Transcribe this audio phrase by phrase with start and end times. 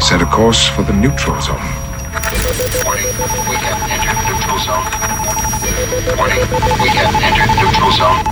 [0.00, 1.56] Set a course for the neutral zone.
[2.84, 3.08] Warning,
[3.48, 4.84] we have entered neutral zone.
[6.18, 6.44] Warning,
[6.82, 8.22] we have entered neutral zone.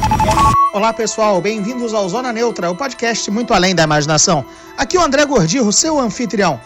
[0.74, 4.44] Olá pessoal, bem-vindos ao Zona Neutra, o podcast muito além da imaginação.
[4.78, 6.60] Aqui é o André Gordirro, seu anfitrião.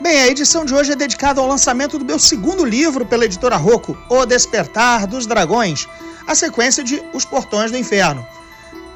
[0.00, 3.56] Bem, a edição de hoje é dedicada ao lançamento do meu segundo livro pela editora
[3.56, 5.88] Rocco, O Despertar dos Dragões,
[6.26, 8.24] a sequência de Os Portões do Inferno.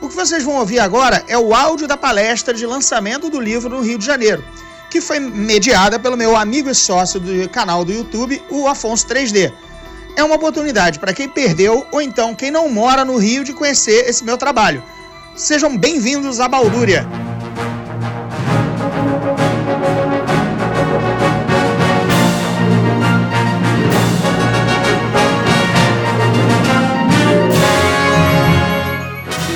[0.03, 3.71] O que vocês vão ouvir agora é o áudio da palestra de lançamento do livro
[3.71, 4.45] no Rio de Janeiro,
[4.91, 9.53] que foi mediada pelo meu amigo e sócio do canal do YouTube, o Afonso 3D.
[10.17, 14.09] É uma oportunidade para quem perdeu ou então quem não mora no Rio de conhecer
[14.09, 14.83] esse meu trabalho.
[15.37, 17.07] Sejam bem-vindos à Baldúria.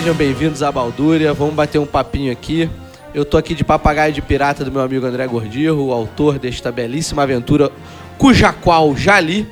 [0.06, 2.70] Sejam bem-vindos à Baldúria, vamos bater um papinho aqui.
[3.12, 6.70] Eu tô aqui de papagaio de pirata do meu amigo André Gordirro, o autor desta
[6.70, 7.72] belíssima aventura,
[8.16, 9.48] cuja qual já li.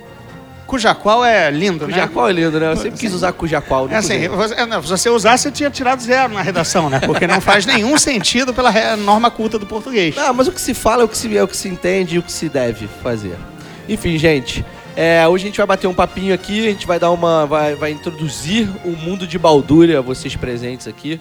[0.64, 2.06] Cuja qual é lindo, Cuja né?
[2.12, 2.70] qual é lindo, né?
[2.70, 3.88] Eu sempre quis usar cuja qual.
[3.88, 7.00] É assim, você, é, não, se você usasse, você tinha tirado zero na redação, né?
[7.00, 10.14] Porque não faz nenhum sentido pela norma culta do português.
[10.14, 12.14] Não, mas o que se fala é o que se, é o que se entende
[12.14, 13.36] e o que se deve fazer.
[13.88, 14.64] Enfim, gente,
[14.96, 17.46] é, hoje a gente vai bater um papinho aqui, a gente vai dar uma.
[17.46, 21.20] vai, vai introduzir o mundo de Baldúria a vocês presentes aqui.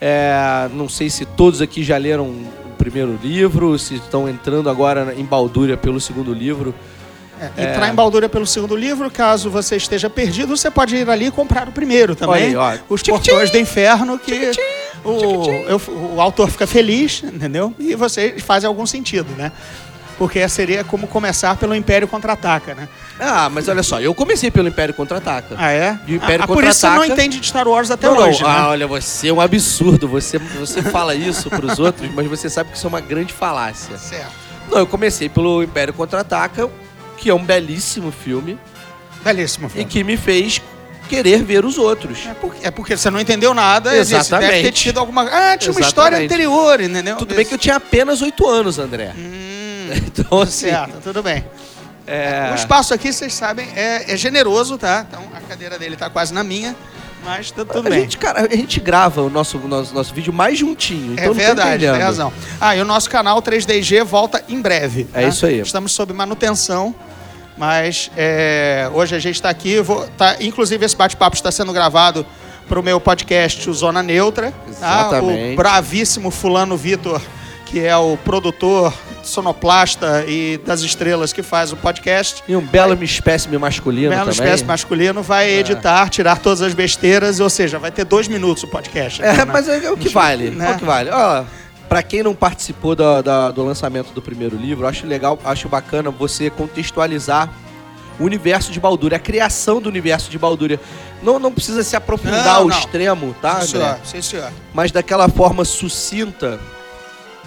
[0.00, 5.14] É, não sei se todos aqui já leram o primeiro livro, se estão entrando agora
[5.16, 6.74] em Baldúria pelo segundo livro.
[7.56, 11.26] É, Entrar em Baldúria pelo segundo livro, caso você esteja perdido, você pode ir ali
[11.26, 12.54] e comprar o primeiro também.
[12.54, 12.94] Olha aí, ó.
[12.94, 14.50] Os Portões do Inferno, que
[15.02, 15.80] o, eu-
[16.16, 17.74] o autor fica feliz, entendeu?
[17.78, 19.52] E você faz algum sentido, né?
[20.20, 22.90] Porque seria como começar pelo Império Contra-Ataca, né?
[23.18, 25.54] Ah, mas olha só, eu comecei pelo Império Contra-Ataca.
[25.56, 25.98] Ah, é?
[26.04, 27.22] De Império ah, por isso você não Contra-Ataca.
[27.22, 28.62] entende de Star Wars até Não, não, hoje, ah, né?
[28.66, 30.06] olha, você é um absurdo.
[30.08, 33.96] Você, você fala isso pros outros, mas você sabe que isso é uma grande falácia.
[33.96, 34.30] Certo.
[34.70, 36.68] Não, eu comecei pelo Império Contra-Ataca,
[37.16, 38.58] que é um belíssimo filme
[39.24, 39.86] Belíssimo e filme.
[39.86, 40.60] que me fez
[41.08, 42.26] querer ver os outros.
[42.26, 44.30] É porque, é porque você não entendeu nada, existe.
[44.30, 44.72] deve ter Exatamente.
[44.82, 45.22] tido alguma...
[45.22, 46.32] Ah, tinha uma história Exatamente.
[46.34, 47.16] anterior, entendeu?
[47.16, 49.12] Tudo bem que eu tinha apenas oito anos, André.
[49.16, 49.59] Hum,
[50.06, 51.44] Então, assim, certo, tudo bem.
[52.06, 52.50] é...
[52.52, 55.04] O espaço aqui, vocês sabem, é, é generoso, tá?
[55.08, 56.74] Então a cadeira dele tá quase na minha,
[57.24, 58.00] mas tá tudo a bem.
[58.00, 61.12] gente, cara, a gente grava o nosso, nosso, nosso vídeo mais juntinho.
[61.12, 62.32] Então É verdade, tem razão.
[62.60, 65.06] Ah, e o nosso canal 3DG volta em breve.
[65.12, 65.28] É tá?
[65.28, 65.60] isso aí.
[65.60, 66.94] Estamos sob manutenção,
[67.56, 69.80] mas é, hoje a gente está aqui.
[69.80, 72.24] Vou, tá, inclusive, esse bate-papo está sendo gravado
[72.66, 74.52] para o meu podcast, o Zona Neutra.
[74.52, 74.68] tá?
[74.68, 75.54] Exatamente.
[75.54, 77.20] O bravíssimo Fulano Vitor,
[77.66, 82.42] que é o produtor, sonoplasta e das estrelas que faz o podcast.
[82.48, 84.32] E um belo espécime masculino Belo também.
[84.34, 88.68] espécie masculino vai editar, tirar todas as besteiras, ou seja, vai ter dois minutos o
[88.68, 89.22] podcast.
[89.22, 89.44] É, né?
[89.44, 90.50] mas é o que vale.
[90.50, 90.70] Né?
[90.70, 91.10] É o que vale.
[91.10, 91.44] Ó,
[91.88, 96.10] pra quem não participou da- da- do lançamento do primeiro livro, acho legal, acho bacana
[96.10, 97.48] você contextualizar
[98.18, 100.78] o universo de Baldúria, a criação do universo de Baldúria.
[101.22, 102.78] Não, não precisa se aprofundar Não, ao não.
[102.78, 103.98] extremo, tá, Sim, senhor.
[104.04, 104.50] Sim, senhor.
[104.74, 106.58] Mas daquela forma sucinta.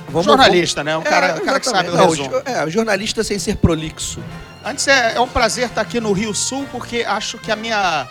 [0.10, 0.96] Vamos, Jornalista, né?
[0.96, 2.18] Um vamos- cara, É, cara que sabe o exatamente.
[2.22, 2.32] resumo.
[2.32, 4.20] Não, jo- é, jornalista sem ser prolixo.
[4.66, 8.08] Antes é, é um prazer estar aqui no Rio Sul, porque acho que a minha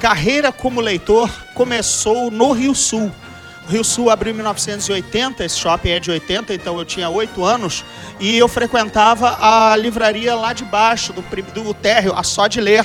[0.00, 3.10] carreira como leitor começou no Rio Sul.
[3.68, 7.44] O Rio Sul abriu em 1980, esse shopping é de 80, então eu tinha 8
[7.44, 7.84] anos,
[8.18, 11.22] e eu frequentava a livraria lá de baixo, do,
[11.62, 12.84] do térreo, a Só de Ler.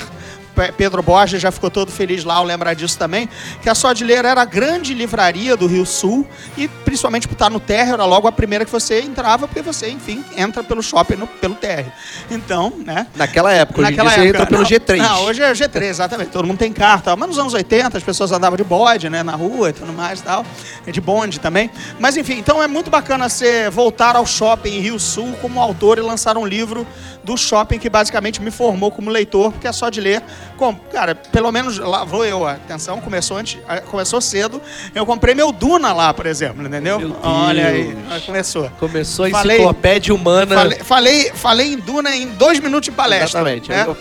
[0.58, 3.28] Pe- Pedro Borges já ficou todo feliz lá ao lembrar disso também,
[3.62, 3.74] que a
[4.04, 6.26] Ler era a grande livraria do Rio Sul,
[6.56, 9.88] e principalmente por estar no térreo, era logo a primeira que você entrava, porque você,
[9.88, 11.92] enfim, entra pelo shopping no- pelo térreo.
[12.28, 14.96] Então, né, Naquela época, hoje dia você entra pelo não, G3.
[14.98, 16.30] Não, hoje é G3, exatamente.
[16.30, 17.16] Todo mundo tem carro, tal.
[17.16, 20.18] mas nos anos 80 as pessoas andavam de bode, né, na rua e tudo mais
[20.18, 20.44] e tal.
[20.86, 21.70] E de bonde também.
[22.00, 25.98] Mas enfim, então é muito bacana você voltar ao shopping em Rio Sul como autor
[25.98, 26.86] e lançar um livro
[27.28, 30.22] do shopping que basicamente me formou como leitor, porque é só de ler.
[30.56, 34.62] Com, cara, pelo menos lá vou eu, atenção, começou antes, começou cedo.
[34.94, 37.16] Eu comprei meu Duna lá, por exemplo, entendeu?
[37.22, 37.94] Olha aí,
[38.24, 38.70] começou.
[38.80, 40.54] Começou a Falei- enciclopédia humana.
[40.54, 43.40] Falei, falei, falei em Duna em dois minutos de palestra.
[43.40, 43.68] Exatamente.
[43.68, 43.84] né?
[43.86, 43.96] Eu-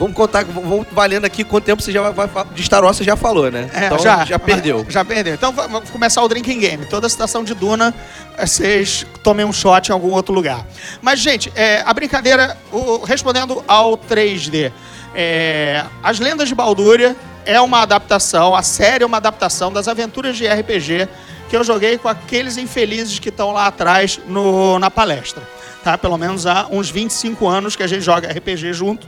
[0.00, 3.16] Vamos contar, vamos valendo aqui quanto tempo você já vai, de Star Wars você já
[3.16, 3.68] falou, né?
[3.74, 4.84] É, então já, já perdeu.
[4.88, 5.34] Já perdeu.
[5.34, 6.86] Então va- vamos começar o drinking game.
[6.86, 7.94] Toda a citação de Duna,
[8.38, 10.66] eh, vocês tomem um shot em algum outro lugar.
[11.02, 14.72] Mas, gente, é, a brincadeira, o- respondendo ao 3D,
[15.14, 17.14] é, As Lendas de Baldúria
[17.44, 21.08] é uma adaptação, a série é uma adaptação das aventuras de RPG
[21.50, 25.42] que eu joguei com aqueles infelizes que estão lá atrás no- na palestra.
[25.84, 25.98] Tá?
[25.98, 29.06] Pelo menos há uns 25 anos que a gente joga RPG junto.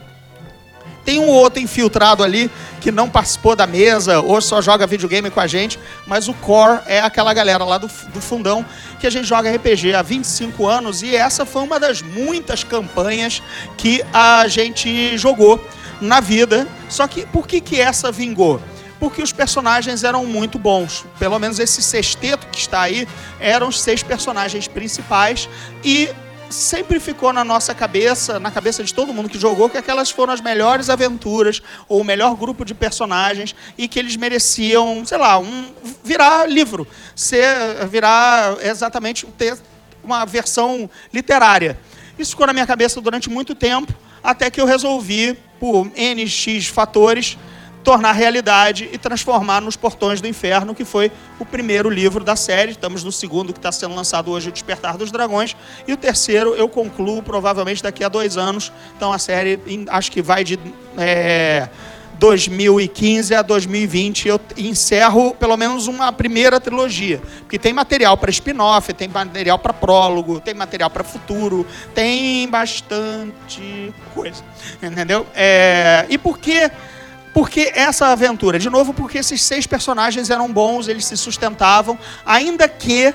[1.04, 2.50] Tem um outro infiltrado ali
[2.80, 6.80] que não participou da mesa ou só joga videogame com a gente, mas o core
[6.86, 8.64] é aquela galera lá do, do fundão
[9.00, 13.42] que a gente joga RPG há 25 anos e essa foi uma das muitas campanhas
[13.76, 15.64] que a gente jogou
[16.00, 16.66] na vida.
[16.88, 18.60] Só que por que, que essa vingou?
[19.02, 21.04] porque os personagens eram muito bons.
[21.18, 23.08] Pelo menos esse sexteto que está aí
[23.40, 25.48] eram os seis personagens principais
[25.82, 26.08] e
[26.52, 30.32] sempre ficou na nossa cabeça, na cabeça de todo mundo que jogou, que aquelas foram
[30.32, 35.38] as melhores aventuras ou o melhor grupo de personagens e que eles mereciam, sei lá,
[35.38, 35.72] um,
[36.04, 39.58] virar livro, ser, virar exatamente ter
[40.04, 41.78] uma versão literária.
[42.18, 47.38] Isso ficou na minha cabeça durante muito tempo, até que eu resolvi, por NX fatores,
[47.82, 52.72] tornar realidade e transformar nos Portões do Inferno, que foi o primeiro livro da série.
[52.72, 55.56] Estamos no segundo, que está sendo lançado hoje, O Despertar dos Dragões.
[55.86, 58.72] E o terceiro eu concluo provavelmente daqui a dois anos.
[58.96, 59.58] Então a série,
[59.88, 60.58] acho que vai de.
[60.96, 61.68] É,
[62.18, 68.92] 2015 a 2020 eu encerro pelo menos uma primeira trilogia, porque tem material para spin-off,
[68.92, 74.40] tem material para prólogo, tem material para futuro, tem bastante coisa,
[74.80, 75.26] entendeu?
[75.34, 76.70] É, e por que
[77.32, 78.58] porque essa aventura?
[78.58, 83.14] De novo, porque esses seis personagens eram bons, eles se sustentavam, ainda que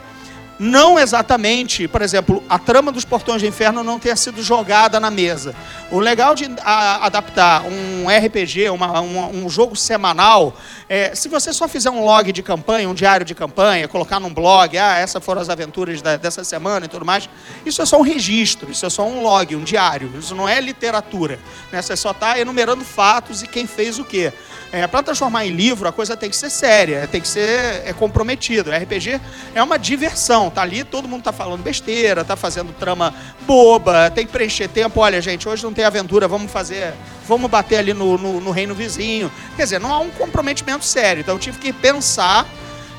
[0.60, 5.12] não exatamente, por exemplo, a trama dos Portões do Inferno não tenha sido jogada na
[5.12, 5.56] mesa.
[5.92, 10.56] O legal de a, adaptar um RPG, uma, um, jogo semanal,
[10.90, 14.34] é, se você só fizer um log de campanha, um diário de campanha, colocar num
[14.34, 17.30] blog, ah, essas foram as aventuras da, dessa semana e tudo mais,
[17.66, 20.60] isso é só um registro, isso é só um log, um diário, isso não é
[20.60, 21.40] literatura.
[21.72, 21.82] Né?
[21.82, 24.34] Você só está enumerando fatos e quem fez o quê.
[24.70, 27.94] É, para transformar em livro, a coisa tem que ser séria, tem que ser é,
[27.94, 28.70] comprometido.
[28.70, 29.22] RPG
[29.56, 33.14] é uma diversão, tá ali, todo mundo tá falando besteira, tá fazendo trama
[33.46, 35.00] boba, tem que preencher tempo.
[35.00, 36.94] Olha, gente, hoje não tem aventura, vamos fazer,
[37.28, 39.32] vamos bater ali no, no, no reino vizinho.
[39.56, 41.22] Quer dizer, não há um comprometimento sério.
[41.22, 42.46] Então eu tive que pensar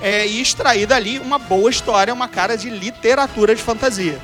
[0.01, 4.19] é, e extrair dali uma boa história, uma cara de literatura de fantasia.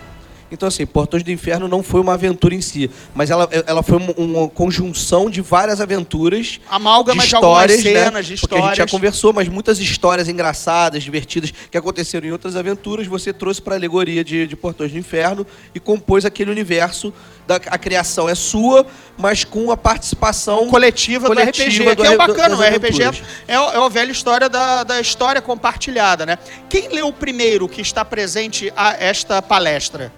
[0.55, 3.99] Então, assim, Portões do Inferno não foi uma aventura em si, mas ela, ela foi
[4.17, 6.61] uma, conjunção de várias aventuras.
[6.71, 8.23] Amálgama de histórias, de cenas, né?
[8.23, 8.41] de histórias.
[8.41, 13.07] Porque a gente já conversou, mas muitas histórias engraçadas, divertidas, que aconteceram em outras aventuras,
[13.09, 17.13] você trouxe para a alegoria de, de Portões do Inferno e compôs aquele universo.
[17.47, 18.87] Da, a criação é sua,
[19.19, 22.57] mas com a participação coletiva, coletiva do RPG, do, que é bacana.
[22.57, 23.03] O RPG
[23.47, 26.39] é, é a velha história da, da história compartilhada, né?
[26.71, 30.11] Quem leu o primeiro que está presente a esta palestra?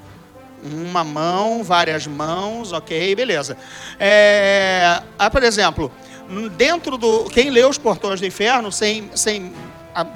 [0.72, 3.56] Uma mão, várias mãos, ok, beleza.
[3.98, 5.90] É, ah, por exemplo,
[6.56, 7.24] dentro do.
[7.24, 9.52] Quem lê Os Portões do Inferno, sem, sem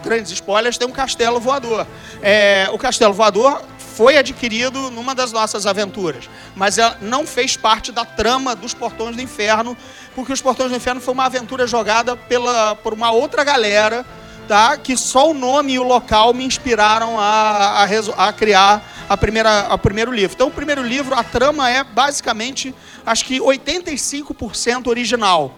[0.03, 1.87] grandes spoilers, tem um castelo voador.
[2.23, 7.93] É, o castelo voador foi adquirido numa das nossas aventuras, mas ela não fez parte
[7.93, 9.77] da trama dos Portões do Inferno,
[10.15, 14.05] porque os Portões do Inferno foi uma aventura jogada pela, por uma outra galera,
[14.49, 14.77] tá?
[14.77, 19.75] que só o nome e o local me inspiraram a, a, a criar a primeira,
[19.75, 20.37] o primeiro livro.
[20.37, 22.73] Então, o primeiro livro, a trama é basicamente,
[23.05, 25.53] acho que 85% original,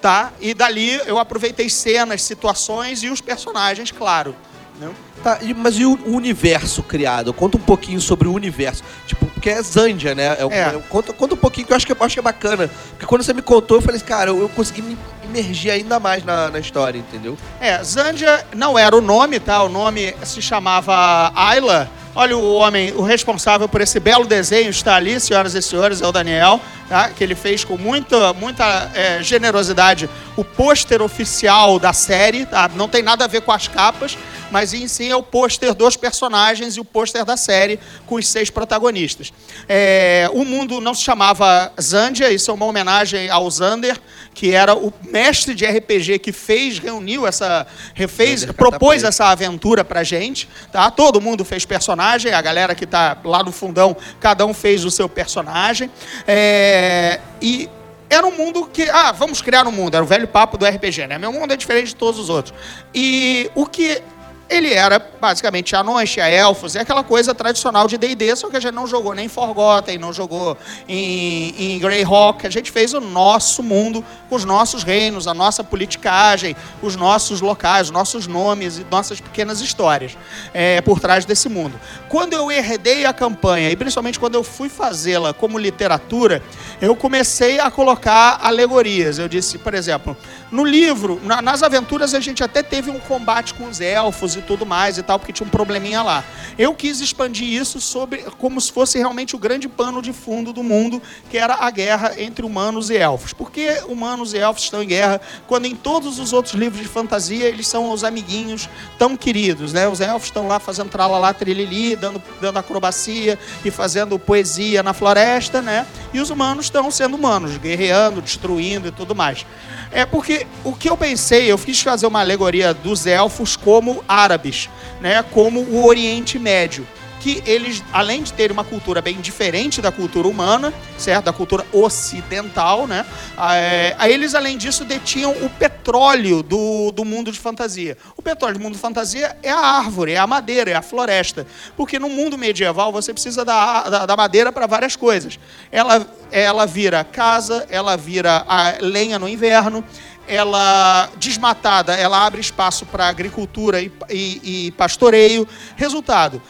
[0.00, 0.32] tá?
[0.40, 4.34] E dali eu aproveitei cenas, situações e os personagens, claro.
[4.80, 4.90] Né?
[5.22, 7.34] Tá, mas e o universo criado?
[7.34, 8.82] Conta um pouquinho sobre o universo.
[9.06, 10.38] Tipo, porque é Zandia, né?
[10.38, 10.82] É, é.
[10.88, 12.70] Conta, conta um pouquinho, que eu acho que, eu acho que é bacana.
[12.88, 16.00] Porque quando você me contou, eu falei assim, cara, eu, eu consegui me imergir ainda
[16.00, 17.36] mais na, na história, entendeu?
[17.60, 19.62] É, Zandia não era o nome, tá?
[19.62, 24.94] O nome se chamava Ayla Olha o homem, o responsável por esse belo desenho está
[24.94, 27.08] ali, senhoras e senhores, é o Daniel, tá?
[27.08, 32.46] que ele fez com muita, muita é, generosidade o pôster oficial da série.
[32.46, 32.70] Tá?
[32.76, 34.16] Não tem nada a ver com as capas,
[34.50, 38.28] mas em si é o pôster dos personagens e o pôster da série com os
[38.28, 39.32] seis protagonistas.
[39.68, 44.00] É, o mundo não se chamava Zandia, isso é uma homenagem ao Zander,
[44.32, 50.02] que era o mestre de RPG que fez, reuniu essa, refez, propôs essa aventura pra
[50.02, 50.90] gente, tá?
[50.90, 54.90] Todo mundo fez personagem, a galera que tá lá no fundão, cada um fez o
[54.90, 55.90] seu personagem.
[56.26, 57.68] É, e
[58.08, 61.06] era um mundo que, ah, vamos criar um mundo, era o velho papo do RPG,
[61.06, 61.18] né?
[61.18, 62.54] Meu mundo é diferente de todos os outros.
[62.94, 64.02] E o que
[64.48, 68.60] ele era basicamente anões, tinha elfos, é aquela coisa tradicional de D&D, só que a
[68.60, 73.62] gente não jogou nem Forgotten, não jogou em, em Greyhawk, a gente fez o nosso
[73.62, 78.86] mundo, com os nossos reinos, a nossa politicagem, os nossos locais, os nossos nomes e
[78.90, 80.16] nossas pequenas histórias
[80.52, 81.80] é, por trás desse mundo.
[82.08, 86.42] Quando eu herdei a campanha, e principalmente quando eu fui fazê-la como literatura,
[86.80, 89.18] eu comecei a colocar alegorias.
[89.18, 90.16] Eu disse, por exemplo,
[90.50, 94.42] no livro, na, nas aventuras a gente até teve um combate com os elfos e
[94.42, 96.24] tudo mais e tal, porque tinha um probleminha lá.
[96.58, 100.62] Eu quis expandir isso sobre como se fosse realmente o grande pano de fundo do
[100.62, 101.00] mundo,
[101.30, 103.32] que era a guerra entre humanos e elfos.
[103.32, 106.88] Por que humanos e elfos estão em guerra quando em todos os outros livros de
[106.88, 109.88] fantasia eles são os amiguinhos tão queridos, né?
[109.88, 115.60] Os elfos estão lá fazendo tralalá, trilili, dando, dando acrobacia e fazendo poesia na floresta,
[115.60, 115.86] né?
[116.12, 119.46] E os humanos estão sendo humanos, guerreando, destruindo e tudo mais.
[119.90, 124.68] É porque o que eu pensei, eu quis fazer uma alegoria dos elfos como árabes,
[125.00, 125.22] né?
[125.32, 126.86] Como o Oriente Médio
[127.24, 131.24] que eles, além de terem uma cultura bem diferente da cultura humana, certo?
[131.24, 133.06] Da cultura ocidental, né?
[133.50, 137.96] É, eles, além disso, detinham o petróleo do, do mundo de fantasia.
[138.14, 141.46] O petróleo do mundo de fantasia é a árvore, é a madeira, é a floresta.
[141.74, 145.38] Porque no mundo medieval você precisa da, da, da madeira para várias coisas.
[145.72, 148.44] Ela, ela vira casa, ela vira
[148.82, 149.82] lenha no inverno,
[150.26, 155.46] ela desmatada, ela abre espaço para agricultura e, e, e, pastoreio.
[155.76, 156.40] Resultado: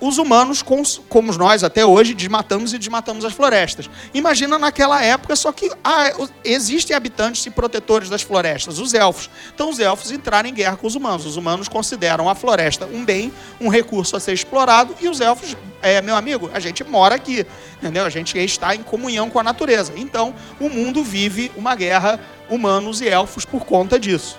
[0.00, 0.62] os humanos,
[1.08, 3.90] como nós até hoje, desmatamos e desmatamos as florestas.
[4.14, 6.12] Imagina naquela época, só que ah,
[6.44, 9.28] existem habitantes e protetores das florestas, os elfos.
[9.52, 11.26] Então os elfos entraram em guerra com os humanos.
[11.26, 15.56] Os humanos consideram a floresta um bem, um recurso a ser explorado, e os elfos,
[15.82, 17.44] é, meu amigo, a gente mora aqui,
[17.82, 18.04] entendeu?
[18.04, 19.92] A gente está em comunhão com a natureza.
[19.96, 24.38] Então o mundo vive uma guerra humanos e elfos por conta disso.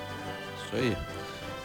[0.66, 0.98] Isso aí.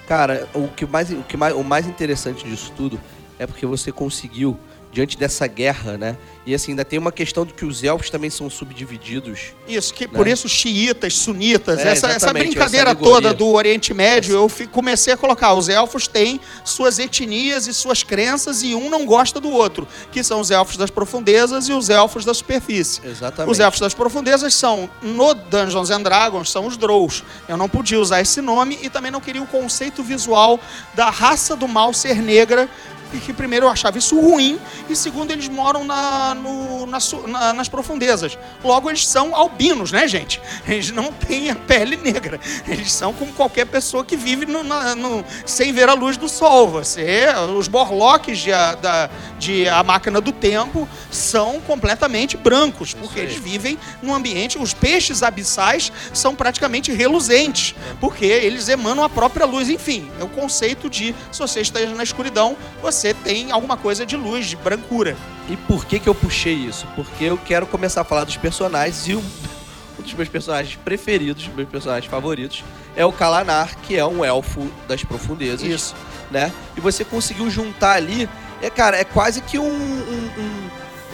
[0.06, 3.00] Cara, o que mais, o que mais, o mais interessante disso tudo
[3.38, 4.58] é porque você conseguiu,
[4.94, 6.16] diante dessa guerra, né?
[6.46, 9.54] E assim, ainda tem uma questão de que os elfos também são subdivididos.
[9.66, 10.12] Isso, que né?
[10.14, 15.14] por isso xiitas, sunitas, é, essa, essa brincadeira essa toda do Oriente Médio, eu comecei
[15.14, 15.54] a colocar.
[15.54, 20.22] Os elfos têm suas etnias e suas crenças, e um não gosta do outro, que
[20.22, 23.00] são os elfos das profundezas e os elfos da superfície.
[23.04, 23.50] Exatamente.
[23.50, 27.24] Os elfos das profundezas são, no Dungeons and Dragons, são os Drows.
[27.48, 30.60] Eu não podia usar esse nome e também não queria o conceito visual
[30.94, 32.68] da raça do mal ser negra,
[33.14, 37.52] e que primeiro eu achava isso ruim, e segundo, eles moram na, no, na, na,
[37.52, 38.36] nas profundezas.
[38.62, 40.40] Logo, eles são albinos, né, gente?
[40.66, 42.40] Eles não têm a pele negra.
[42.66, 46.68] Eles são como qualquer pessoa que vive no, no, sem ver a luz do sol.
[46.68, 53.20] Você, os borloques de, a, da, de A Máquina do Tempo são completamente brancos, porque
[53.20, 54.58] eles vivem num ambiente.
[54.58, 59.68] Os peixes abissais são praticamente reluzentes, porque eles emanam a própria luz.
[59.68, 64.06] Enfim, é o conceito de se você esteja na escuridão, você você tem alguma coisa
[64.06, 65.14] de luz, de brancura.
[65.50, 66.86] E por que, que eu puxei isso?
[66.96, 69.18] Porque eu quero começar a falar dos personagens e um,
[70.00, 72.64] um dos meus personagens preferidos, meus personagens favoritos,
[72.96, 75.60] é o Kalanar, que é um elfo das profundezas.
[75.60, 75.94] Isso.
[76.30, 76.50] Né?
[76.74, 78.26] E você conseguiu juntar ali.
[78.62, 79.68] É, cara, é quase que um.
[79.68, 80.70] um, um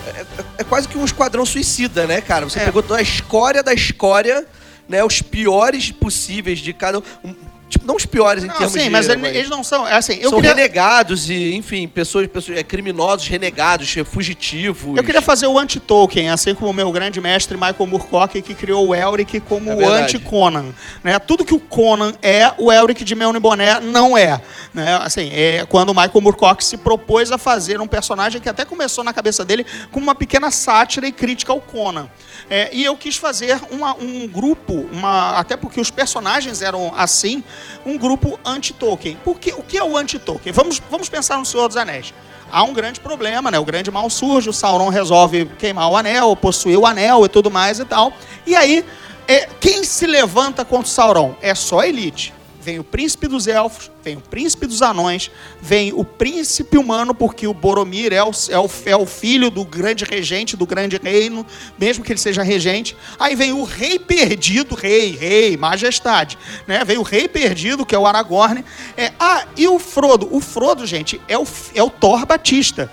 [0.07, 0.25] é,
[0.59, 2.49] é, quase que um esquadrão suicida, né, cara?
[2.49, 2.65] Você é.
[2.67, 4.47] pegou toda a escória da escória,
[4.89, 5.03] né?
[5.03, 7.35] Os piores possíveis de cada um
[7.71, 8.91] Tipo, não os piores em não, termos sim, de...
[8.91, 9.87] mas, mas eles não são...
[9.87, 10.55] É assim, são queria...
[10.55, 14.97] renegados e, enfim, pessoas, pessoas é, criminosos, renegados, fugitivos.
[14.97, 18.89] Eu queria fazer o anti-Tolkien, assim como o meu grande mestre Michael Moorcock, que criou
[18.89, 20.67] o Elric como é o anti-Conan.
[21.03, 21.19] Né?
[21.21, 24.41] Tudo que o Conan é, o Elric de Melny Boné não é.
[24.75, 24.99] Né?
[25.03, 29.05] Assim, é quando o Michael Moorcock se propôs a fazer um personagem que até começou
[29.05, 32.09] na cabeça dele como uma pequena sátira e crítica ao Conan.
[32.49, 37.45] É, e eu quis fazer uma, um grupo, uma, até porque os personagens eram assim,
[37.85, 39.19] um grupo anti-Tolkien.
[39.25, 40.53] O que é o anti-Tolkien?
[40.53, 42.13] Vamos, vamos pensar no Senhor dos Anéis.
[42.53, 43.59] Há um grande problema, né?
[43.59, 47.51] O grande mal surge, o Sauron resolve queimar o anel, possuir o anel e tudo
[47.51, 48.13] mais e tal.
[48.45, 48.85] E aí,
[49.29, 51.37] é, quem se levanta contra o Sauron?
[51.41, 55.93] É só a elite vem o príncipe dos elfos, vem o príncipe dos anões, vem
[55.93, 60.05] o príncipe humano, porque o Boromir é o, é o, é o filho do grande
[60.05, 61.47] regente, do grande reino,
[61.79, 62.97] mesmo que ele seja regente.
[63.19, 66.39] Aí vem o rei perdido, rei, rei, majestade.
[66.67, 66.85] Né?
[66.85, 68.65] Vem o rei perdido, que é o Aragorn.
[68.97, 70.29] É, ah, e o Frodo?
[70.31, 72.91] O Frodo, gente, é o, é o Thor Batista.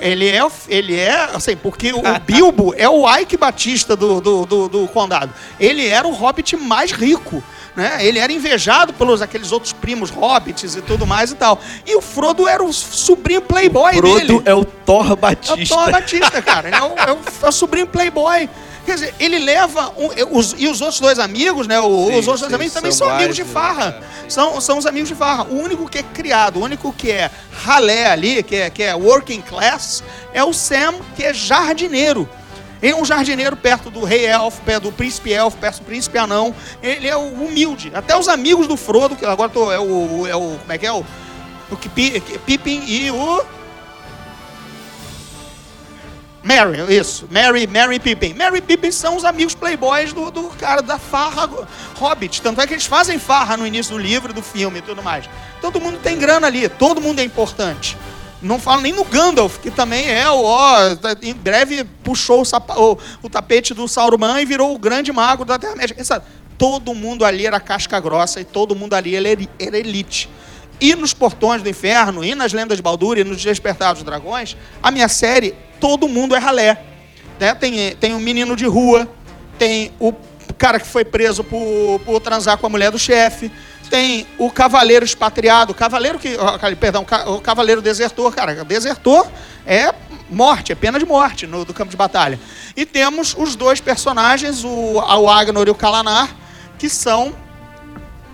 [0.00, 4.68] Ele é, ele é, assim, porque o Bilbo é o Ike Batista do, do, do,
[4.68, 5.32] do condado.
[5.58, 7.42] Ele era o hobbit mais rico
[7.76, 7.98] né?
[8.00, 11.60] Ele era invejado pelos aqueles outros primos hobbits e tudo mais e tal.
[11.84, 14.42] E o Frodo era o sobrinho playboy o Frodo dele.
[14.44, 15.60] é o Thor Batista.
[15.60, 16.68] É o Thor Batista, cara.
[16.68, 18.48] Ele é o, é o, é o sobrinho playboy.
[18.84, 19.92] Quer dizer, ele leva.
[19.96, 21.80] Um, os, e os outros dois amigos, né?
[21.80, 24.00] O, sim, os outros sim, amigos também são, são amigos de farra.
[24.24, 25.44] É, são, são os amigos de farra.
[25.44, 28.94] O único que é criado, o único que é ralé ali, que é, que é
[28.94, 32.28] working class, é o Sam, que é jardineiro.
[32.82, 36.18] Ele é um jardineiro perto do rei elfo, perto do príncipe elfo, perto do príncipe
[36.18, 36.54] anão.
[36.82, 37.90] Ele é o humilde.
[37.94, 40.58] Até os amigos do Frodo, que agora tô, é, o, é o.
[40.58, 40.92] Como é que é?
[40.92, 40.98] O,
[41.70, 43.42] o Pippin e o.
[46.44, 47.26] Mary, isso.
[47.30, 48.34] Mary, Mary Pippin.
[48.34, 51.48] Mary Pippin são os amigos playboys do, do cara da farra
[51.96, 52.42] Hobbit.
[52.42, 55.28] Tanto é que eles fazem farra no início do livro, do filme e tudo mais.
[55.62, 57.96] Todo mundo tem grana ali, todo mundo é importante.
[58.42, 60.76] Não falo nem no Gandalf, que também é o, ó,
[61.22, 65.46] em breve puxou o, sapa, o, o, tapete do Sauron e virou o grande mago
[65.46, 65.96] da Terra-média.
[66.58, 70.28] Todo mundo ali era casca grossa e todo mundo ali era elite.
[70.78, 74.56] E nos Portões do Inferno, e nas Lendas de Baldur, e nos Despertados dos Dragões,
[74.82, 75.54] a minha série,
[75.84, 76.80] todo mundo é ralé.
[77.38, 77.54] Né?
[77.54, 79.06] Tem, tem um menino de rua,
[79.58, 80.14] tem o
[80.56, 83.52] cara que foi preso por, por transar com a mulher do chefe,
[83.90, 86.38] tem o cavaleiro expatriado, o cavaleiro que,
[86.80, 89.26] perdão, o cavaleiro desertor, cara, desertor
[89.66, 89.92] é
[90.30, 92.40] morte, é pena de morte no do campo de batalha.
[92.74, 96.34] E temos os dois personagens, o, o Agnor e o Kalanar,
[96.78, 97.34] que são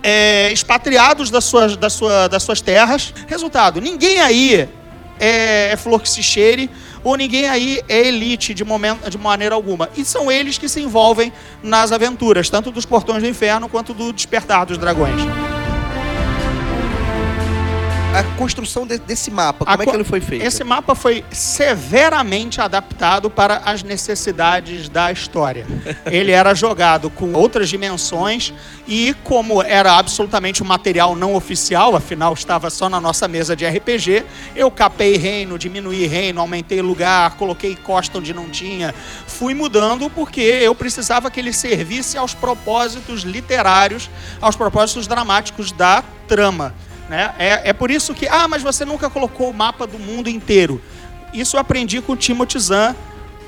[0.01, 1.99] é, expatriados das suas, das,
[2.31, 3.13] das suas terras.
[3.27, 4.69] Resultado, ninguém aí
[5.19, 6.69] é, é flor que se cheire,
[7.03, 9.89] ou ninguém aí é elite de, momento, de maneira alguma.
[9.95, 11.31] E são eles que se envolvem
[11.63, 15.21] nas aventuras, tanto dos Portões do Inferno quanto do Despertar dos Dragões
[18.13, 20.45] a construção de, desse mapa, como a, é que ele foi feito?
[20.45, 25.65] Esse mapa foi severamente adaptado para as necessidades da história.
[26.05, 28.53] ele era jogado com outras dimensões
[28.85, 33.65] e como era absolutamente um material não oficial, afinal estava só na nossa mesa de
[33.65, 34.25] RPG,
[34.57, 38.93] eu capei reino, diminuí reino, aumentei lugar, coloquei costa onde não tinha,
[39.25, 44.09] fui mudando porque eu precisava que ele servisse aos propósitos literários,
[44.41, 46.75] aos propósitos dramáticos da trama.
[47.11, 47.35] Né?
[47.37, 50.81] É, é por isso que, ah, mas você nunca colocou o mapa do mundo inteiro.
[51.33, 52.95] Isso eu aprendi com o Timothy Zahn,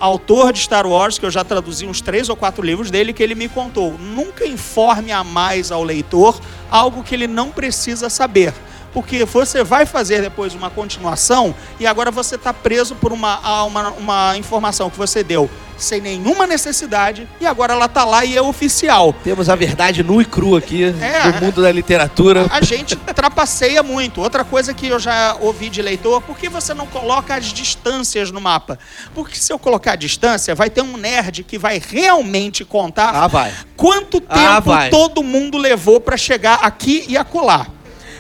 [0.02, 3.24] autor de Star Wars, que eu já traduzi uns três ou quatro livros dele, que
[3.24, 3.98] ele me contou.
[3.98, 8.54] Nunca informe a mais ao leitor algo que ele não precisa saber
[8.94, 13.90] porque você vai fazer depois uma continuação e agora você está preso por uma, uma,
[13.92, 18.42] uma informação que você deu sem nenhuma necessidade e agora ela está lá e é
[18.42, 19.14] oficial.
[19.24, 22.48] Temos a verdade nua e crua aqui é, do mundo da literatura.
[22.50, 24.22] A, a gente trapaceia muito.
[24.22, 28.32] Outra coisa que eu já ouvi de leitor, por que você não coloca as distâncias
[28.32, 28.80] no mapa?
[29.14, 33.28] Porque se eu colocar a distância, vai ter um nerd que vai realmente contar ah,
[33.28, 33.54] vai.
[33.76, 37.68] quanto ah, tempo ah, todo mundo levou para chegar aqui e acolá.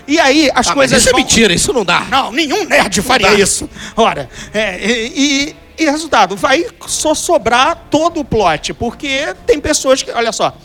[0.07, 0.99] E aí as ah, coisas.
[0.99, 1.19] isso é vão...
[1.19, 2.01] é mentira, isso não dá.
[2.09, 3.69] Não, nenhum nerd faria isso.
[3.95, 10.11] Ora, é, e, e, resultado, vai só sobrar todo o plot, porque tem pessoas que.
[10.11, 10.55] Olha só.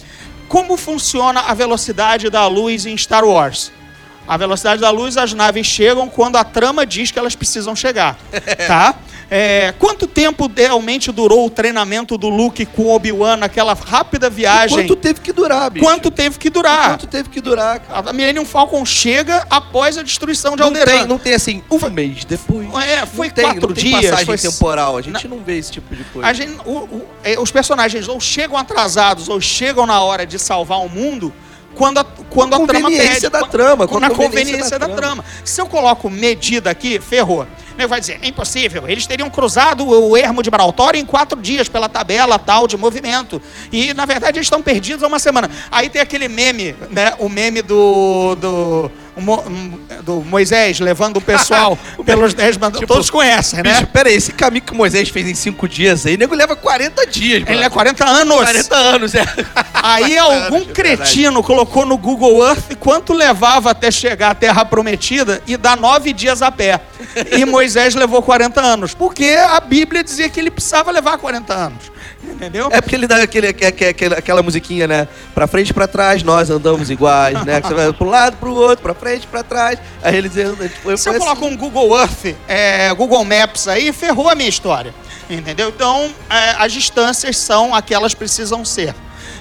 [0.48, 3.70] Como funciona a velocidade da luz em Star Wars?
[4.26, 8.18] A velocidade da luz, as naves chegam quando a trama diz que elas precisam chegar.
[8.66, 8.94] tá?
[9.30, 14.78] É, quanto tempo realmente durou o treinamento do Luke com o Obi-Wan naquela rápida viagem?
[14.78, 15.84] E quanto teve que durar, bicho?
[15.84, 16.84] Quanto teve que durar?
[16.84, 17.80] E quanto teve que durar?
[17.80, 18.10] Cara?
[18.10, 20.92] A Millennium Falcon chega após a destruição de Alderaan.
[20.92, 22.66] Não tem, não tem assim, um mês depois.
[22.86, 24.00] É, foi tem, quatro dias.
[24.00, 24.38] passagem foi...
[24.38, 26.32] temporal, a gente não, não vê esse tipo de coisa.
[26.32, 30.80] Gente, o, o, é, os personagens ou chegam atrasados ou chegam na hora de salvar
[30.80, 31.32] o mundo
[31.78, 33.28] quando a, quando a trama pede.
[33.30, 33.86] da trama.
[34.00, 35.24] Na conveniência da, da trama.
[35.44, 37.46] Se eu coloco medida aqui, ferrou
[37.86, 38.88] vai dizer, é impossível.
[38.88, 43.40] Eles teriam cruzado o ermo de Brautório em quatro dias pela tabela tal de movimento.
[43.70, 45.48] E, na verdade, eles estão perdidos há uma semana.
[45.70, 47.14] Aí tem aquele meme, né?
[47.18, 48.34] O meme do...
[48.34, 48.90] do
[50.02, 52.81] do Moisés levando o pessoal pelos 10 mandamentos.
[52.81, 53.74] Tipo, Todos conhecem, né?
[53.74, 57.07] Bicho, peraí, esse caminho que Moisés fez em 5 dias aí, o nego leva 40
[57.07, 57.44] dias.
[57.46, 58.37] Ele leva 40 anos.
[58.37, 59.24] 40 anos, é.
[59.81, 65.57] Aí algum cretino colocou no Google Earth quanto levava até chegar à Terra Prometida e
[65.57, 66.81] dá 9 dias a pé.
[67.31, 68.94] E Moisés levou 40 anos.
[68.94, 71.97] Porque a Bíblia dizia que ele precisava levar 40 anos.
[72.30, 72.68] Entendeu?
[72.70, 75.08] É porque ele dá aquele, aquele, aquela musiquinha, né?
[75.34, 77.60] Pra frente e pra trás, nós andamos iguais, né?
[77.60, 79.78] Você vai pro lado, pro outro, pra frente, pra trás.
[80.02, 80.56] Aí ele dizendo.
[80.68, 81.20] Tipo, Se eu assim.
[81.20, 84.94] coloco um Google Earth, é, Google Maps aí, ferrou a minha história.
[85.28, 85.68] Entendeu?
[85.68, 88.94] Então, é, as distâncias são aquelas precisam ser.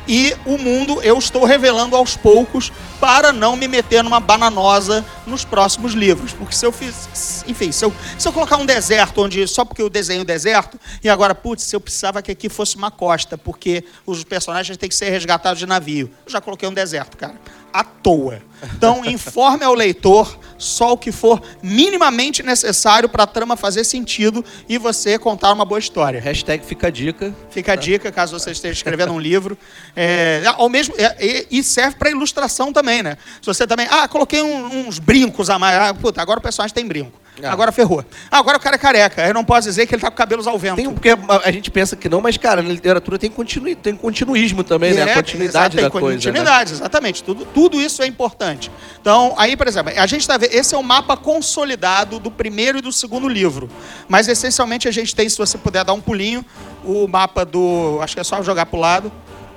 [0.07, 5.43] E o mundo eu estou revelando aos poucos para não me meter numa bananosa nos
[5.43, 6.33] próximos livros.
[6.33, 7.43] Porque se eu fiz.
[7.47, 9.45] Enfim, se eu, se eu colocar um deserto onde.
[9.47, 13.37] Só porque eu desenho deserto, e agora, putz, eu precisava que aqui fosse uma costa,
[13.37, 16.09] porque os personagens têm que ser resgatados de navio.
[16.25, 17.35] Eu já coloquei um deserto, cara.
[17.77, 18.41] À toa.
[18.75, 24.43] Então, informe ao leitor só o que for minimamente necessário para a trama fazer sentido
[24.67, 26.19] e você contar uma boa história.
[26.19, 27.35] Hashtag fica a dica.
[27.51, 29.55] Fica a dica, caso você esteja escrevendo um livro.
[29.95, 33.15] É, ao mesmo, é, e serve para ilustração também, né?
[33.39, 33.87] Se você também.
[33.91, 35.79] Ah, coloquei um, uns brincos a mais.
[35.79, 37.26] Ah, puta, agora o personagem tem brinco.
[37.43, 37.51] Ah.
[37.51, 38.03] Agora ferrou.
[38.31, 39.27] Agora o cara é careca.
[39.27, 40.77] Eu não posso dizer que ele tá com cabelos ao vento.
[40.77, 43.95] Tem, porque a, a gente pensa que não, mas, cara, na literatura tem, continui, tem
[43.95, 45.03] continuismo também, né?
[45.03, 46.07] A É, continuidade exato, da tem coisa.
[46.07, 46.13] né?
[46.15, 47.23] Continuidade, exatamente.
[47.23, 48.71] Tudo, tudo isso é importante.
[48.99, 50.53] Então, aí, por exemplo, a gente está vendo.
[50.53, 53.69] Esse é o mapa consolidado do primeiro e do segundo livro.
[54.07, 56.43] Mas essencialmente a gente tem, se você puder dar um pulinho,
[56.83, 57.99] o mapa do.
[58.01, 59.11] Acho que é só jogar pro lado.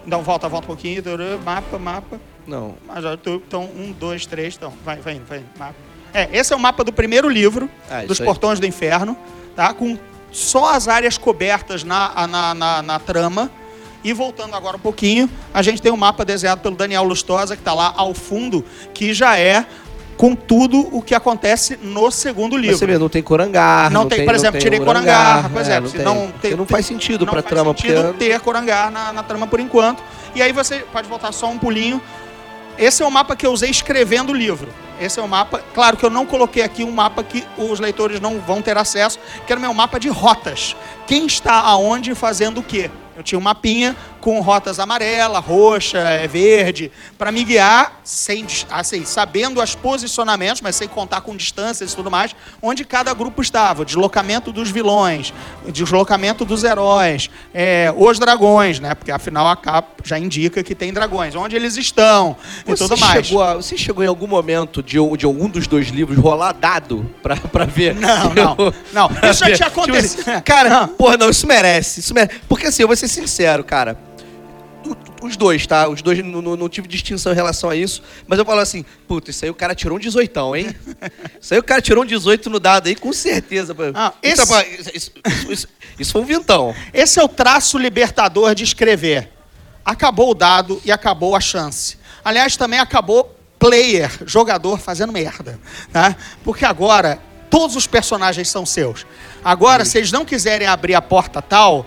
[0.06, 1.02] Então volta, volta um pouquinho.
[1.44, 2.20] Mapa, mapa.
[2.46, 2.74] Não.
[3.46, 4.54] Então, um, dois, três.
[4.56, 5.46] Então, vai, vai indo, vai indo.
[5.58, 5.89] Mapa.
[6.12, 8.26] É, esse é o mapa do primeiro livro, Ah, dos isso aí.
[8.26, 9.16] Portões do Inferno,
[9.54, 9.72] tá?
[9.72, 9.96] Com
[10.32, 13.50] só as áreas cobertas na, na, na, na trama.
[14.02, 17.60] E voltando agora um pouquinho, a gente tem um mapa desenhado pelo Daniel Lustosa, que
[17.60, 19.66] está lá ao fundo, que já é
[20.16, 22.76] com tudo o que acontece no segundo livro.
[22.78, 23.90] Você vê, não tem corangar.
[23.90, 25.82] Não tem, por exemplo, tirei corangar, por exemplo.
[25.82, 26.04] não, se tem.
[26.04, 29.22] não, tem- não faz sentido não pra faz trama, sentido porque ter corangar na, na
[29.22, 30.02] trama por enquanto.
[30.34, 32.00] E aí você pode voltar só um pulinho.
[32.78, 34.68] Esse é o mapa que eu usei escrevendo o livro.
[35.00, 35.64] Esse é o mapa.
[35.74, 39.18] Claro que eu não coloquei aqui um mapa que os leitores não vão ter acesso,
[39.46, 40.76] que era meu mapa de rotas.
[41.06, 42.90] Quem está aonde fazendo o quê?
[43.20, 49.04] Eu tinha um mapinha com rotas amarela, roxa, eh, verde, para me guiar, sem, assim,
[49.04, 53.82] sabendo os posicionamentos, mas sem contar com distâncias e tudo mais, onde cada grupo estava.
[53.82, 55.32] O deslocamento dos vilões,
[55.66, 58.94] o deslocamento dos heróis, eh, os dragões, né?
[58.94, 62.98] Porque afinal a capa já indica que tem dragões, onde eles estão e Você tudo
[62.98, 63.26] mais.
[63.26, 67.10] chegou, a- você chegou em algum momento de, de algum dos dois livros rolar dado
[67.22, 67.94] pra, pra ver?
[67.94, 68.56] Não, não,
[68.92, 69.10] não.
[69.30, 70.20] Isso já tinha Tipo acontecido.
[70.28, 72.40] assim, cara, porra, não, isso merece, isso merece.
[72.48, 73.98] Porque assim, eu vou ser sincero, cara.
[75.22, 75.86] Os dois, tá?
[75.88, 78.02] Os dois não, não- não tive distinção em relação a isso.
[78.26, 80.74] Mas eu falo assim, puta, isso aí o cara tirou um 18, hein?
[81.40, 83.76] Isso aí o cara tirou um 18 no dado aí, com certeza.
[83.94, 85.12] Ah, Isso, esse- pô, isso, isso-
[85.50, 85.68] isso-
[85.98, 86.74] isso foi um vintão.
[86.94, 89.30] Esse é o traço libertador de escrever.
[89.84, 91.98] Acabou o dado e acabou a chance.
[92.24, 95.58] Aliás, também acabou player, jogador fazendo merda,
[95.92, 96.16] tá?
[96.42, 97.18] Porque agora
[97.50, 99.04] todos os personagens são seus.
[99.44, 101.86] Agora, se eles não quiserem abrir a porta tal,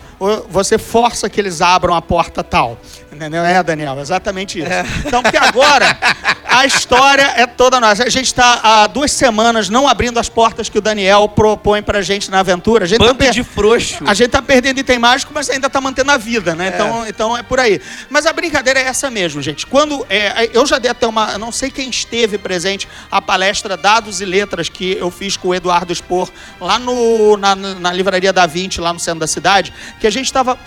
[0.50, 2.78] você força que eles abram a porta tal.
[3.12, 3.44] Entendeu?
[3.44, 4.70] É, Daniel, exatamente isso.
[5.06, 5.98] Então, porque agora
[6.46, 8.04] a história é toda nossa.
[8.04, 12.02] A gente está há duas semanas não abrindo as portas que o Daniel propõe pra
[12.02, 12.86] gente na aventura.
[12.86, 14.04] A gente tá de frouxo.
[14.06, 16.72] a gente tá perdendo item mágico, mas ainda tá mantendo a vida, né?
[16.74, 17.80] Então, então é por aí.
[18.10, 19.66] Mas a brincadeira é essa mesmo, gente.
[19.68, 24.22] Quando é, eu já dei até uma, não sei quem esteve presente a palestra Dados
[24.22, 28.46] e Letras que eu fiz com o Eduardo Spor lá no, na, na livraria da
[28.46, 30.58] 20, lá no centro da cidade, que a gente estava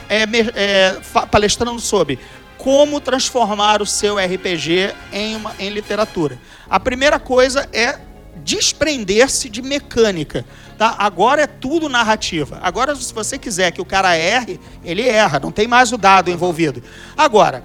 [1.31, 2.19] palestrando sobre
[2.59, 6.39] como transformar o seu RPG em, uma, em literatura.
[6.69, 7.99] A primeira coisa é
[8.45, 10.45] desprender-se de mecânica.
[10.77, 10.95] Tá?
[10.99, 12.59] Agora é tudo narrativa.
[12.63, 16.31] Agora, se você quiser que o cara erre, ele erra, não tem mais o dado
[16.31, 16.83] envolvido.
[17.17, 17.65] Agora,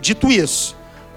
[0.00, 0.76] dito isso,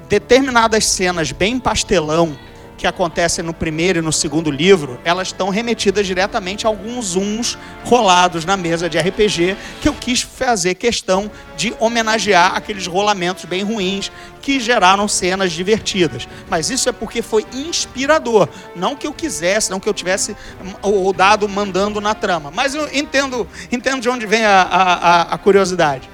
[0.09, 2.37] determinadas cenas bem pastelão
[2.83, 7.57] que acontecem no primeiro e no segundo livro, elas estão remetidas diretamente a alguns zooms
[7.85, 13.63] rolados na mesa de RPG que eu quis fazer questão de homenagear aqueles rolamentos bem
[13.63, 16.27] ruins que geraram cenas divertidas.
[16.49, 20.35] Mas isso é porque foi inspirador, não que eu quisesse, não que eu tivesse
[20.83, 22.51] hum, o dado mandando na trama.
[22.53, 26.09] Mas eu entendo, entendo de onde vem a- a- a curiosidade.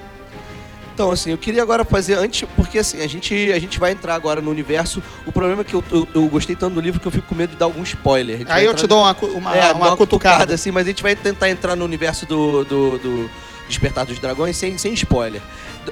[1.00, 4.16] Então, assim, eu queria agora fazer antes, porque assim, a gente, a gente vai entrar
[4.16, 5.02] agora no universo.
[5.26, 7.36] O problema é que eu, eu, eu gostei tanto do livro que eu fico com
[7.36, 8.46] medo de dar algum spoiler.
[8.50, 10.54] Aí eu te dou uma, uma, É, uma cutucada.
[10.54, 13.30] assim, mas a gente vai tentar entrar no universo do, do, do
[13.70, 15.42] Despertar dos Dragões sem, sem spoiler.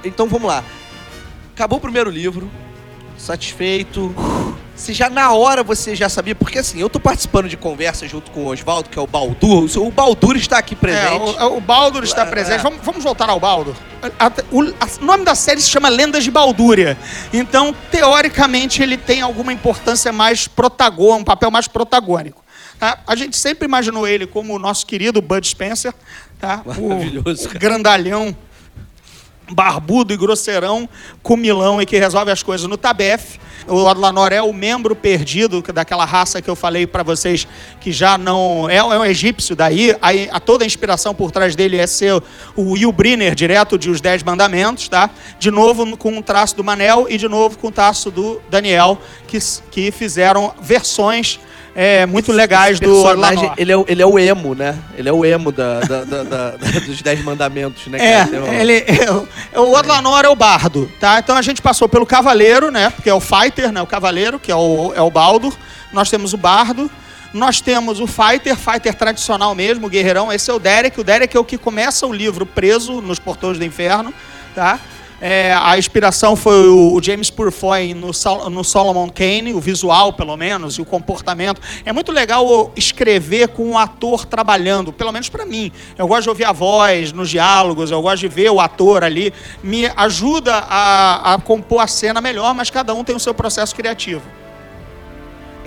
[0.03, 0.61] Então vamos lá.
[1.55, 2.51] Acabou o primeiro livro,
[3.17, 4.13] satisfeito.
[4.75, 8.29] Se já na hora você já sabia, porque assim, eu tô participando de conversa junto
[8.29, 9.67] com o Oswaldo, que é o Baldur.
[9.77, 11.19] O Baldur está aqui É, presente.
[11.41, 12.59] o, o Baldur está É, presente.
[12.59, 12.63] é.
[12.63, 13.73] Vamos, vamos voltar ao Baldur.
[14.19, 16.95] A- a- o, a- o nome da série se chama Lendas de Baldúria.
[17.33, 22.43] Então, teoricamente, ele tem alguma importância mais protagônica, um papel mais protagônico.
[22.79, 22.99] tá?
[23.07, 25.91] A gente sempre imaginou ele como o nosso querido Bud Spencer,
[26.39, 26.61] tá?
[26.65, 27.59] Maravilhoso, o cara.
[27.59, 28.37] grandalhão,
[29.51, 30.87] barbudo e grosseirão,
[31.23, 33.39] comilão e que resolve as coisas no Tabef.
[33.67, 37.47] O Adlanor é o membro perdido daquela raça que eu falei pra vocês
[37.81, 39.95] que já não é, é um egípcio daí.
[40.01, 42.21] Aí, a toda a inspiração por trás dele é ser
[42.55, 45.09] o Will Brynner, direto de Os Dez Mandamentos, tá?
[45.37, 48.97] De novo com um traço do Manel e de novo com o traço do Daniel,
[49.27, 49.37] que,
[49.71, 51.39] que fizeram versões
[51.79, 54.75] é, muito legais Esse do personagem, ele é, o- ele é o emo, né?
[54.97, 56.49] Ele é o emo da, da- da- da-
[56.85, 57.99] dos Dez Mandamentos, né?
[57.99, 58.55] É, cara?
[58.55, 58.73] Ele,
[59.53, 61.19] é, o- o Adlanor é o bardo, tá?
[61.19, 62.89] Então a gente passou pelo cavaleiro, né?
[62.89, 63.79] Porque é o fighter, né?
[63.79, 65.53] O cavaleiro, que é o, é o Baldur.
[65.93, 66.89] Nós temos o bardo.
[67.33, 70.33] Nós temos o fighter, fighter tradicional mesmo, o guerreirão.
[70.33, 70.99] Esse é o Derek.
[70.99, 74.11] O Derek é o que começa o livro preso nos portões do inferno,
[74.55, 74.79] tá?
[75.19, 78.11] É, a inspiração foi o, James Purfoy no,
[78.49, 81.59] no Solomon Kane, o visual, pelo menos, e o comportamento.
[81.83, 85.71] É muito legal escrever com um ator trabalhando, pelo menos para mim.
[85.97, 89.33] Eu gosto de ouvir a voz nos diálogos, eu gosto de ver o ator ali.
[89.63, 93.75] Me ajuda a, a compor a cena melhor, mas cada um tem o seu processo
[93.75, 94.21] criativo.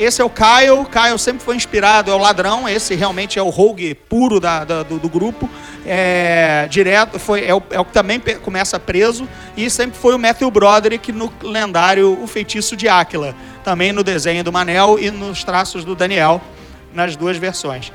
[0.00, 0.86] Esse é o Kyle.
[0.90, 2.66] Kyle sempre foi inspirado, é o ladrão.
[2.66, 5.46] Esse realmente é o rogue puro da- da- do, do grupo.
[5.84, 9.28] É, direto, foi, é, o, é o que também começa preso.
[9.54, 13.34] E sempre foi o Matthew Broderick no lendário O Feitiço de Áquila.
[13.62, 16.40] Também no desenho do Manel e nos traços do Daniel,
[16.94, 17.92] nas duas versões.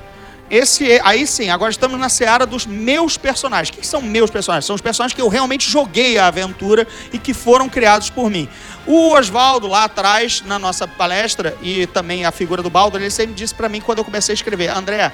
[0.49, 3.69] Esse, é- aí sim, agora estamos na seara dos meus personagens.
[3.69, 4.65] O que que são meus personagens?
[4.65, 8.47] São os personagens que eu realmente joguei a aventura e que foram criados por mim.
[8.85, 13.33] O Oswaldo, lá atrás, na nossa palestra, e também a figura do Baldo, ele sempre
[13.33, 15.11] disse pra mim quando eu comecei a escrever: André,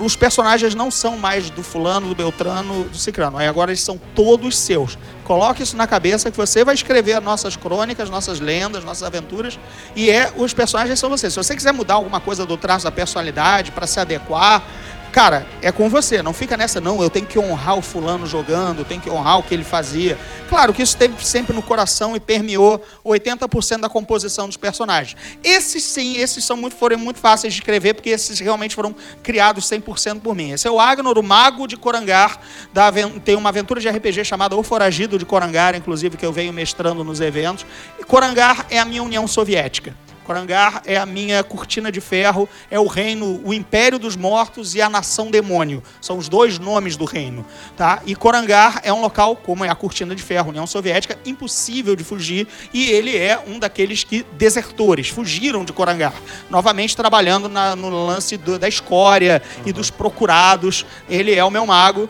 [0.00, 3.38] os personagens não são mais do fulano, do Beltrano, do Cicrano.
[3.38, 4.98] Aí agora eles são todos seus.
[5.24, 9.58] Coloque isso na cabeça que você vai escrever nossas crônicas, nossas lendas, nossas aventuras.
[9.94, 11.32] E é os personagens são vocês.
[11.32, 14.64] Se você quiser mudar alguma coisa do traço da personalidade para se adequar,
[15.12, 16.22] cara, é com você.
[16.22, 17.02] Não fica nessa, não.
[17.02, 20.18] Eu tenho que honrar o fulano jogando, tenho que honrar o que ele fazia.
[20.48, 25.16] Claro que isso teve sempre no coração e permeou 80% da composição dos personagens.
[25.44, 29.68] Esses sim, esses são muito, foram muito fáceis de escrever, porque esses realmente foram criados
[29.68, 30.52] 100% por mim.
[30.52, 32.40] Esse é o Agnor, o mago de Corangar.
[32.72, 32.90] Da,
[33.24, 37.04] tem uma aventura de RPG chamada O Foragido de Corangar, inclusive, que eu venho mestrando
[37.04, 37.66] nos eventos.
[37.98, 39.94] E Corangar é a minha União Soviética.
[40.38, 44.82] Corangar é a minha cortina de ferro, é o reino, o império dos mortos e
[44.82, 45.82] a nação demônio.
[46.02, 47.46] São os dois nomes do reino,
[47.78, 48.02] tá?
[48.04, 52.04] E Corangar é um local, como é a cortina de ferro, União Soviética, impossível de
[52.04, 56.12] fugir, e ele é um daqueles que desertores, fugiram de Corangar,
[56.50, 60.84] novamente trabalhando na- no lance do- da escória e dos procurados.
[61.08, 62.06] Ele é o meu mago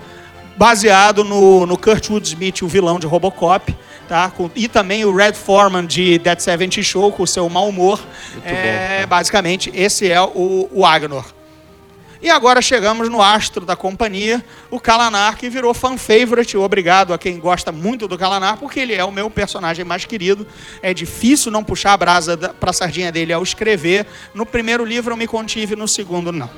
[0.57, 3.77] baseado no, no Kurtwood Smith, o vilão de Robocop,
[4.09, 4.31] tá?
[4.31, 8.01] Com- e também o Red Foreman de Dead 70 Show, com o seu mau humor.
[8.45, 11.25] é, basicamente, esse é o, o Agnor.
[12.21, 16.57] E agora chegamos no astro da companhia, o Kalanar, que virou fan favorite.
[16.57, 20.47] Obrigado a quem gosta muito do Kalanar, porque ele é o meu personagem mais querido.
[20.83, 24.07] É difícil não puxar a brasa da, pra sardinha dele ao escrever.
[24.35, 26.51] No primeiro livro eu me contive, no segundo não.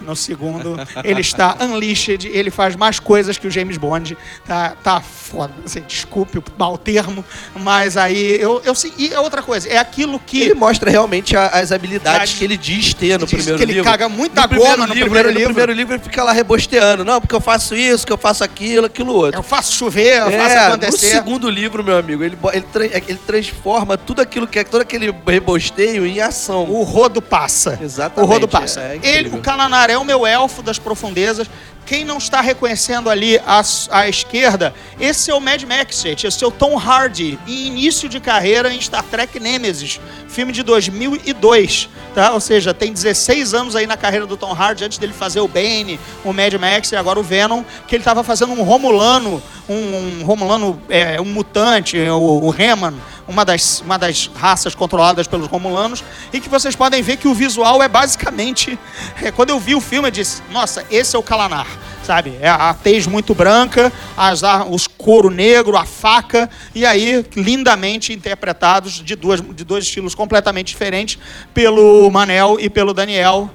[0.00, 4.16] No segundo ele está unleashed, ele faz mais coisas que o James Bond.
[4.46, 5.52] Tá, tá foda.
[5.64, 7.24] Assim, desculpe o mau termo,
[7.56, 8.74] mas aí eu, eu.
[8.96, 10.42] E outra coisa, é aquilo que.
[10.42, 13.72] Ele mostra realmente a- as habilidades que ele diz ter no Diz primeiro que ele
[13.72, 13.90] livro.
[13.90, 15.48] caga muita no primeiro goma no livro, primeiro ele- livro.
[15.48, 17.04] No primeiro livro ele fica lá rebosteando.
[17.04, 19.38] Não, porque eu faço isso, que eu faço aquilo, aquilo outro.
[19.38, 21.06] Eu faço chover, eu faço É, no acontecer.
[21.10, 22.68] segundo livro, meu amigo, ele, ele,
[23.08, 26.64] ele transforma tudo aquilo que é todo aquele rebosteio em ação.
[26.64, 27.78] O rodo passa.
[27.82, 28.80] Exatamente, O rodo passa.
[28.80, 29.38] é Ele, incrível.
[29.38, 31.48] o Kalanar é o meu elfo das profundezas.
[31.86, 36.26] Quem não está reconhecendo ali à, à esquerda, esse é o Mad Max, gente.
[36.26, 40.64] Esse é o Tom Hardy, em início de carreira em Star Trek Nemesis, filme de
[40.64, 42.32] 2002, tá?
[42.32, 45.46] Ou seja, tem 16 anos aí na carreira do Tom Hardy, antes dele fazer o
[45.46, 49.74] Bane, o Mad Max e agora o Venom, que ele estava fazendo um Romulano, um,
[50.20, 52.94] um Romulano, é, um mutante, o, o Reman,
[53.28, 57.34] uma das, uma das raças controladas pelos Romulanos, e que vocês podem ver que o
[57.34, 58.78] visual é basicamente.
[59.22, 61.66] é, quando eu vi o filme, eu disse: Nossa, esse é o Kalanar.
[62.02, 62.36] Sabe?
[62.40, 69.02] É a tez muito branca, as, os couro negro, a faca, e aí lindamente interpretados
[69.04, 71.18] de, duas, de dois estilos completamente diferentes
[71.52, 73.50] pelo Manel e pelo Daniel.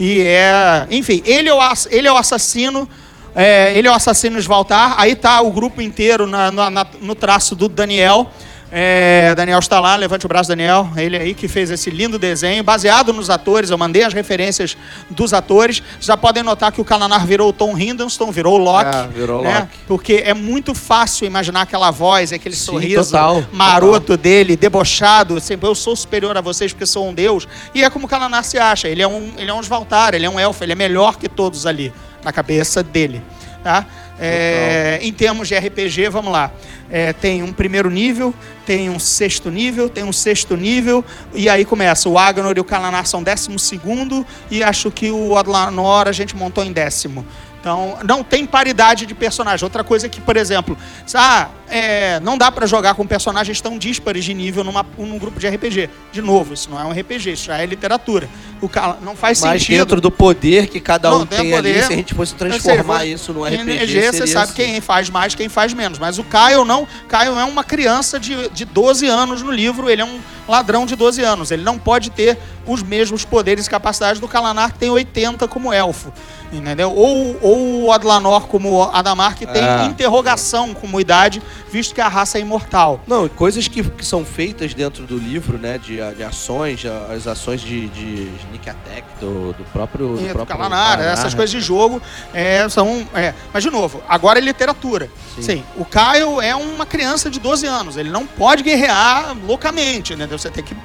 [0.00, 0.86] E é.
[0.90, 2.88] Enfim, ele é o, ele é o assassino.
[3.36, 4.94] é, ele é o assassino Svaltar.
[4.98, 8.30] Aí tá o grupo inteiro na- na- na- no traço do Daniel.
[8.74, 10.88] É, Daniel está lá, levante o braço, Daniel.
[10.96, 13.68] Ele aí que fez esse lindo desenho, baseado nos atores.
[13.68, 14.78] Eu mandei as referências
[15.10, 15.82] dos atores.
[16.00, 18.96] Já podem notar que o Kalanar virou o Tom Hiddleston, virou o Loki.
[18.96, 19.60] É, virou né?
[19.60, 19.78] Loki.
[19.86, 25.38] Porque é muito fácil imaginar aquela voz, aquele Sim, sorriso total, maroto dele, debochado.
[25.38, 27.46] Sempre eu sou superior a vocês porque sou um deus.
[27.74, 28.88] E é como o Kalanar se acha.
[28.88, 31.28] Ele é um, ele é um Svaltar, ele é um elfo, ele é melhor que
[31.28, 31.92] todos ali,
[32.24, 33.22] na cabeça dele.
[33.62, 33.86] Tá?
[34.18, 36.52] É, em termos de RPG, vamos lá.
[36.90, 38.34] É, tem um primeiro nível,
[38.66, 42.08] tem um sexto nível, tem um sexto nível, e aí começa.
[42.08, 46.36] O Agnor e o Kalanar são décimo segundo, e acho que o Adlanor a gente
[46.36, 47.26] montou em décimo.
[47.62, 49.64] Então, não tem paridade de personagem.
[49.64, 50.76] Outra coisa que, por exemplo,
[51.14, 55.38] ah, é, não dá pra jogar com personagens tão díspares de nível numa, num grupo
[55.38, 55.88] de RPG.
[56.10, 58.28] De novo, isso não é um RPG, isso já é literatura.
[58.60, 59.78] O Kala- não faz Mas sentido.
[59.78, 61.86] dentro do poder que cada um Não, tem tem, ali, poder.
[61.86, 64.54] se a gente fosse sei, transformar vou- isso num RPG, RPG, você sabe assim.
[64.54, 66.00] quem faz mais, quem faz menos.
[66.00, 66.84] Mas o Caio não.
[67.08, 70.96] Caio é uma criança de, de 12 anos no livro, ele é um ladrão de
[70.96, 71.52] 12 anos.
[71.52, 75.72] Ele não pode ter os mesmos poderes e capacidades do Kalanar, que tem 80 como
[75.72, 76.12] elfo.
[76.52, 76.92] Entendeu?
[76.94, 79.86] Ou, ou o Adlanor como Adamar, que tem Ah.
[79.86, 83.00] interrogação como idade, visto que a raça é imortal.
[83.06, 85.78] Não, coisas que, que são feitas dentro do livro, né?
[85.78, 88.72] De, de ações, as ações de, de Sneak
[89.20, 90.08] do, do próprio.
[90.08, 91.36] Do do próprio Kalanar, Kalanar, essas né?
[91.36, 92.00] coisas de jogo
[92.34, 93.06] é, são.
[93.14, 93.32] É.
[93.52, 95.08] Mas, de novo, agora é literatura.
[95.36, 95.42] Sim.
[95.42, 95.64] Sim.
[95.76, 97.96] o Caio é uma criança de 12 anos.
[97.96, 100.26] Ele não pode guerrear loucamente, né?
[100.26, 100.76] Você tem que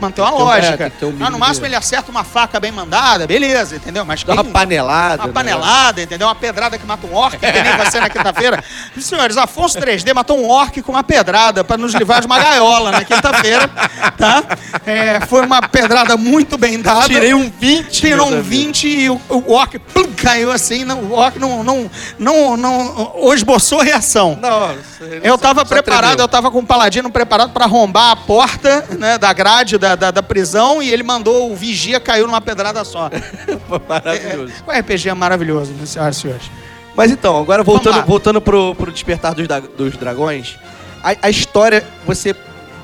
[0.00, 0.90] manter uma um- é, lógica.
[0.90, 4.04] ter um ah, no máximo ele acerta uma faca bem mandada, beleza, entendeu?
[4.04, 5.22] Mas Dá uma panelada.
[5.22, 5.32] uma né?
[5.32, 6.26] panelada, entendeu?
[6.28, 8.62] Uma pedrada que mata um orc, que nem vai ser na quinta-feira.
[9.00, 12.90] Senhores, Afonso 3D matou um orc com uma pedrada pra nos livrar de uma gaiola
[12.92, 13.68] na quinta-feira,
[14.16, 14.42] tá?
[14.86, 17.06] É, foi uma pedrada muito bem dada.
[17.08, 17.88] Tirei um 20.
[17.90, 18.48] Tirou um amigos.
[18.48, 20.84] 20 e o, o orc plum, caiu assim.
[20.84, 24.38] não- o orc não, não, não, não, esboçou reação.
[24.40, 24.74] Não,
[25.22, 29.32] Eu tava preparado, eu tava com o paladino preparado pra arrombar a porta né, da
[29.32, 33.10] grade da, da, da prisão e ele mandou o vigia caiu numa pedrada só.
[33.68, 34.52] Foi maravilhoso.
[34.66, 36.50] O RPG é maravilhoso, né, senhoras e senhores?
[36.94, 40.56] Mas então, agora voltando, voltando pro, pro Despertar dos, dos Dragões,
[41.02, 42.36] a, a história, você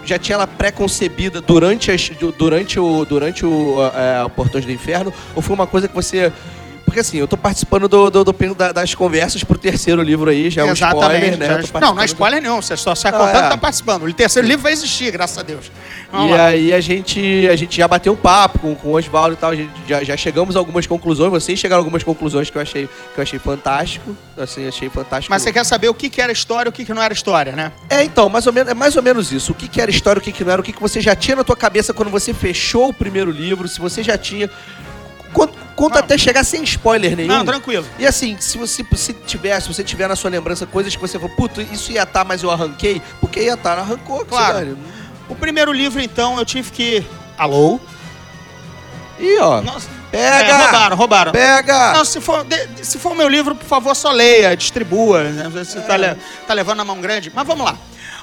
[0.05, 4.73] já tinha ela pré-concebida durante, as, du- durante, o, durante o, é, o Portões do
[4.73, 5.13] Inferno?
[5.35, 6.33] Ou foi uma coisa que você...
[6.87, 10.49] Porque assim, eu tô participando do, do, do- da- das conversas pro terceiro livro aí,
[10.49, 11.59] já é um spoiler, né?
[11.71, 12.63] tô Não, não é spoiler nenhum.
[12.63, 13.49] Você só sai Ah, contando é.
[13.51, 14.05] tá participando.
[14.05, 15.71] O terceiro livro vai existir, graças a Deus.
[16.11, 16.47] Vamos E lá.
[16.47, 19.51] aí a gente, a gente já bateu um papo com, com o Oswaldo e tal,
[19.51, 22.63] a gente já, já chegamos a algumas conclusões, vocês chegaram a algumas conclusões que eu
[22.63, 25.31] achei, que eu achei fantástico, assim, achei fantástico.
[25.31, 27.13] Mas você quer saber o que, que era história e o que, que não era
[27.13, 27.73] história, né?
[27.91, 29.53] É, então, mais ou menos, é mais ou menos isso.
[29.53, 31.15] O que, que era história, o que, que não era, o que, que você já
[31.17, 34.49] tinha na tua cabeça quando você fechou o primeiro livro, se você já tinha.
[35.33, 37.29] Conta, conta até chegar sem spoiler nenhum.
[37.29, 37.85] Não, tranquilo.
[37.99, 41.19] E assim, se você se tiver, se você tiver na sua lembrança coisas que você
[41.19, 44.55] falou, puto, isso ia estar, mas eu arranquei, porque ia estar, arrancou, que Claro.
[44.59, 44.77] dane.
[45.29, 47.05] O primeiro livro, então, eu tive que.
[47.37, 47.79] Alô?
[49.19, 49.61] Ih, ó.
[49.63, 50.47] Nossa, Pega!
[50.49, 51.33] É, roubaram, roubaram.
[51.33, 51.93] Pega!
[51.93, 55.25] Não, se for, de- se for meu livro, por favor, só leia, distribua.
[55.25, 55.49] Né?
[55.53, 57.31] Você tá, le- tá levando na mão grande.
[57.35, 57.77] Mas vamos lá.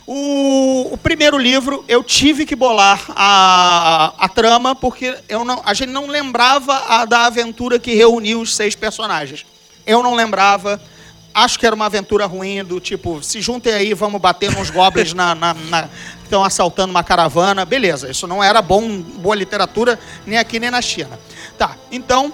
[0.05, 5.73] O, o primeiro livro, eu tive que bolar a, a, trama, porque eu não, a
[5.73, 9.45] gente não lembrava a da aventura que reuniu os seis personagens.
[9.85, 10.81] Eu não lembrava.
[11.33, 15.13] Acho que era uma aventura ruim, do tipo, se juntem aí, vamos bater nos goblins
[15.13, 17.65] na, na, na- que estão assaltando uma caravana.
[17.65, 21.17] Beleza, isso não era bom, boa literatura, nem aqui nem na China.
[21.57, 22.31] Tá, então.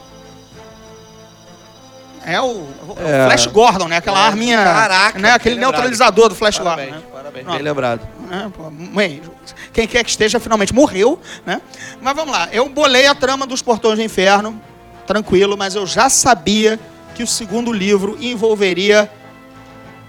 [2.25, 3.25] É o, o É.
[3.25, 3.97] Flash Gordon, né?
[3.97, 4.63] Aquela É, arminha.
[4.63, 5.31] caraca, né?
[5.31, 5.71] Aquele lembrado.
[5.71, 7.05] neutralizador do Flash Parabéns, Gordon.
[7.05, 7.11] Né?
[7.13, 8.07] parabéns, bem lembrado.
[8.31, 9.21] É, pô, bem,
[9.73, 11.61] quem quer que esteja finalmente morreu, né?
[12.01, 14.61] Mas vamos lá, eu bolei a trama dos Portões do Inferno,
[15.07, 16.79] tranquilo, mas eu já sabia
[17.15, 19.09] que o segundo livro envolveria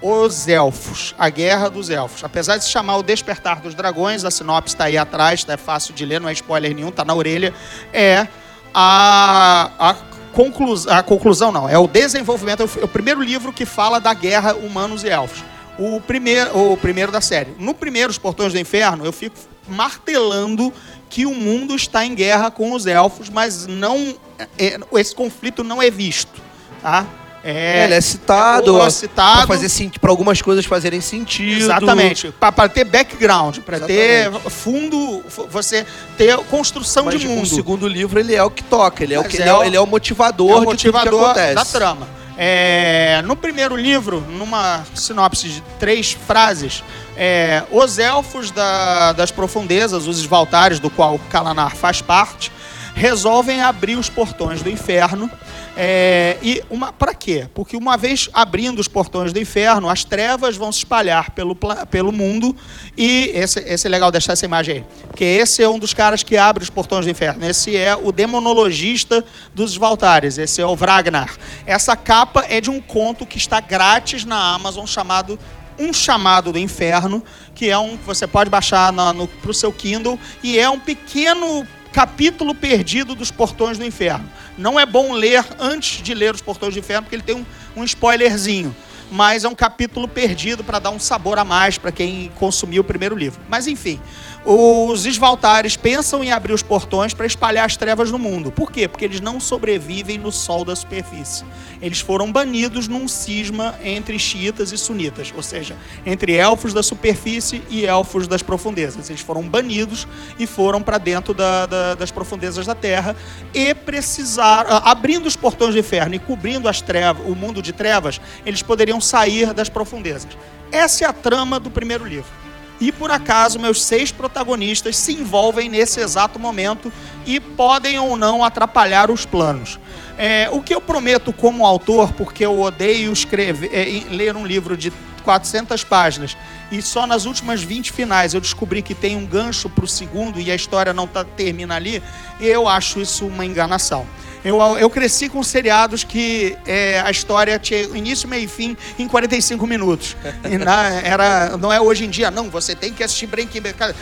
[0.01, 2.23] os elfos, a guerra dos elfos.
[2.23, 5.93] Apesar de se chamar o Despertar dos Dragões, a sinopse está aí atrás, tá fácil
[5.93, 7.53] de ler, não é spoiler nenhum, tá na orelha,
[7.93, 8.27] é
[8.73, 9.95] a, a,
[10.33, 14.55] conclusão, a conclusão, não, é o desenvolvimento, é o primeiro livro que fala da guerra
[14.55, 15.43] humanos e elfos.
[15.77, 17.55] O primeiro, o primeiro da série.
[17.57, 19.35] No primeiro, Os Portões do Inferno, eu fico
[19.67, 20.73] martelando
[21.09, 24.15] que o mundo está em guerra com os elfos, mas não
[24.57, 26.41] é, esse conflito não é visto,
[26.81, 27.05] tá?
[27.43, 29.47] É, ele é citado, é citado.
[29.47, 31.61] pra, fazer, pra algumas coisas fazerem sentido.
[31.63, 32.31] Exatamente.
[32.39, 35.85] Para ter background, para ter fundo, você
[36.17, 37.47] ter construção Mas de o mundo.
[37.47, 39.57] segundo livro, ele é o que toca, ele é, o, que, é ele, é, o-
[39.57, 41.55] o- ele é o motivador, é o motivador acontece.
[41.55, 42.07] da trama.
[42.37, 46.83] É, no primeiro livro, numa sinopse de três frases,
[47.17, 52.51] é, os elfos da- das profundezas, os Svaltares, do qual Kalanar faz parte,
[52.95, 55.29] resolvem abrir os portões do inferno.
[55.75, 57.47] É, e uma para quê?
[57.53, 61.55] Porque uma vez abrindo os portões do inferno, as trevas vão se espalhar pelo,
[61.89, 62.55] pelo mundo.
[62.97, 64.85] E esse, esse é legal deixar essa imagem aí.
[65.07, 67.45] Porque esse é um dos caras que abre os portões do inferno.
[67.45, 70.37] Esse é o demonologista dos Valtares.
[70.37, 71.35] Esse é o Vragnar.
[71.65, 75.39] Essa capa é de um conto que está grátis na Amazon chamado
[75.79, 77.23] um chamado do inferno,
[77.55, 81.65] que é um que você pode baixar no, pro seu Kindle e é um pequeno
[81.91, 84.29] capítulo perdido dos Portões do Inferno.
[84.57, 87.45] Não é bom ler antes de ler os Portões do Inferno, porque ele tem um,
[87.75, 88.75] um spoilerzinho.
[89.11, 92.85] Mas é um capítulo perdido para dar um sabor a mais para quem consumiu o
[92.85, 93.41] primeiro livro.
[93.49, 93.99] Mas enfim,
[94.43, 98.51] os Svaltares pensam em abrir os portões para espalhar as trevas no mundo.
[98.51, 98.87] Por quê?
[98.87, 101.45] Porque eles não sobrevivem no sol da superfície.
[101.79, 105.75] Eles foram banidos num cisma entre xiitas e sunitas, ou seja,
[106.05, 109.09] entre elfos da superfície e elfos das profundezas.
[109.09, 110.07] Eles foram banidos
[110.39, 113.15] e foram para dentro da- da- das profundezas da Terra
[113.53, 117.73] e precisaram, ah, abrindo os portões do inferno e cobrindo as trevas, o mundo de
[117.73, 120.29] trevas, eles poderiam sair das profundezas.
[120.71, 122.41] Essa é a trama do primeiro livro.
[122.81, 126.91] E por acaso meus seis protagonistas se envolvem nesse exato momento
[127.25, 129.79] e podem ou não atrapalhar os planos.
[130.17, 134.75] É, o que eu prometo como autor, porque eu odeio escrever, é, ler um livro
[134.75, 134.91] de
[135.23, 136.35] 400 páginas
[136.71, 140.39] e só nas últimas 20 finais eu descobri que tem um gancho para o segundo
[140.39, 142.01] e a história não tá, termina ali,
[142.39, 144.07] eu acho isso uma enganação.
[144.43, 149.07] Eu, eu cresci com seriados que é, a história tinha início, meio e fim em
[149.07, 150.17] 45 minutos.
[150.49, 153.95] E na, era, não é hoje em dia, não, você tem que assistir Breaking Bad.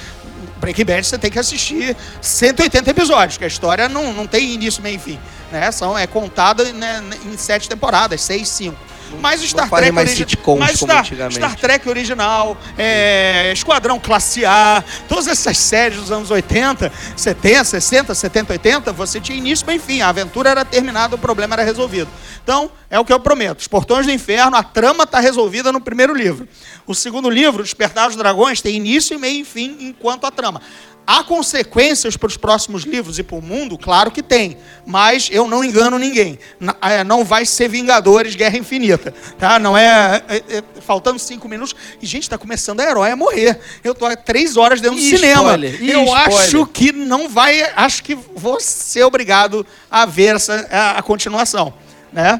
[0.59, 4.81] Breaking Bad você tem que assistir 180 episódios, que a história não, não tem início,
[4.81, 5.19] meio e fim.
[5.51, 5.71] Né?
[5.71, 8.77] São, é contada né, em sete temporadas, seis, cinco.
[9.21, 11.31] Mas o Star Trek, mais sitcoms mas Star.
[11.31, 18.15] Star Trek original, é, Esquadrão Classe A, todas essas séries dos anos 80, 70, 60,
[18.15, 20.01] 70, 80, você tinha início bem fim.
[20.01, 22.09] A aventura era terminada, o problema era resolvido.
[22.43, 23.59] Então, é o que eu prometo.
[23.59, 26.47] Os Portões do Inferno, a trama está resolvida no primeiro livro.
[26.87, 30.61] O segundo livro, Despertar dos Dragões, tem início, meio e fim enquanto a trama.
[31.07, 33.79] Há consequências para os próximos livros e para o mundo?
[33.79, 34.57] Claro que tem.
[34.85, 36.37] Mas eu não engano ninguém.
[36.81, 39.11] É, Não vai ser Vingadores Guerra Infinita.
[39.39, 39.57] Tá?
[39.57, 41.75] Não é, é- é- Faltando cinco minutos.
[41.99, 43.59] E, gente, está começando a herói a morrer.
[43.83, 45.41] Eu tô há três horas dentro do Ih, cinema.
[45.41, 46.39] spoiler, ih, eu spoiler.
[46.39, 47.59] acho que não vai.
[47.75, 51.73] Acho que vou ser obrigado a ver essa, a, a continuação.
[52.13, 52.39] Né?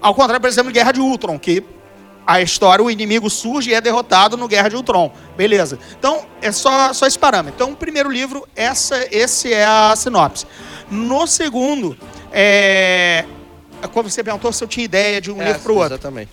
[0.00, 1.62] Ao contrário, por exemplo, Guerra de Ultron, que
[2.26, 5.12] a história, o inimigo surge e é derrotado no Guerra de Ultron.
[5.36, 5.78] Beleza.
[5.98, 7.54] Então, é só, só esse parâmetro.
[7.56, 10.46] Então, o primeiro livro, essa, esse é a sinopse.
[10.90, 11.96] No segundo,
[12.32, 13.24] é...
[13.92, 15.94] Como você perguntou se eu tinha ideia de um É, livro para o outro.
[15.94, 16.30] Exatamente.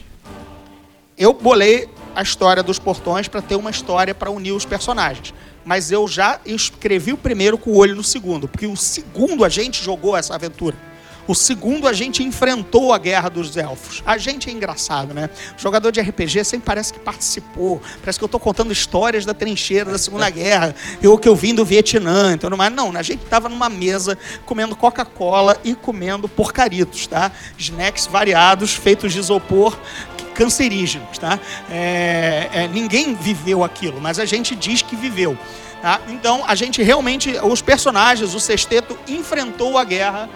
[1.18, 5.34] Eu bolei a história dos portões para ter uma história para unir os personagens.
[5.66, 9.50] Mas eu já escrevi o primeiro com o olho no segundo, porque o segundo a
[9.50, 10.76] gente jogou essa aventura.
[11.30, 14.02] O segundo a gente enfrentou a guerra dos elfos.
[14.04, 15.30] A gente é engraçado, né?
[15.56, 17.80] O jogador de RPG sempre parece que participou.
[18.02, 20.74] Parece que eu estou contando histórias da trincheira da Segunda Guerra,
[21.04, 24.76] eu que eu vim do Vietnã, então mas não, a gente estava numa mesa comendo
[24.76, 27.32] Coca-Cola e comendo porcaritos, tá?
[27.60, 29.78] Snacks variados feitos de isopor
[30.34, 31.40] cancerígenos, tá?
[31.70, 35.38] É, é, ninguém viveu aquilo, mas a gente diz que viveu.
[35.80, 36.02] Tá?
[36.08, 40.28] Então, a gente realmente, os personagens, o sexteto enfrentou a guerra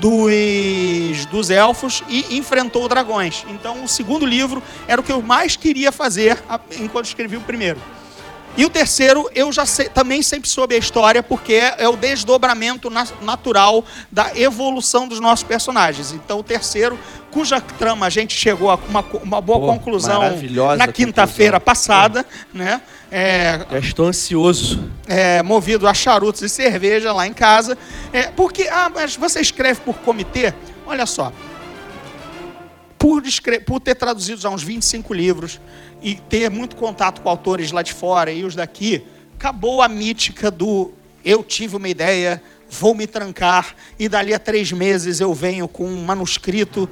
[0.00, 3.44] dos, dos elfos e enfrentou dragões.
[3.48, 6.38] Então, o segundo livro era o que eu mais queria fazer
[6.78, 7.80] enquanto escrevi o primeiro.
[8.56, 11.96] E o terceiro, eu já sei- também sempre soube a história, porque é, é o
[11.96, 16.10] desdobramento na- natural da evolução dos nossos personagens.
[16.12, 16.98] Então, o terceiro,
[17.30, 20.22] cuja trama a gente chegou a uma, uma boa Pô, conclusão
[20.78, 22.80] na quinta-feira passada, né?
[23.10, 24.90] É, Já estou ansioso.
[25.06, 27.76] é, movido a charutos e cerveja lá em casa.
[28.10, 30.54] É, porque, ah, mas você escreve por comitê?
[30.86, 31.30] Olha só.
[32.98, 33.22] Por,
[33.66, 35.60] por ter traduzido já uns 25 livros
[36.02, 40.50] e ter muito contato com autores lá de fora e os daqui, acabou a mítica
[40.50, 40.92] do
[41.24, 42.40] eu tive uma ideia,
[42.70, 46.88] vou me trancar e dali a três meses eu venho com um manuscrito.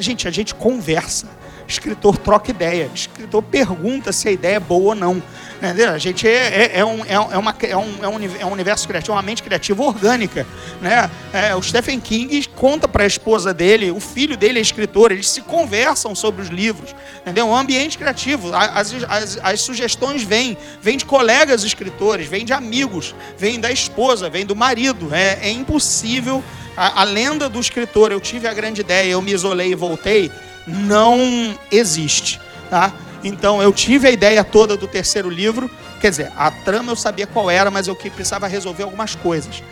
[0.00, 1.28] Gente, a gente conversa.
[1.68, 2.90] Escritor troca ideia.
[2.94, 5.22] Escritor pergunta se a ideia é boa ou não.
[5.58, 5.90] Entendeu?
[5.90, 8.52] A gente é, é, é um, é, é uma, é, um, é, um, é um
[8.52, 10.46] universo criativo, uma mente criativa orgânica.
[10.80, 11.10] Né?
[11.32, 15.28] É, o Stephen King conta para a esposa dele, o filho dele é escritor, eles
[15.28, 16.94] se conversam sobre os livros.
[17.20, 17.46] Entendeu?
[17.46, 18.54] É um ambiente criativo.
[18.54, 24.30] As, as, as sugestões vêm, vêm de colegas escritores, vêm de amigos, vêm da esposa,
[24.30, 25.12] vêm do marido.
[25.12, 26.42] É, é impossível.
[26.76, 30.30] A, a lenda do escritor, eu tive a grande ideia, eu me isolei e voltei,
[30.68, 32.40] não existe.
[32.70, 32.92] Tá?
[33.24, 35.70] Então eu tive a ideia toda do terceiro livro.
[36.00, 39.62] Quer dizer, a trama eu sabia qual era, mas eu que precisava resolver algumas coisas.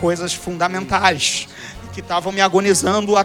[0.00, 1.48] Coisas fundamentais
[1.92, 3.24] que estavam me agonizando a-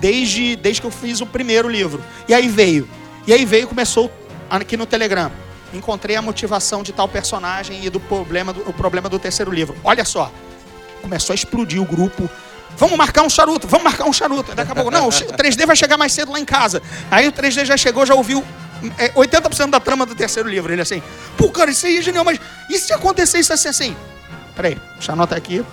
[0.00, 2.02] desde, desde que eu fiz o primeiro livro.
[2.28, 2.88] E aí veio.
[3.26, 4.10] E aí veio começou
[4.48, 5.30] aqui no Telegram.
[5.74, 9.76] Encontrei a motivação de tal personagem e do problema do, o problema do terceiro livro.
[9.82, 10.30] Olha só.
[11.02, 12.30] Começou a explodir o grupo.
[12.76, 14.54] Vamos marcar um charuto, vamos marcar um charuto.
[14.54, 16.82] Daqui a pouco, não, o 3D vai chegar mais cedo lá em casa.
[17.10, 18.44] Aí o 3D já chegou, já ouviu
[18.98, 20.72] é, 80% da trama do terceiro livro.
[20.72, 21.02] Ele assim,
[21.36, 23.96] pô, cara, isso aí é genial, mas e se acontecer isso assim, assim?
[24.54, 25.64] Peraí, deixa eu anotar aqui,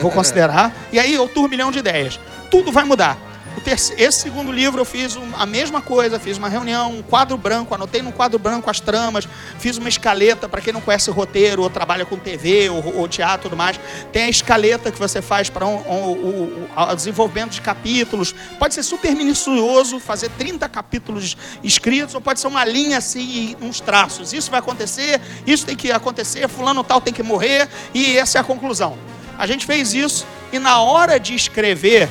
[0.00, 0.72] vou considerar.
[0.92, 2.18] E aí eu turbilhão de ideias.
[2.50, 3.27] Tudo vai mudar.
[3.58, 7.02] O terce- Esse segundo livro eu fiz um- a mesma coisa, fiz uma reunião, um
[7.02, 9.26] quadro branco, anotei no quadro branco as tramas,
[9.58, 13.48] fiz uma escaleta, para quem não conhece roteiro, ou trabalha com TV, ou, ou teatro
[13.50, 13.78] tudo mais,
[14.12, 18.32] tem a escaleta que você faz para um, um- o- o desenvolvimento de capítulos.
[18.60, 23.80] Pode ser super minucioso, fazer 30 capítulos escritos, ou pode ser uma linha assim, uns
[23.80, 24.32] traços.
[24.32, 28.40] Isso vai acontecer, isso tem que acontecer, fulano tal tem que morrer, e essa é
[28.40, 28.96] a conclusão.
[29.36, 32.08] A gente fez isso, e na hora de escrever,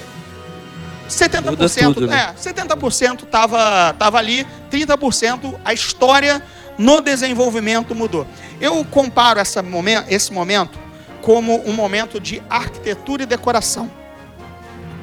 [1.09, 2.33] 70%, Muda tudo, né?
[2.35, 6.41] é, 70% tava, tava ali, 30% a história
[6.77, 8.27] no desenvolvimento mudou.
[8.61, 10.77] Eu comparo essa momen- esse momento
[11.21, 13.89] como um momento de arquitetura e decoração.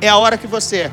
[0.00, 0.90] É a hora que você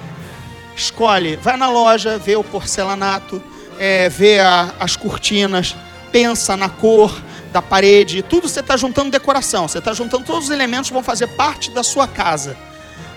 [0.76, 3.42] escolhe, vai na loja, vê o porcelanato,
[3.80, 5.76] é, vê a- as cortinas,
[6.12, 7.14] pensa na cor
[7.52, 11.04] da parede, tudo você está juntando decoração, você está juntando todos os elementos que vão
[11.04, 12.56] fazer parte da sua casa.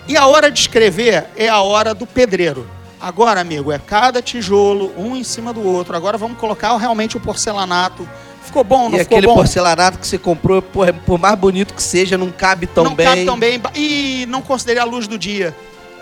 [0.07, 2.67] E a hora de escrever é a hora do pedreiro.
[3.01, 5.95] Agora, amigo, é cada tijolo, um em cima do outro.
[5.95, 8.07] Agora vamos colocar realmente o porcelanato.
[8.43, 9.35] Ficou bom, não E ficou aquele bom?
[9.35, 13.05] porcelanato que você comprou, por, por mais bonito que seja, não cabe tão não bem.
[13.05, 13.59] cabe tão bem.
[13.75, 15.55] E não considerei a luz do dia.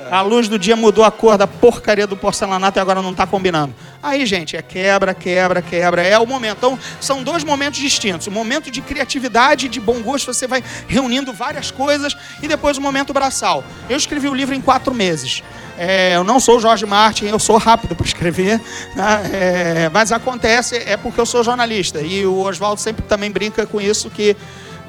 [0.10, 3.26] A luz do dia mudou a cor da porcaria do porcelanato e agora não está
[3.26, 3.74] combinando.
[4.01, 6.01] Aí, gente, é quebra, quebra, quebra.
[6.01, 6.58] É o momento.
[6.58, 8.28] Então, são dois momentos distintos.
[8.28, 12.16] O momento de criatividade, de bom gosto, você vai reunindo várias coisas.
[12.41, 13.64] E depois o momento braçal.
[13.89, 15.43] Eu escrevi o livro em quatro meses.
[15.78, 18.62] É, eu não sou Jorge Martin, eu sou rápido para escrever,
[18.95, 19.32] né?
[19.34, 21.99] É, mas acontece, é porque eu sou jornalista.
[21.99, 24.36] E o Oswaldo sempre também brinca com isso, que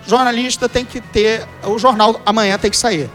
[0.06, 1.46] jornalista tem que ter.
[1.64, 3.08] O jornal amanhã tem que sair.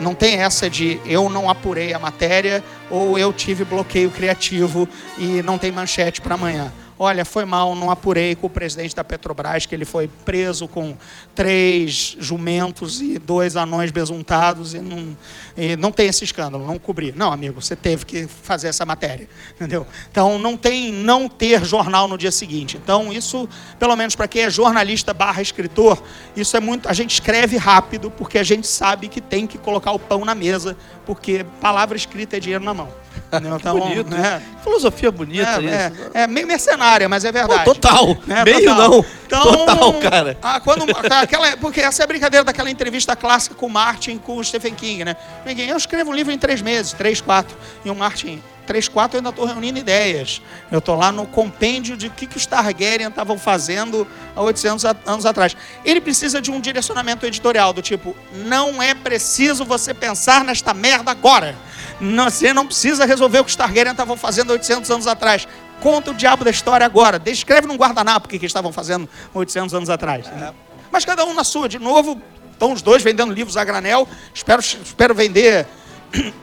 [0.00, 4.88] Não tem essa de eu não apurei a matéria ou eu tive bloqueio criativo
[5.18, 6.72] e não tem manchete para amanhã.
[7.02, 10.94] Olha, foi mal, não apurei com o presidente da Petrobras, que ele foi preso com
[11.34, 15.16] três jumentos e dois anões besuntados e não,
[15.56, 17.10] e não tem esse escândalo, não cobri.
[17.16, 19.26] Não, amigo, você teve que fazer essa matéria,
[19.56, 19.86] entendeu?
[20.10, 22.76] Então, não tem não ter jornal no dia seguinte.
[22.76, 23.48] Então, isso,
[23.78, 26.02] pelo menos para quem é jornalista barra escritor,
[26.36, 26.86] isso é muito...
[26.86, 30.34] A gente escreve rápido porque a gente sabe que tem que colocar o pão na
[30.34, 30.76] mesa,
[31.10, 32.88] porque palavra escrita é dinheiro na mão.
[33.32, 34.10] Então, bonito.
[34.10, 34.42] né?
[34.62, 36.10] Filosofia bonita É, isso.
[36.14, 37.64] é, é meio mercenária, mas é Pô, verdade.
[37.64, 38.16] total.
[38.26, 38.44] Né?
[38.44, 38.90] Meio Total.
[38.90, 39.04] não.
[39.26, 40.38] Então, Total, cara.
[40.42, 44.18] ah, quando, tá, aquela, porque essa é a brincadeira daquela entrevista clássica com o Martin
[44.18, 45.16] com o Stephen King, né?
[45.46, 47.56] Ninguém, eu escrevo um livro em três meses, três, quatro.
[47.84, 50.40] E o Martin, três, quatro, eu ainda estou reunindo ideias.
[50.70, 54.06] Eu estou lá no compêndio de o que, que os Targaryen estavam fazendo
[54.36, 55.56] há 800 a- anos atrás.
[55.84, 58.14] Ele precisa de um direcionamento editorial, do tipo,
[58.46, 61.56] não é preciso você pensar nesta merda agora.
[62.00, 65.48] Você não precisa resolver o que os Targaryen estavam fazendo há 800 anos atrás.
[65.80, 67.18] Conta o diabo da história agora.
[67.18, 70.26] Descreve num guardanapo o que, que estavam fazendo 800 anos atrás.
[70.28, 70.52] né?
[70.92, 71.68] Mas cada um na sua.
[71.68, 74.06] De novo, estão os dois vendendo livros a granel.
[74.32, 75.66] Espero, espero vender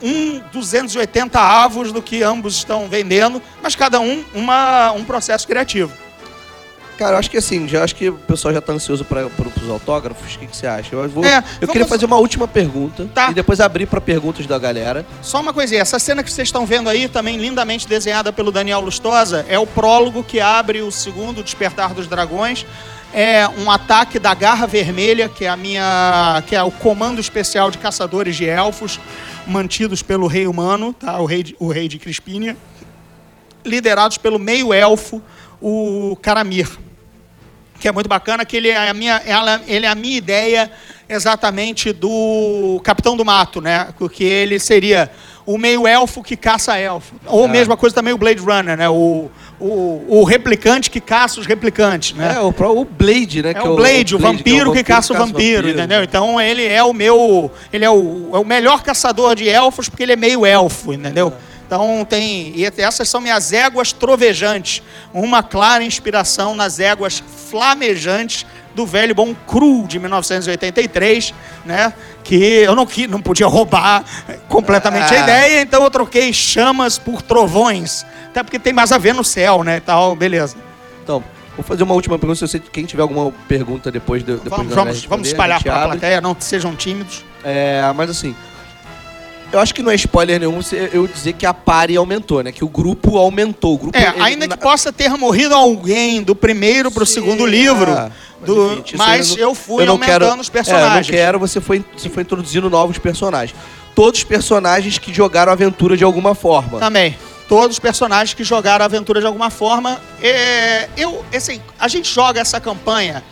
[0.02, 5.92] um 280 avos do que ambos estão vendendo, mas cada um uma, um processo criativo.
[6.96, 9.70] Cara, eu acho que assim, já acho que o pessoal já tá ansioso para os
[9.70, 10.34] autógrafos.
[10.34, 10.96] O que, que você acha?
[10.96, 13.30] Eu, vou, É, eu queria fazer uma última pergunta Tá.
[13.30, 15.06] e depois abrir para perguntas da galera.
[15.22, 18.80] Só uma coisinha, essa cena que vocês estão vendo aí, também lindamente desenhada pelo Daniel
[18.80, 22.66] Lustosa, é o prólogo que abre o segundo Despertar dos Dragões.
[23.12, 27.70] É um ataque da Garra Vermelha, que é a minha, que é o comando especial
[27.70, 29.00] de caçadores de elfos,
[29.46, 31.18] mantidos pelo rei humano, tá?
[31.18, 32.56] O rei de, o rei de Crispínia,
[33.64, 35.22] liderados pelo meio elfo,
[35.60, 36.68] o Caramir
[37.78, 40.70] que é muito bacana, que ele é a minha, ela, ele é a minha ideia
[41.08, 43.88] exatamente do Capitão do Mato, né?
[43.96, 45.10] Porque ele seria
[45.48, 47.14] o meio elfo que caça elfo.
[47.24, 47.48] Ou Ah.
[47.48, 48.86] mesma coisa também o Blade Runner, né?
[48.86, 52.34] O, o, o replicante que caça os replicantes, né?
[52.36, 53.54] É, o, o Blade, né?
[53.56, 56.04] É o Blade, o vampiro que caça o vampiro, entendeu?
[56.04, 57.50] Então ele é o meu.
[57.72, 61.32] Ele é o, é o melhor caçador de elfos porque ele é meio elfo, entendeu?
[61.68, 62.52] Então tem.
[62.56, 64.82] E essas são minhas éguas trovejantes.
[65.12, 71.34] Uma clara inspiração nas éguas flamejantes do velho bom Cru de 1983,
[71.66, 71.92] né?
[72.24, 74.02] Que eu não, qui- não podia roubar
[74.48, 75.22] completamente a Ah.
[75.24, 78.06] ideia, então eu troquei chamas por trovões.
[78.30, 79.80] Até porque tem mais a ver no céu, né?
[79.80, 80.56] Tal, beleza.
[81.02, 81.22] Então,
[81.56, 82.38] vou fazer uma última pergunta.
[82.38, 85.82] Se você, quem tiver alguma pergunta depois, de, depois Vamos, vamos, responder, vamos espalhar para
[85.82, 87.24] a plateia, não sejam tímidos.
[87.44, 88.34] É, mas assim,
[89.52, 90.60] eu acho que não é spoiler nenhum
[90.92, 92.52] eu dizer que a pare aumentou, né?
[92.52, 93.74] Que o grupo aumentou.
[93.74, 97.06] O grupo, É, ele- ainda que na- possa ter morrido alguém do primeiro para o
[97.06, 98.10] Sim, segundo livro, ah,
[98.44, 101.08] do- enfim, isso mas não- eu fui não aumentando quero- os personagens.
[101.08, 103.58] É, eu não quero, você foi, você foi introduzindo novos personagens.
[103.94, 106.78] Todos os personagens que jogaram aventura de alguma forma.
[106.78, 107.16] Também.
[107.48, 109.98] Todos os personagens que jogaram aventura de alguma forma.
[110.22, 113.24] É, eu, assim, a gente joga essa campanha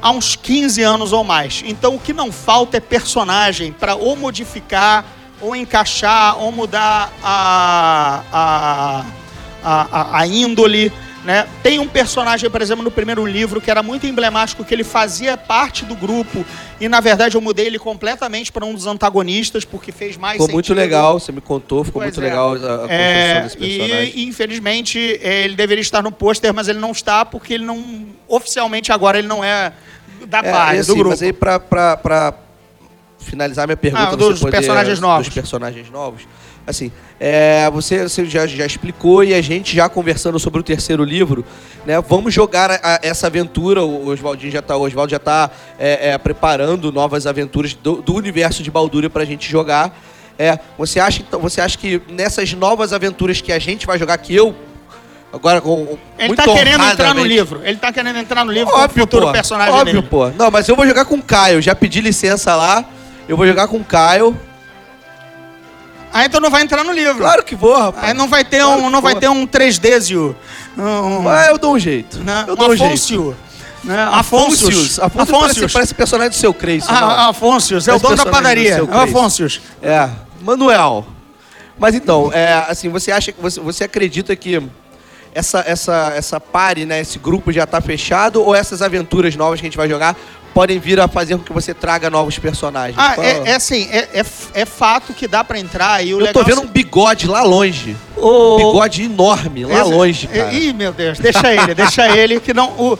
[0.00, 1.62] há uns 15 anos ou mais.
[1.66, 5.04] Então o que não falta é personagem para ou modificar,
[5.40, 9.04] ou encaixar, ou mudar a, a,
[9.62, 10.92] a, a- índole.
[11.24, 11.46] Né?
[11.62, 15.36] Tem um personagem, por exemplo, no primeiro livro que era muito emblemático, que ele fazia
[15.36, 16.42] parte do grupo
[16.80, 20.48] e na verdade eu mudei ele completamente para um dos antagonistas porque fez mais Ficou
[20.54, 20.78] muito sentido.
[20.80, 22.30] legal, você me contou, ficou Pois muito é.
[22.30, 24.12] legal a, a construção É, desse personagem.
[24.14, 28.06] e infelizmente é, ele deveria estar no pôster, mas ele não está porque ele não
[28.26, 29.72] oficialmente agora ele não é
[30.24, 31.10] da É, paz e assim, do grupo.
[31.10, 32.32] Mas aí pra
[33.18, 35.26] finalizar minha pergunta, Ah, dos poder- personagens novos.
[35.26, 36.22] Dos personagens novos.
[36.66, 41.02] Assim, é, você, você já, já explicou e a gente já conversando sobre o terceiro
[41.02, 41.42] livro,
[41.86, 41.98] né?
[42.06, 43.82] Vamos jogar a- a- essa aventura.
[43.82, 45.50] O Oswaldinho já tá, o Oswaldo já está
[46.22, 49.98] preparando novas aventuras do, do universo de Balduria para a gente jogar.
[50.38, 54.16] É, você acha então, você acha que nessas novas aventuras que a gente vai jogar
[54.18, 54.54] que eu
[55.32, 57.60] agora com Ele muito tá querendo entrar no livro.
[57.64, 59.32] Ele tá querendo entrar no livro com o Óbvio, futuro pô.
[59.32, 60.06] personagem Óbvio, dele.
[60.08, 60.28] pô.
[60.30, 61.60] Não, mas eu vou jogar com o Caio.
[61.62, 62.84] Já pedi licença lá.
[63.28, 64.36] Eu vou jogar com o Caio.
[66.12, 67.18] Aí então não vai entrar no livro.
[67.18, 68.08] Claro que vou, rapaz.
[68.08, 69.20] Aí não vai ter Claro um, não vai vou.
[69.20, 70.34] ter um 3Dzio.
[70.76, 72.18] Um, Ah, eu dou um jeito.
[72.20, 73.36] né, Eu um dou um jeito.
[73.84, 74.08] Né?
[74.10, 74.98] Afôncios.
[74.98, 76.82] Afonso parece, parece personagem do seu Creio.
[76.88, 77.86] Ah, Afôncios.
[77.86, 78.78] É o dono da padaria.
[78.84, 79.00] do É o.
[79.00, 79.60] Afôncios.
[79.82, 80.08] É,
[80.40, 81.06] Manuel.
[81.78, 84.60] Mas então, é, assim, você acha que você, você acredita que
[85.32, 89.66] essa essa essa pare, né, esse grupo já tá fechado ou essas aventuras novas que
[89.66, 90.16] a gente vai jogar
[90.58, 92.98] podem vir a fazer com que você traga novos personagens?
[92.98, 96.16] Ah, Qual- é, é assim, é, é, é fato que dá pra entrar e o
[96.18, 96.32] Eu legal...
[96.32, 97.96] tô vendo um bigode lá longe.
[98.16, 98.56] o...
[98.56, 100.52] Bigode enorme, lá Esse- longe, cara.
[100.52, 102.70] Ih, meu Deus, deixa ele, deixa ele, que não...
[102.70, 102.98] O,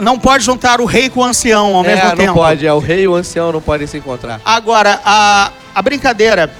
[0.00, 2.28] não pode juntar o rei com o ancião ao mesmo é, tempo.
[2.28, 2.66] não pode.
[2.66, 4.40] É, o rei e o ancião não podem se encontrar.
[4.42, 6.50] Agora, a, a brincadeira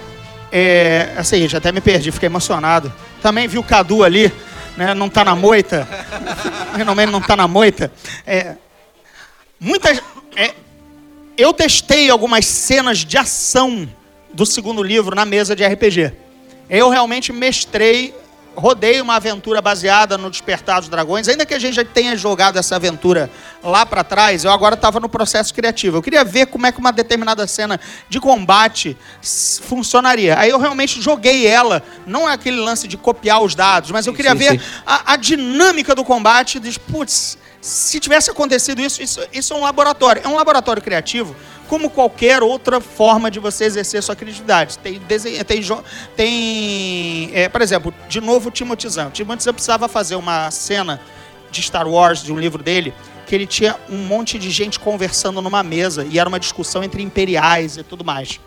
[0.53, 1.13] é.
[1.17, 2.93] Assim, já até me perdi, fiquei emocionado.
[3.23, 4.31] Também vi o Cadu ali,
[4.77, 4.93] né?
[4.93, 5.89] Não tá na moita.
[6.77, 7.93] Finalmente não tá na moita.
[8.27, 8.57] É,
[9.61, 10.01] muitas.
[10.37, 10.55] é,
[11.37, 13.89] eu testei algumas cenas de ação
[14.33, 16.13] do segundo livro na mesa de RPG.
[16.69, 18.15] Eu realmente mestrei,
[18.55, 21.29] rodei uma aventura baseada no Despertar dos Dragões.
[21.29, 23.31] Ainda que a gente já tenha jogado essa aventura
[23.63, 25.97] lá pra trás, eu agora estava no processo criativo.
[25.97, 28.97] Eu queria ver como é que uma determinada cena de combate
[29.63, 30.39] funcionaria.
[30.39, 31.83] Aí eu realmente joguei ela.
[32.07, 34.67] Não é aquele lance de copiar os dados, mas eu queria sim, ver sim.
[34.85, 36.59] a, a dinâmica do combate.
[36.61, 40.23] Diz, putz, se tivesse acontecido isso, isso, isso é um laboratório.
[40.25, 41.35] É um laboratório criativo,
[41.69, 44.79] como qualquer outra forma de você exercer sua criatividade.
[44.79, 45.63] Tem, desenho, tem,
[46.17, 49.11] tem é, por exemplo, de novo Timothy Zahn.
[49.11, 51.01] Timothy Zahn precisava fazer uma cena
[51.51, 52.95] de Star Wars, de um livro dele,
[53.27, 57.03] que ele tinha um monte de gente conversando numa mesa e era uma discussão entre
[57.03, 58.41] imperiais e tudo mais.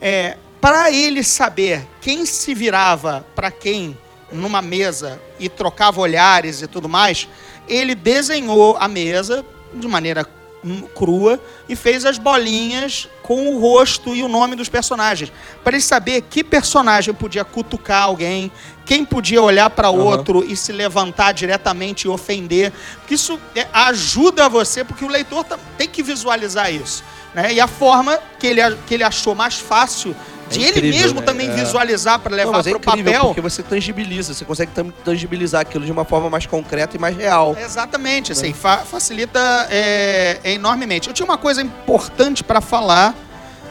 [0.00, 3.96] É, para ele saber quem se virava para quem
[4.30, 7.28] numa mesa e trocava olhares e tudo mais,
[7.68, 9.44] ele desenhou a mesa
[9.74, 10.26] de maneira
[10.64, 15.30] hum, crua e fez as bolinhas com o rosto e o nome dos personagens,
[15.62, 18.50] para ele saber que personagem podia cutucar alguém,
[18.86, 19.98] quem podia olhar para Aham.
[19.98, 22.72] outro e se levantar diretamente e ofender.
[23.00, 25.44] Porque isso é, ajuda você, porque o leitor
[25.76, 27.04] tem que visualizar isso.
[27.34, 27.52] Né?
[27.52, 30.16] E a forma que ele, que ele achou mais fácil
[30.48, 31.26] de É ele incrível, mesmo né?
[31.26, 31.52] também É.
[31.52, 33.24] visualizar para levar é para o incrível, papel.
[33.26, 34.70] porque você tangibiliza, você consegue
[35.04, 37.56] tangibilizar aquilo de uma forma mais concreta e mais real.
[37.60, 39.38] Exatamente, assim, fa- facilita
[39.70, 41.08] é, é, enormemente.
[41.08, 43.14] Eu tinha uma coisa importante para falar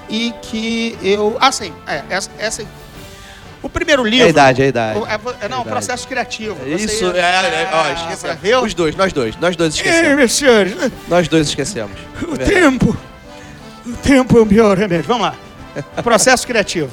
[0.09, 1.35] e que eu.
[1.39, 2.63] Ah, sim, é, essa, essa-
[3.61, 4.27] O primeiro É livro.
[4.27, 4.99] a idade, é a idade.
[4.99, 5.69] o- é, é, não, o idade.
[5.69, 6.55] processo criativo.
[6.63, 8.37] Você Isso, é, é, ó, Ah, esquecemos.
[8.41, 8.61] viu?
[8.63, 10.15] Os dois, nós dois, nós dois Ei, esquecemos.
[10.15, 10.73] meus senhores,
[11.07, 11.97] Nós dois esquecemos.
[12.27, 12.95] o É tempo.
[13.85, 15.05] O tempo é o pior remédio.
[15.07, 15.35] Vamos lá.
[16.03, 16.91] Processo criativo.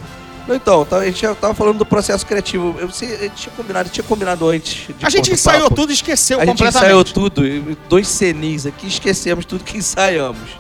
[0.48, 2.76] Então, tá- a gente já tava falando do processo criativo.
[2.78, 4.88] Eu, sei, a gente tinha combinado, tinha combinado antes.
[5.02, 5.74] A gente ensaiou papo.
[5.76, 6.84] tudo e esqueceu A gente completamente.
[6.86, 7.42] ensaiou tudo,
[7.88, 10.50] dois cenis aqui, esquecemos tudo que ensaiamos.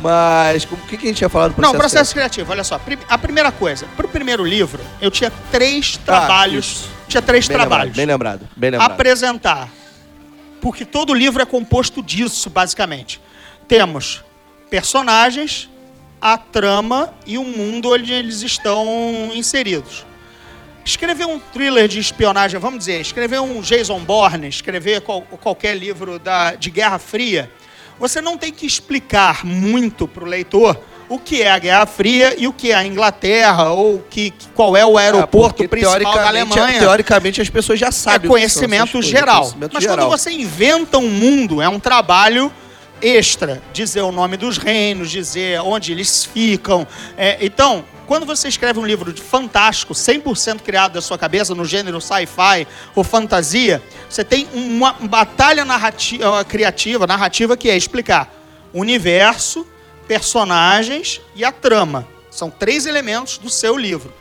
[0.00, 1.90] Mas, o que, que a gente tinha falado do Não, processo?
[1.94, 2.80] processo criativo, olha só.
[3.08, 6.84] A primeira coisa, pro primeiro livro, eu tinha três trabalhos.
[6.86, 7.96] Ah, tinha três Bem trabalhos.
[7.96, 8.92] lembrado, bem lembrado, bem lembrado.
[8.92, 9.68] apresentar.
[10.60, 13.20] Porque todo livro é composto disso, basicamente.
[13.66, 14.22] Temos
[14.70, 15.68] personagens,
[16.20, 20.04] a trama e o mundo onde eles estão inseridos.
[20.84, 26.18] Escrever um thriller de espionagem, vamos dizer, escrever um Jason Bourne, escrever qual- qualquer livro
[26.18, 27.50] da, de Guerra Fria,
[27.98, 32.34] você não tem que explicar muito para o leitor o que é a Guerra Fria
[32.38, 36.28] e o que é a Inglaterra, ou que, qual é o aeroporto porque principal da
[36.28, 38.18] Alemanha Teoricamente, as pessoas já é sabem.
[38.18, 39.40] essas conhecimento coisas, geral.
[39.40, 40.08] conhecimento Mas geral.
[40.08, 42.52] quando você inventa um mundo, é um trabalho
[43.00, 43.62] extra.
[43.72, 46.86] Dizer o nome dos reinos, dizer onde eles ficam.
[47.16, 51.64] É, então, quando você escreve um livro de fantástico, 100% criado da sua cabeça, no
[51.64, 58.34] gênero sci-fi ou fantasia, você tem uma batalha narrativa, criativa, narrativa, que é explicar
[58.72, 59.66] o universo,
[60.06, 62.08] personagens e a trama.
[62.30, 64.12] São três elementos do seu livro.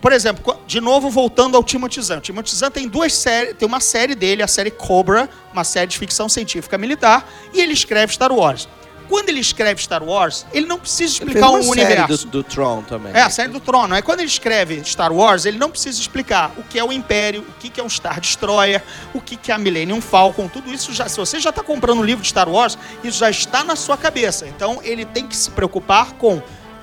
[0.00, 2.18] Por exemplo, de novo voltando ao Timothy Zahn.
[2.18, 5.86] O Timothy Zahn tem duas séries, tem uma série dele, a série Cobra, uma série
[5.88, 8.66] de ficção científica militar, e ele escreve Star Wars.
[9.10, 12.26] Quando ele escreve Star Wars, ele não precisa Ele explicar fez um uma série universo.
[12.28, 13.12] do, do Tron também.
[13.12, 13.92] É, a série do Trono.
[13.92, 17.42] Aí quando ele escreve Star Wars, ele não precisa explicar o que é o Império,
[17.42, 18.80] o que é um Star Destroyer,
[19.12, 21.08] o que que é a Millennium Falcon, tudo isso já.
[21.08, 23.96] Se você já está comprando um livro de Star Wars, isso já está na sua
[23.96, 24.46] cabeça.
[24.46, 26.40] Então ele tem que se preocupar com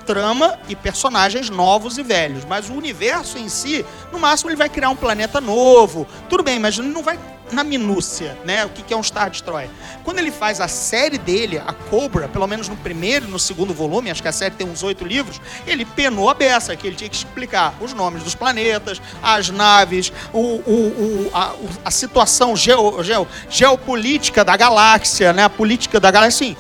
[0.08, 2.46] trama e personagens novos e velhos.
[2.46, 6.08] Mas o universo em si, no máximo, ele vai criar um planeta novo.
[6.30, 7.20] Tudo bem, mas não vai
[7.52, 8.66] na minúcia, né?
[8.66, 9.70] O que é um Star Destroyer.
[10.04, 13.74] Quando ele faz a série dele, a Cobra, pelo menos no primeiro e no segundo
[13.74, 16.96] volume, acho que a série tem uns oito livros, ele penou a beça, que ele
[16.96, 21.54] tinha que explicar os nomes dos planetas, as naves, o, o, o a,
[21.86, 25.44] a, situação geo, geo, geopolítica da galáxia, né?
[25.44, 26.58] A política da galáxia, assim,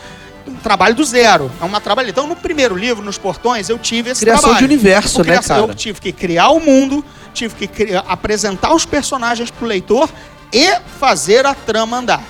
[0.48, 1.52] um trabalho do zero.
[1.62, 2.10] É uma trabalho.
[2.10, 4.68] Então, no primeiro livro, nos portões, eu tive esse Criação trabalho.
[4.68, 5.62] de universo, né, cara?
[5.62, 10.10] Eu tive que criar o mundo, tive que criar, apresentar os personagens para o leitor
[10.54, 12.24] e fazer a trama andar.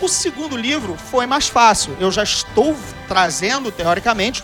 [0.00, 1.96] O segundo livro foi mais fácil.
[1.98, 2.76] Eu já estou
[3.08, 4.42] trazendo, teoricamente,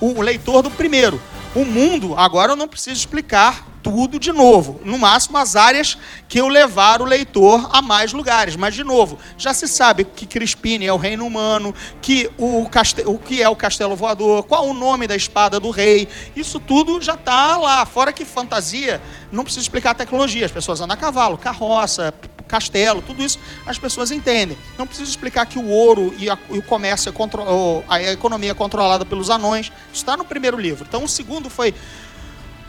[0.00, 1.20] o, o leitor do primeiro.
[1.54, 4.80] O mundo, agora eu não preciso explicar tudo de novo.
[4.84, 5.96] No máximo, as áreas
[6.28, 8.56] que eu levar o leitor a mais lugares.
[8.56, 13.02] Mas, de novo, já se sabe que Crispine é o reino humano, que o, caste...
[13.06, 16.08] o que é o castelo voador, qual o nome da espada do rei.
[16.36, 17.84] Isso tudo já está lá.
[17.86, 19.00] Fora que fantasia,
[19.32, 20.46] não precisa explicar a tecnologia.
[20.46, 22.14] As pessoas andam a cavalo, carroça,
[22.50, 24.58] castelo, tudo isso as pessoas entendem.
[24.76, 27.42] Não preciso explicar que o ouro e, a, e o comércio, é contro,
[27.88, 29.66] a economia é controlada pelos anões.
[29.92, 30.84] Isso está no primeiro livro.
[30.86, 31.72] Então, o segundo foi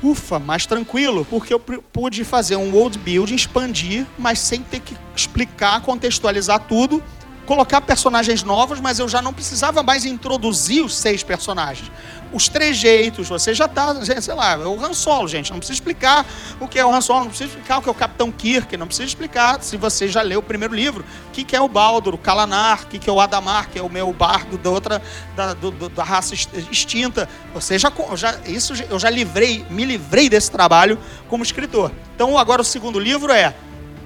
[0.04, 4.95] ufa, mais tranquilo, porque eu pude fazer um world building, expandir, mas sem ter que
[5.16, 7.04] explicar, contextualizar tudo,
[7.52, 11.91] colocar personagens novos, mas eu já não precisava mais introduzir os seis personagens
[12.34, 16.26] os trejeitos, você já está, sei lá, é o Han Solo, gente, não precisa explicar
[16.60, 18.78] o que é o Han Solo, não precisa explicar o que é o Capitão Kirk,
[18.78, 21.68] não precisa explicar, se você já leu o primeiro livro, o que, que é o
[21.68, 24.70] Baldur, o Kalanar, o que, que é o Adamar, que é o meu bardo da
[24.70, 25.02] outra,
[25.36, 30.49] da, do, da raça extinta, você já, já, isso eu já livrei, me livrei desse
[30.49, 30.97] trabalho
[31.28, 31.91] como escritor.
[32.16, 33.54] Então agora o segundo livro é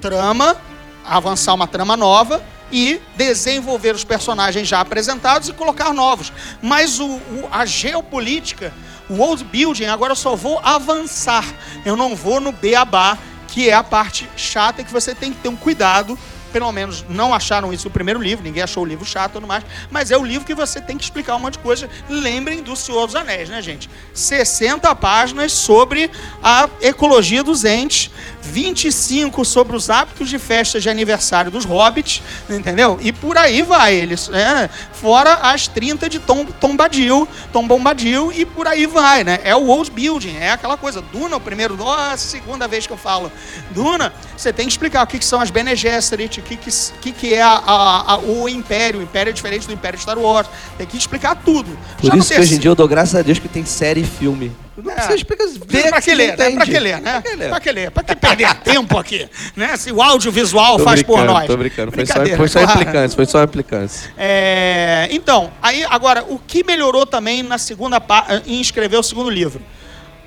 [0.00, 0.56] trama,
[1.04, 6.32] avançar uma trama nova, e desenvolver os personagens já apresentados e colocar novos.
[6.60, 8.72] Mas o, o, a geopolítica,
[9.08, 11.44] o world building, agora eu só vou avançar.
[11.84, 15.48] Eu não vou no beabá, que é a parte chata que você tem que ter
[15.48, 16.18] um cuidado
[16.56, 19.46] pelo menos não acharam isso no primeiro livro, ninguém achou o livro chato e tudo
[19.46, 21.86] mais, mas é o livro que você tem que explicar um monte de coisa.
[22.08, 23.90] Lembrem do Senhor dos Anéis, né, gente?
[24.14, 26.10] 60 páginas sobre
[26.42, 32.98] a ecologia dos entes, 25 sobre os hábitos de festas de aniversário dos hobbits, entendeu?
[33.02, 34.70] E por aí vai eles, né?
[34.92, 39.40] Fora as 30 de Tom, Tom Badil, Tom Bombadil e por aí vai, né?
[39.44, 41.02] É o world building, é aquela coisa.
[41.02, 43.30] Duna, o primeiro, a segunda vez que eu falo.
[43.72, 46.70] Duna, você tem que explicar o que, que são as Bene Gesserit, o que,
[47.00, 49.00] que, que, é a, a, a, o Império.
[49.00, 50.48] O Império é diferente do Império de Star Wars.
[50.78, 51.76] Tem que explicar tudo.
[52.00, 54.02] Por Já isso que hoje em dia eu dou graças a Deus que tem série
[54.02, 54.52] e filme.
[54.76, 54.94] Não é.
[54.94, 55.44] precisa explicar.
[55.88, 56.50] Pra que ler, né?
[56.52, 57.22] Pra que ler, né?
[57.48, 57.90] Pra que ler?
[57.90, 59.28] Pra que perder tempo aqui?
[59.56, 59.76] Né?
[59.76, 61.46] Se o audiovisual faz por nós.
[61.46, 64.12] Tô brincando, foi só, foi só implicância, foi só implicância.
[64.16, 68.00] É, então, aí agora, o que melhorou também na segunda
[68.46, 69.62] em escrever o segundo livro?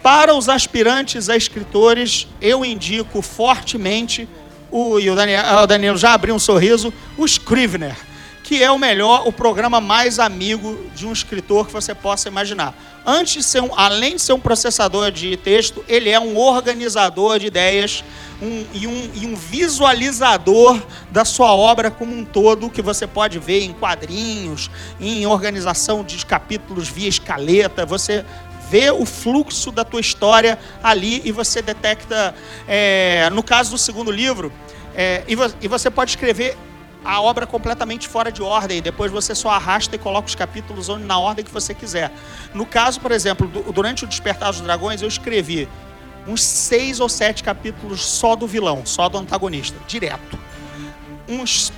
[0.02, 4.28] Para os aspirantes a escritores, eu indico fortemente
[4.72, 7.96] o, e o Daniel, o Danilo já abriu um sorriso, o Scrivener,
[8.44, 12.74] que é o melhor, o programa mais amigo de um escritor que você possa imaginar.
[13.06, 17.40] Antes de ser um, além de ser um processador de texto, ele é um organizador
[17.40, 18.04] de ideias
[18.42, 23.40] um, e, um, e um visualizador da sua obra como um todo, que você pode
[23.40, 27.86] ver em quadrinhos, em organização de capítulos via escaleta.
[27.86, 28.26] Você
[28.70, 32.36] vê o fluxo da tua história ali e você detecta.
[32.68, 34.52] É, no caso do segundo livro,
[34.96, 36.58] é, e, vo e você pode escrever
[37.04, 38.82] a obra completamente fora de ordem.
[38.82, 42.12] Depois você só arrasta e coloca os capítulos na ordem que você quiser.
[42.54, 45.68] No caso, por exemplo, durante o Despertar dos Dragões, eu escrevi
[46.28, 50.38] uns seis ou sete capítulos só do vilão, só do antagonista, direto.
[51.28, 51.72] Uns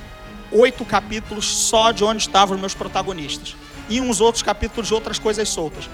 [0.52, 3.56] oito capítulos só de onde estavam os meus protagonistas.
[3.90, 5.90] E uns outros capítulos de outras coisas soltas.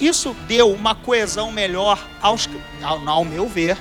[0.00, 2.48] Isso deu uma coesão melhor, aos,
[2.82, 3.76] ao, ao meu ver,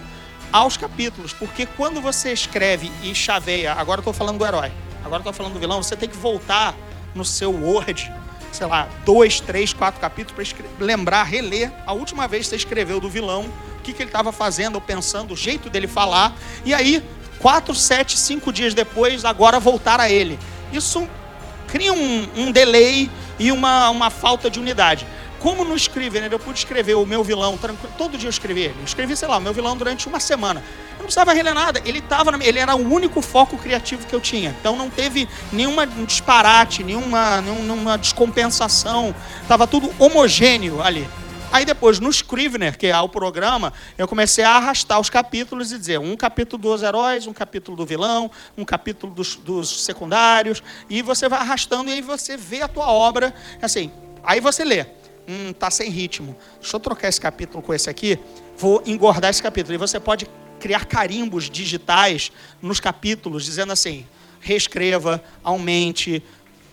[0.51, 4.72] aos capítulos, porque quando você escreve e chaveia, agora estou falando do herói,
[5.03, 6.76] agora estou falando do vilão, você tem que voltar
[7.15, 8.11] no seu Word,
[8.51, 12.99] sei lá, dois, três, quatro capítulos para lembrar, reler a última vez que você escreveu
[12.99, 13.45] do vilão,
[13.78, 17.03] o que, que ele estava fazendo pensando, o jeito dele falar, e aí,
[17.39, 20.38] quatro, sete, cinco dias depois, agora voltar a ele.
[20.74, 21.07] Isso
[21.67, 25.05] cria um, um delay e uma, uma falta de unidade.
[25.39, 26.35] Como no Scrivener né?
[26.35, 27.57] eu pude escrever o meu vilão,
[27.97, 28.75] todo dia eu escrevi ele.
[28.77, 30.61] Eu escrevi, sei lá, o meu vilão durante uma semana.
[30.91, 34.19] Eu não precisava reler nada, ele tava, ele era o único foco criativo que eu
[34.19, 34.53] tinha.
[34.59, 39.15] Então não teve nenhuma disparate, nenhuma, nenhuma descompensação.
[39.47, 41.07] Tava tudo homogêneo ali.
[41.51, 45.79] Aí depois, no Scrivener, que é o programa, eu comecei a arrastar os capítulos e
[45.79, 51.01] dizer um capítulo dos heróis, um capítulo do vilão, um capítulo dos, dos secundários, e
[51.01, 53.33] você vai arrastando e aí você vê a tua obra,
[53.63, 53.91] assim,
[54.23, 54.99] aí você lê
[55.30, 56.36] hum, tá sem ritmo.
[56.59, 58.17] Deixa eu trocar esse capítulo com esse aqui,
[58.57, 59.75] vou engordar esse capítulo.
[59.75, 60.27] E você pode
[60.59, 64.05] criar carimbos digitais nos capítulos, dizendo assim:
[64.41, 66.23] reescreva, aumente,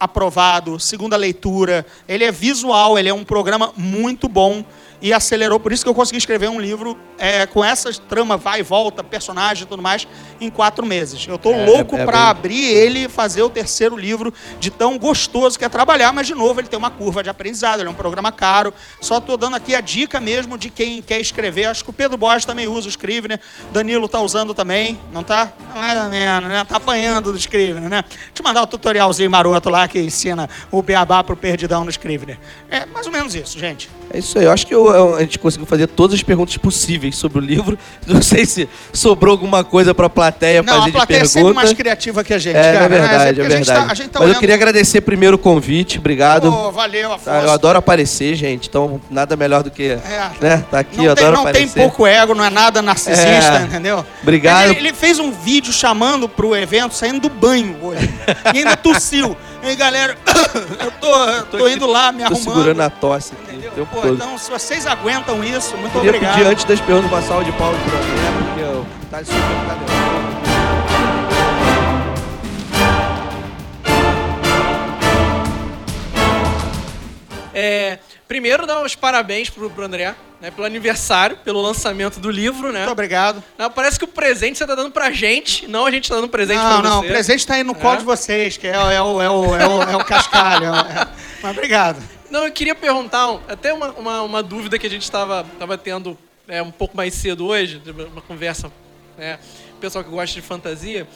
[0.00, 1.86] aprovado, segunda leitura.
[2.08, 4.64] Ele é visual, ele é um programa muito bom
[5.00, 5.58] e acelerou.
[5.60, 9.02] Por isso que eu consegui escrever um livro é, com essa trama, vai e volta,
[9.02, 10.06] personagem e tudo mais,
[10.40, 11.26] em quatro meses.
[11.26, 14.32] Eu tô É, louco é- é para bem- abrir ele e fazer o terceiro livro
[14.60, 17.80] de tão gostoso que é trabalhar, mas de novo ele tem uma curva de aprendizado,
[17.80, 18.72] ele é um programa caro.
[19.00, 21.66] Só tô dando aqui a dica mesmo de quem quer escrever.
[21.66, 23.40] Acho que o Pedro Borges também usa o Scrivener,
[23.72, 25.52] Danilo tá usando também, não tá?
[25.74, 26.64] Mais ou menos, né?
[26.64, 28.02] Tá apanhando do Scrivener, né?
[28.08, 32.38] Deixa eu mandar o tutorialzinho maroto lá que ensina o beabá pro perdidão no Scrivener.
[32.70, 33.88] É mais ou menos isso, gente.
[34.10, 34.44] É isso aí.
[34.44, 34.85] Eu acho que eu-
[35.16, 37.78] a gente conseguiu fazer todas as perguntas possíveis sobre o livro.
[38.06, 41.52] Não sei se sobrou alguma coisa pra plateia Não, fazer a plateia de é sempre
[41.52, 42.84] mais criativa que a gente, É, cara.
[42.84, 43.66] é verdade, é a gente verdade.
[43.66, 46.50] tá- a tá Mas eu olhando- queria agradecer primeiro o convite, obrigado.
[46.50, 47.24] Pô, valeu, Afonso.
[47.24, 49.96] Tá, eu adoro aparecer, gente, então nada melhor do que
[50.40, 51.80] né, tá aqui, não eu tem, adoro não tem aparecer.
[51.80, 53.62] pouco ego, não é nada narcisista, É.
[53.64, 54.04] entendeu?
[54.22, 54.70] Obrigado.
[54.70, 58.08] Ele, ele fez um vídeo chamando pro evento, saindo do banho hoje.
[58.54, 59.36] e ainda tossiu.
[59.66, 60.16] E aí, galera,
[60.78, 62.44] eu tô, eu tô, indo lá me Tô arrumando.
[62.44, 63.84] segurando a tosse aqui entendeu?
[63.92, 64.14] Pô, todo.
[64.14, 66.36] então, se vocês aguentam isso, muito Queria obrigado.
[66.36, 70.06] pedir antes das perguntas uma salva de palmas pro André, porque eu tá super cadeirão.
[77.52, 77.98] É,
[78.28, 82.80] primeiro, dar os parabéns pro, pro André, né, pelo aniversário, pelo lançamento do livro, né?
[82.80, 83.42] Muito obrigado.
[83.56, 86.28] Não, parece que o presente você tá dando pra gente, não a gente tá dando
[86.28, 87.08] presente Não, pra não, o você.
[87.08, 87.98] presente tá aí no colo É.
[87.98, 90.66] de vocês, que é, o- é, o, é, o, é, o, é o cascalho.
[90.66, 91.08] é-
[91.42, 92.02] Mas obrigado.
[92.30, 96.18] Não, eu queria perguntar até uma, uma, uma dúvida que a gente estava tava tendo
[96.48, 97.80] é, um pouco mais cedo hoje,
[98.12, 98.70] uma conversa,
[99.16, 99.38] né,
[99.80, 101.06] pessoal que gosta de fantasia,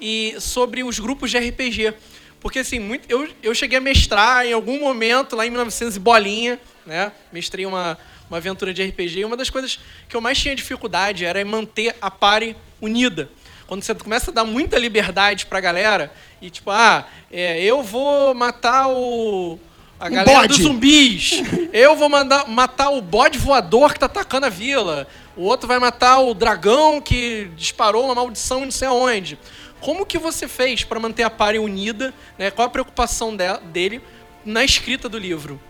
[0.00, 1.92] e sobre os grupos de RPG.
[2.40, 6.00] Porque assim, muito, eu, eu cheguei a mestrar em algum momento, lá em 1900 e
[6.00, 7.12] bolinha, né?
[7.32, 9.78] Mestrei uma, uma aventura de RPG, e uma das coisas
[10.08, 13.30] que eu mais tinha dificuldade era em manter a party unida.
[13.66, 16.12] Quando você começa a dar muita liberdade pra galera,
[16.42, 19.58] e tipo, ah, é, eu vou matar o.
[19.98, 20.62] A galera dos bode.
[20.62, 21.42] zumbis.
[21.72, 25.06] Eu vou mandar matar o bode voador que tá atacando a vila.
[25.36, 29.38] O outro vai matar o dragão que disparou uma maldição não sei aonde.
[29.80, 32.12] Como que você fez para manter a party unida?
[32.38, 32.50] Né?
[32.50, 34.00] Qual a preocupação de- dele
[34.44, 35.60] na escrita do livro?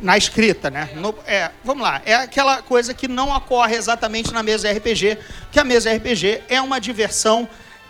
[0.00, 0.90] na escrita, né?
[0.96, 5.16] No- é, vamos lá, é aquela coisa que não ocorre exatamente na mesa RPG,
[5.52, 7.48] que a mesa RPG é uma diversão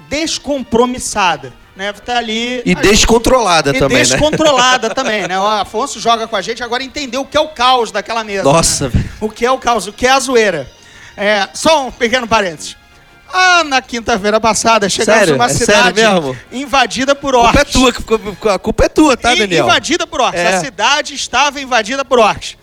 [0.09, 1.93] descompromissada, né?
[1.93, 4.05] Tá ali E a- descontrolada e também, né?
[4.05, 5.39] descontrolada também, né?
[5.41, 8.45] O Afonso joga com a gente, agora entendeu o que é o caos daquela mesa.
[8.45, 8.91] Nossa, né?
[8.95, 9.11] velho.
[9.21, 10.71] O que é o caos, o que é a zoeira.
[11.17, 12.77] É, só um pequeno parênteses.
[13.37, 15.33] Ah, na quinta-feira passada, chegamos Sério?
[15.35, 16.01] numa É cidade
[16.53, 17.73] invadida por A culpa é orcs.
[17.73, 19.65] tua, que ficou- a culpa é tua, tá, Daniel?
[19.65, 20.41] Invadida por orcs.
[20.41, 20.55] É.
[20.57, 22.57] A cidade estava invadida por orcs.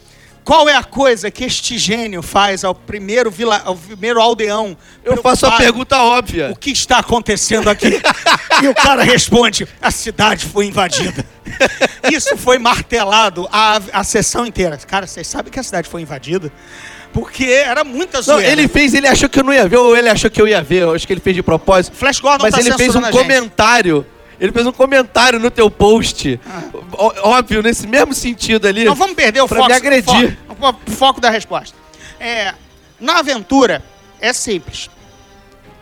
[0.45, 4.75] Qual é a coisa que este gênio faz ao primeiro, vila, ao primeiro aldeão?
[5.03, 6.49] Eu faço a pergunta óbvia.
[6.51, 8.01] O que está acontecendo aqui?
[8.63, 11.23] e o cara responde: a cidade foi invadida.
[12.11, 14.77] Isso foi martelado a, a sessão inteira.
[14.77, 16.51] Cara, vocês sabem que a cidade foi invadida?
[17.13, 18.51] Porque era muita Não, zoeira.
[18.51, 20.61] ele fez, ele achou que eu não ia ver, ou ele achou que eu ia
[20.63, 21.95] ver, eu acho que ele fez de propósito.
[21.95, 24.05] Flash Gordon Mas tá ele fez um comentário.
[24.39, 26.39] Ele fez um comentário no teu post.
[26.93, 28.85] Ó- Óbvio, nesse mesmo sentido ali.
[28.85, 30.37] Não vamos perder o Pra foco, me agredir.
[30.49, 31.75] o foco, foco da resposta.
[32.19, 32.53] É,
[32.99, 33.83] na aventura,
[34.19, 34.89] é simples.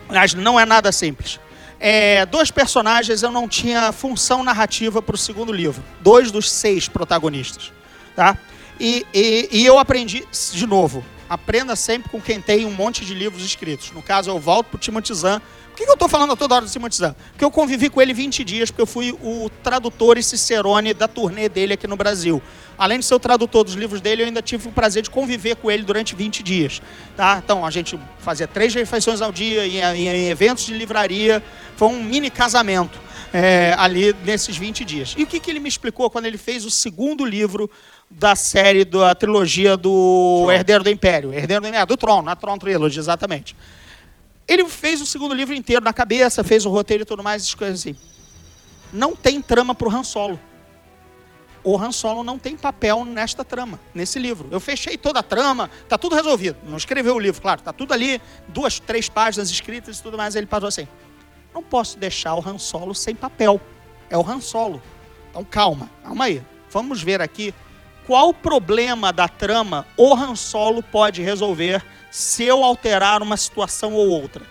[0.08, 1.38] Mas não é nada simples.
[1.78, 5.82] É, dois personagens eu não tinha função narrativa para o segundo livro.
[6.00, 7.72] Dois dos seis protagonistas.
[8.14, 8.36] Tá?
[8.78, 13.14] E, e- e eu aprendi, de novo, aprenda sempre com quem tem um monte de
[13.14, 13.92] livros escritos.
[13.92, 15.38] No caso, eu volto para o Timothy Zahn.
[15.70, 17.14] Por que, que eu estou falando toda hora do Timothy Zahn?
[17.30, 21.06] Porque eu convivi com ele 20 dias, porque eu fui o tradutor e cicerone da
[21.06, 22.42] turnê dele aqui no Brasil.
[22.76, 25.54] Além de ser o tradutor dos livros dele, eu ainda tive o prazer de conviver
[25.54, 26.82] com ele durante 20 dias.
[27.16, 27.40] Tá?
[27.42, 31.40] Então, a gente fazia três refeições ao dia em- em eventos de livraria.
[31.76, 32.98] Foi um mini casamento
[33.32, 35.14] é, ali nesses 20 dias.
[35.16, 37.70] E o que, que ele me explicou quando ele fez o segundo livro
[38.10, 41.32] da série, da trilogia do Herdeiro do Império?
[41.32, 43.56] Herdeiro do Império, do Tron, na Tron Trilogy, exatamente.
[44.48, 47.54] Ele fez o segundo livro inteiro na cabeça, fez o roteiro e tudo mais, essas
[47.54, 47.96] coisas assim.
[48.92, 50.40] Não tem trama pro Han Solo.
[51.62, 54.48] O Han Solo não tem papel nesta trama, nesse livro.
[54.50, 56.56] Eu fechei toda a trama, tá tudo resolvido.
[56.66, 60.34] Não escreveu o livro, claro, tá tudo ali, duas, três páginas escritas e tudo mais.
[60.34, 60.88] Ele parou assim:
[61.54, 63.60] não posso deixar o Han Solo sem papel.
[64.08, 64.82] É o Han Solo.
[65.30, 66.42] Então calma, calma aí.
[66.70, 67.54] Vamos ver aqui
[68.10, 71.80] qual problema da trama o Han Solo pode resolver
[72.10, 74.42] se eu alterar uma situação ou outra.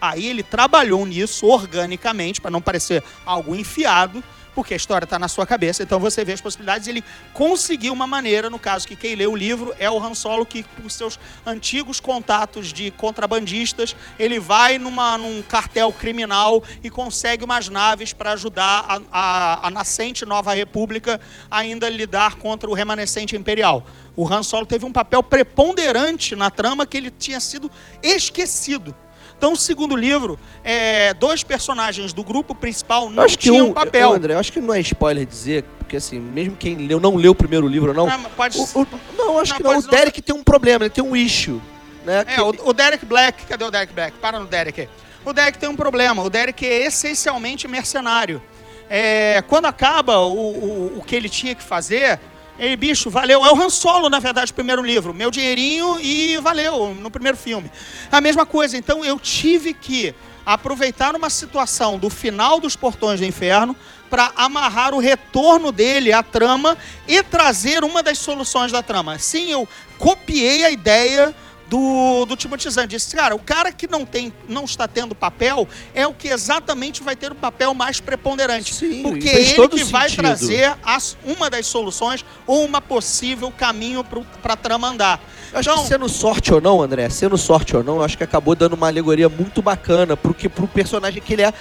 [0.00, 4.20] Aí ele trabalhou nisso organicamente, para não parecer algo enfiado,
[4.54, 6.86] porque a história está na sua cabeça, então você vê as possibilidades.
[6.86, 7.02] Ele
[7.32, 10.62] conseguiu uma maneira, no caso que quem lê o livro é o Han Solo, que
[10.62, 17.68] por seus antigos contatos de contrabandistas, ele vai numa, num cartel criminal e consegue umas
[17.68, 23.84] naves para ajudar a, a, a nascente Nova República ainda lidar contra o remanescente imperial.
[24.16, 27.70] O Han Solo teve um papel preponderante na trama que ele tinha sido
[28.02, 28.94] esquecido.
[29.36, 34.10] Então, o segundo livro, é, dois personagens do grupo principal não acho tinham um, papel.
[34.10, 37.14] eu, André, eu acho que não é spoiler dizer, porque assim, mesmo quem leu, não
[37.16, 38.08] leu o primeiro livro ou não.
[38.08, 39.70] Ah, pode- o- o- não, acho Não, que não.
[39.70, 41.60] O pode não- Derek tem um problema, ele tem um issue.
[42.04, 44.16] Né, É, que- o, o Derek Black, cadê o Derek Black?
[44.18, 44.88] Para no Derek aí.
[45.24, 48.42] O Derek tem um problema, o Derek é essencialmente mercenário.
[48.90, 52.20] É, quando acaba o, o, o que ele tinha que fazer,
[52.58, 53.44] ele, bicho, valeu.
[53.44, 55.12] É o Han Solo, na verdade, o primeiro livro.
[55.12, 57.70] Meu dinheirinho e valeu no primeiro filme.
[58.10, 60.14] A mesma coisa, então eu tive que
[60.46, 63.74] aproveitar uma situação do final dos Portões do Inferno
[64.10, 66.76] para amarrar o retorno dele à trama
[67.08, 69.18] e trazer uma das soluções da trama.
[69.18, 69.66] Sim, eu
[69.98, 71.34] copiei a ideia
[71.68, 72.86] do, do Timothy Zahn.
[72.86, 77.02] Disse, cara, o cara que não, tem, não está tendo papel é o que exatamente
[77.02, 78.74] vai ter o papel mais preponderante.
[78.74, 80.22] Sim, porque ele que vai sentido.
[80.24, 84.04] trazer as- uma das soluções ou uma possível caminho
[84.42, 85.20] para a trama andar.
[85.52, 88.16] Eu Acho Então- que sendo sorte ou não, André, sendo sorte ou não, eu acho
[88.18, 91.52] que acabou dando uma alegoria muito bacana pro, que, pro personagem que ele é.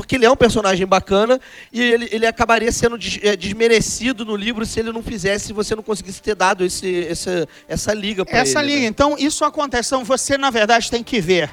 [0.00, 1.38] Porque ele é um personagem bacana
[1.70, 5.76] e ele, ele acabaria sendo eh, desmerecido no livro se ele não fizesse, se você
[5.76, 8.68] não conseguisse ter dado esse, essa, essa liga pra Essa ele.
[8.68, 8.86] linha, né?
[8.86, 9.94] então, isso acontece.
[9.94, 11.50] Então, você, na verdade, tem que ver.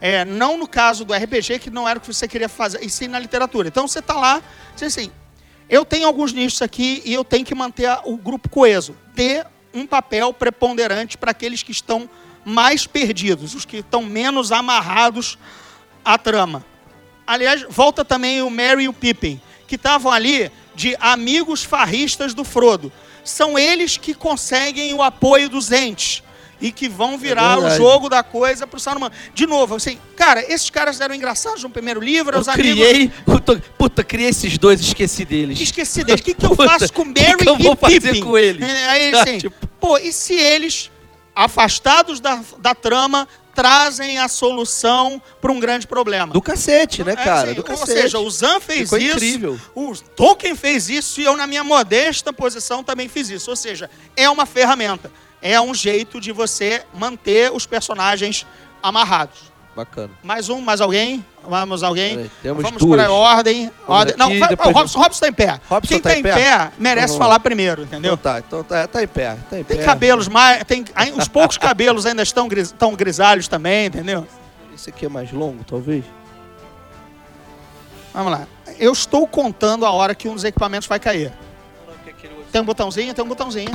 [0.00, 2.88] É, não no caso do RPG, que não era o que você queria fazer, e
[2.88, 3.68] sim na literatura.
[3.68, 4.42] Então, você está lá,
[4.74, 5.12] você assim,
[5.68, 8.96] eu tenho alguns nichos aqui e eu tenho que manter o grupo coeso.
[9.14, 9.44] Dê
[9.74, 12.08] um papel preponderante para aqueles que estão
[12.46, 15.36] mais perdidos, os que estão menos amarrados
[16.02, 16.64] à trama.
[17.30, 22.42] Aliás, volta também o Merry e o Pippin, que estavam ali de amigos farristas do
[22.42, 22.92] Frodo.
[23.22, 26.24] São eles que conseguem o apoio dos entes
[26.60, 27.76] e que vão virar o verdade.
[27.80, 29.12] jogo da coisa pro Saruman.
[29.32, 32.72] De novo, assim, cara, esses caras eram engraçados no primeiro livro, Eu os amigos...
[32.72, 33.12] criei.
[33.24, 35.60] Puta, puta, criei esses dois, esqueci deles.
[35.60, 36.20] Esqueci deles.
[36.20, 38.68] O que, que eu Puta, faço com o que que eu vou fazer com eles?
[38.68, 40.90] É, Aí, assim, Tipo- pô, e se eles,
[41.34, 46.32] afastados da, da trama, trazem a solução para um grande problema?
[46.32, 47.48] Do cacete, né, É, cara?
[47.48, 47.92] sim, Do Ou cacete.
[48.02, 49.60] seja, o Zan fez Ficou isso, incrível.
[49.74, 53.50] o Tolkien fez isso e eu, na minha modesta posição, também fiz isso.
[53.50, 55.10] Ou seja, é uma ferramenta.
[55.42, 58.46] É um jeito de você manter os personagens
[58.82, 59.49] amarrados.
[59.74, 60.10] Bacana.
[60.22, 61.24] Mais um, mais alguém?
[61.48, 62.16] Vamos, alguém?
[62.16, 62.90] Peraí, temos Vamos duas.
[62.90, 63.70] por aí, ordem.
[63.86, 64.14] ordem.
[64.16, 65.60] Não, aqui, vai, depois o Robson, Robson tá em pé.
[65.68, 66.34] Robson Quem tá tá em pé?
[66.34, 68.14] pé, merece Vamos falar primeiro, entendeu?
[68.14, 69.36] Então tá, então tá, tá em pé.
[69.48, 69.84] Tá em Tem pé.
[69.84, 70.64] cabelos mais.
[70.64, 74.26] Tem, aí, os poucos cabelos ainda estão gris, tão grisalhos também, entendeu?
[74.74, 76.04] Esse aqui é mais longo, talvez?
[78.12, 78.46] Vamos lá.
[78.78, 81.32] Eu estou contando a hora que um dos equipamentos vai cair.
[82.50, 83.14] Tem um botãozinho?
[83.14, 83.70] Tem um botãozinho.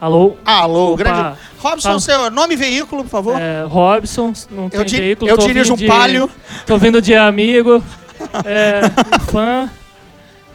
[0.00, 0.36] Alô?
[0.44, 0.96] Alô, Opa.
[1.04, 1.38] grande.
[1.58, 2.00] Robson, Fala.
[2.00, 3.40] seu nome e veículo, por favor.
[3.40, 5.30] É, Robson, não tem Eu di- veículo.
[5.30, 6.30] eu tô dirijo um de- Palio.
[6.66, 7.82] Tô vindo de amigo,
[8.44, 8.82] é,
[9.30, 9.68] fã,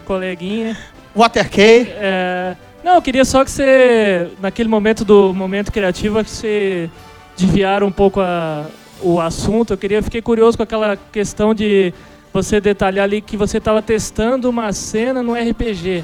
[0.05, 0.77] coleguinha.
[1.15, 1.87] Waterkey.
[1.91, 6.89] É, não, eu queria só que você, naquele momento do momento criativo, que você
[7.35, 8.65] desviar um pouco a-
[9.01, 9.73] o assunto.
[9.73, 11.93] Eu queria, fiquei curioso com aquela questão de
[12.31, 16.03] você detalhar ali que você estava testando uma cena no RPG.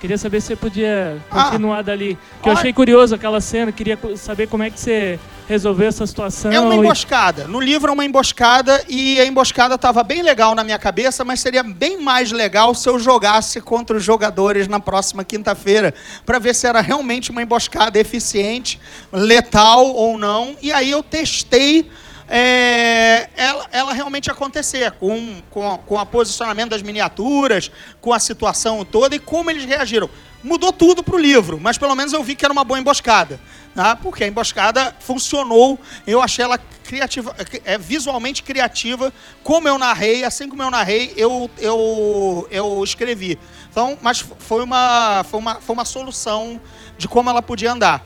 [0.00, 1.44] Queria saber se você podia Ah.
[1.44, 2.16] continuar dali.
[2.42, 6.50] Que eu achei curioso aquela cena, queria saber como é que você resolveu essa situação.
[6.50, 7.46] É uma e- emboscada.
[7.46, 11.40] No livro é uma emboscada e a emboscada estava bem legal na minha cabeça, mas
[11.40, 15.92] seria bem mais legal se eu jogasse contra os jogadores na próxima quinta-feira
[16.24, 18.80] para ver se era realmente uma emboscada eficiente,
[19.12, 20.56] letal ou não.
[20.62, 21.90] E aí eu testei
[22.32, 28.84] é, ela, ela realmente acontecer com, com, com o posicionamento das miniaturas, com a situação
[28.84, 30.08] toda e como eles reagiram.
[30.42, 33.40] Mudou tudo pro livro, mas pelo menos eu vi que era uma boa emboscada.
[33.74, 33.96] Tá?
[33.96, 39.12] Porque a emboscada funcionou, eu achei ela criativa, é, visualmente criativa,
[39.42, 43.40] como eu narrei, assim como eu narrei, eu, eu, eu escrevi.
[43.70, 46.60] Então, mas foi uma, foi, uma, foi uma solução
[46.96, 48.04] de como ela podia andar.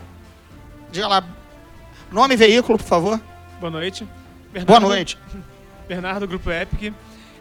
[0.91, 1.23] Diga lá,
[2.11, 3.34] nome e veículo, por favor.
[3.59, 4.07] Boa noite.
[4.65, 5.17] Boa noite.
[5.87, 6.93] Bernardo, Grupo Epic.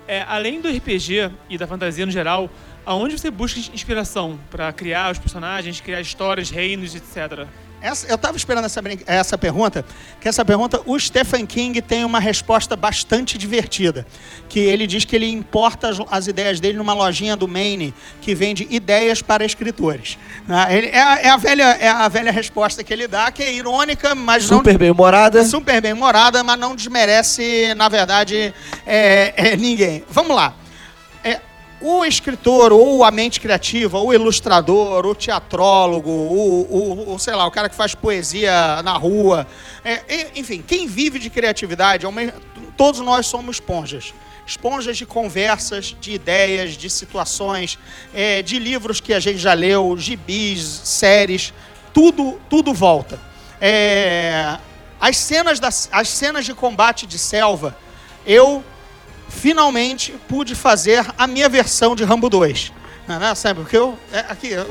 [0.07, 2.49] É, além do RPG e da fantasia no geral,
[2.85, 7.49] aonde você busca inspiração para criar os personagens, criar histórias, reinos, etc?
[7.85, 9.85] Essa- eu estava esperando essa, essa pergunta,
[10.19, 14.07] que essa pergunta, o Stephen King tem uma resposta bastante divertida,
[14.49, 18.35] que ele diz que ele importa as, as ideias dele numa lojinha do Maine que
[18.35, 20.17] vende ideias para escritores.
[20.49, 20.67] né?
[20.71, 23.53] Ele- é, a, é a velha, é a velha resposta que ele dá, que é
[23.53, 25.45] irônica, mas não Super bem humorada.
[25.45, 28.55] super bem morada, mas não desmerece, na verdade,
[28.87, 30.03] é, é, ninguém.
[30.09, 30.55] Vamos lá.
[31.81, 37.51] O escritor, ou a mente criativa, o ilustrador, o teatrólogo, o, o, sei lá, o
[37.51, 39.47] cara que faz poesia na rua,
[39.85, 42.07] é, enfim, quem vive de criatividade,
[42.77, 44.15] todos nós somos esponjas.
[44.47, 47.79] Esponjas de conversas, de ideias, de situações,
[48.15, 51.53] é, de livros que a gente já leu, gibis, séries,
[51.95, 53.19] tudo, tudo volta.
[53.61, 54.59] É,
[55.01, 57.77] as, cenas das, as cenas de combate de selva,
[58.27, 58.63] eu
[59.29, 62.73] finalmente pude fazer a minha versão de Rambo 2.
[63.07, 64.69] Não, não, sabe, porque eu, é, aqui, eu-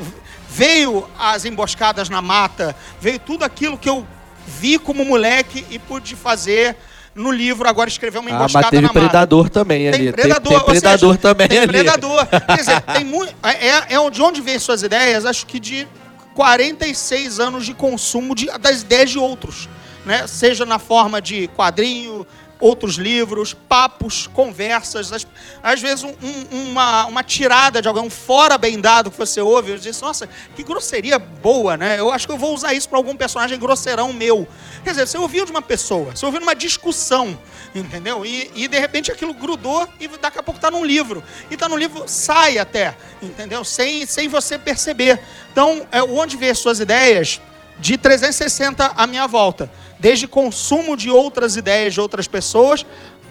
[0.49, 4.05] veio as emboscadas na mata, veio tudo aquilo que eu
[4.47, 6.75] vi como moleque e pude fazer
[7.15, 8.99] no livro, agora escrever uma Ah, emboscada mas teve na mata.
[8.99, 9.97] predador também ali.
[9.97, 11.67] Tem predador, tem, tem predador seja, também tem ali.
[11.67, 12.25] predador.
[12.27, 13.33] Quer dizer, tem muito.
[13.43, 15.87] É, é de onde vem suas ideias, acho que de
[16.33, 19.69] 46 anos de consumo de, das ideias de outros.
[20.05, 20.25] Né?
[20.27, 22.25] Seja na forma de quadrinho,
[22.63, 25.11] outros livros, papos, conversas.
[25.11, 25.27] Às,
[25.61, 29.41] às vezes, um- um- uma, uma tirada de alguém, um fora bem dado que você
[29.41, 31.99] ouve, eu disse, nossa, que grosseria boa, né?
[31.99, 34.47] Eu acho que eu vou usar isso para algum personagem grosseirão meu.
[34.83, 37.37] Quer dizer, você ouviu de uma pessoa, você ouviu numa discussão,
[37.75, 38.25] entendeu?
[38.25, 41.21] E, e de repente aquilo grudou e daqui a pouco tá num livro.
[41.51, 43.63] E tá no livro, sai até, entendeu?
[43.65, 45.19] Sem, sem você perceber.
[45.51, 47.41] Então, é, onde vê suas ideias
[47.79, 49.69] de 360 à minha volta.
[49.99, 52.85] Desde consumo de outras ideias de outras pessoas,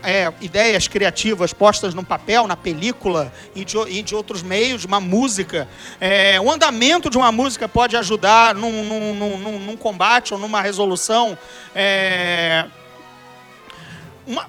[0.05, 4.87] é, ideias criativas postas no papel, na película e de, e de outros meios, de
[4.87, 5.69] uma música.
[6.01, 10.61] É, o andamento de uma música pode ajudar num- num- num- num combate ou numa
[10.61, 11.39] resolução.
[11.75, 12.65] É,
[14.27, 14.49] uma-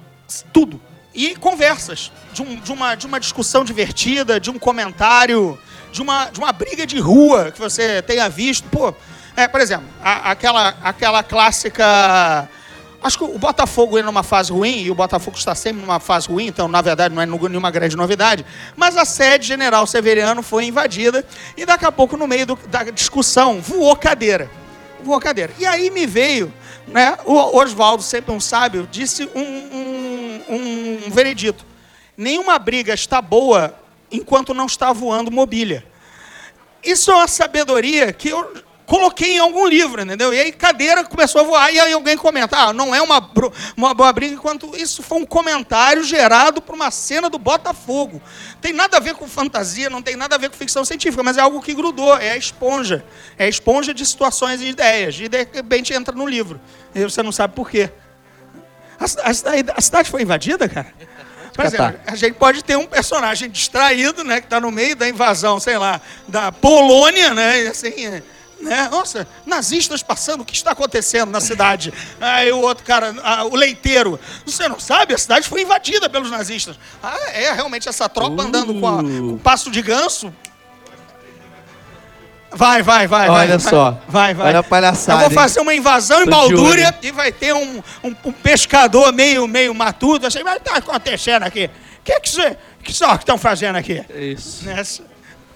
[0.52, 0.80] tudo.
[1.14, 2.10] E conversas.
[2.32, 5.56] De, um- de uma, de uma discussão divertida, de um comentário,
[5.92, 8.68] de uma, de uma briga de rua que você tenha visto.
[8.70, 8.92] Pô,
[9.36, 12.48] é, por exemplo, a- aquela, aquela clássica.
[13.02, 16.26] Acho que o Botafogo ia numa fase ruim, e o Botafogo está sempre numa fase
[16.28, 18.46] ruim, então, na verdade, não é nenhuma grande novidade.
[18.74, 21.22] Mas a sede General Severiano foi invadida,
[21.56, 24.50] e daqui a pouco, no meio do- da discussão, voou cadeira
[25.02, 25.52] voou cadeira.
[25.58, 26.50] E aí me veio,
[26.88, 27.18] né?
[27.26, 29.42] O Oswaldo, sempre um sábio, disse um,
[30.48, 31.62] um, um veredito.
[32.16, 33.74] Nenhuma briga está boa
[34.10, 35.84] enquanto não está voando mobília.
[36.82, 38.50] Isso é uma sabedoria que eu
[38.86, 40.32] coloquei em algum livro, entendeu?
[40.32, 43.30] E aí cadeira começou a voar, e aí alguém comenta, ah, não é uma,
[43.76, 48.20] uma boa briga, enquanto isso foi um comentário gerado por uma cena do Botafogo.
[48.60, 51.36] Tem nada a ver com fantasia, não tem nada a ver com ficção científica, mas
[51.36, 53.04] é algo que grudou, é a esponja.
[53.38, 56.60] É a esponja de situações e ideias, e de repente entra no livro.
[56.94, 57.90] E você não sabe por quê.
[58.98, 60.92] A, a cidade- a cidade foi invadida, cara?
[61.54, 62.12] Por exemplo, Catar.
[62.12, 65.78] a gente pode ter um personagem distraído, né, que está no meio da invasão, sei
[65.78, 68.22] lá, da Polônia, né, e assim, é,
[68.64, 71.92] né, nossa, nazistas passando, o que está acontecendo na cidade?
[72.20, 76.30] Aí o outro cara, ah, o leiteiro, você não sabe, a cidade foi invadida pelos
[76.30, 76.78] nazistas.
[77.02, 80.32] Ah, é, realmente, essa tropa andando com, a- com passo de ganso.
[82.56, 83.28] Vai, vai, vai.
[83.28, 83.98] Olha vai, só.
[84.06, 84.46] Vai, vai.
[84.48, 88.14] Olha a palhaçada, Eu vou fazer uma invasão em Baldúria e vai ter um, um,
[88.26, 90.26] um pescador meio, meio matuto.
[90.26, 91.64] Assim, mas tá acontecendo aqui?
[91.98, 94.04] O que que você- que só que estão fazendo aqui?
[94.14, 94.64] Isso.
[94.64, 95.02] Nessa.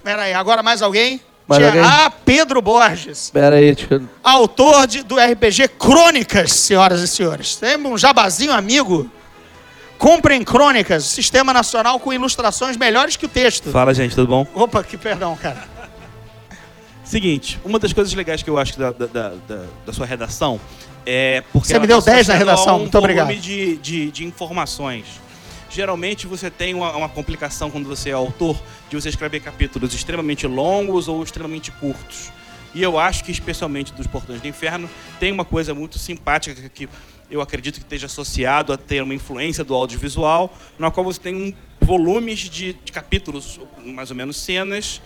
[0.02, 1.20] Pera aí, agora mais alguém?
[1.56, 1.82] Tinha- alguém?
[1.82, 4.02] Ah, Pedro Borges, Pera aí, deixa eu...
[4.22, 7.56] autor de- do RPG Crônicas, senhoras e senhores.
[7.56, 9.10] Tem um jabazinho amigo.
[9.96, 13.70] Comprem Crônicas, Sistema Nacional com ilustrações melhores que o texto.
[13.70, 14.46] Fala, gente, tudo bom?
[14.54, 15.64] Opa, que perdão, cara.
[17.02, 20.60] Seguinte, uma das coisas legais que eu acho da, da, da, da- da sua redação
[21.06, 23.40] é porque Você me deu tá 10 na associada redação, a um muito volume obrigado.
[23.40, 25.06] De, de, de informações.
[25.70, 30.46] Geralmente você tem uma, uma complicação quando você é autor de você escrever capítulos extremamente
[30.46, 32.30] longos ou extremamente curtos.
[32.74, 34.88] E eu acho que, especialmente dos Portões do Inferno,
[35.18, 36.88] tem uma coisa muito simpática que-
[37.30, 41.34] eu acredito que esteja associado a ter uma influência do audiovisual, na qual você tem
[41.34, 41.52] um,
[41.84, 45.00] volumes de, de capítulos, mais ou menos cenas,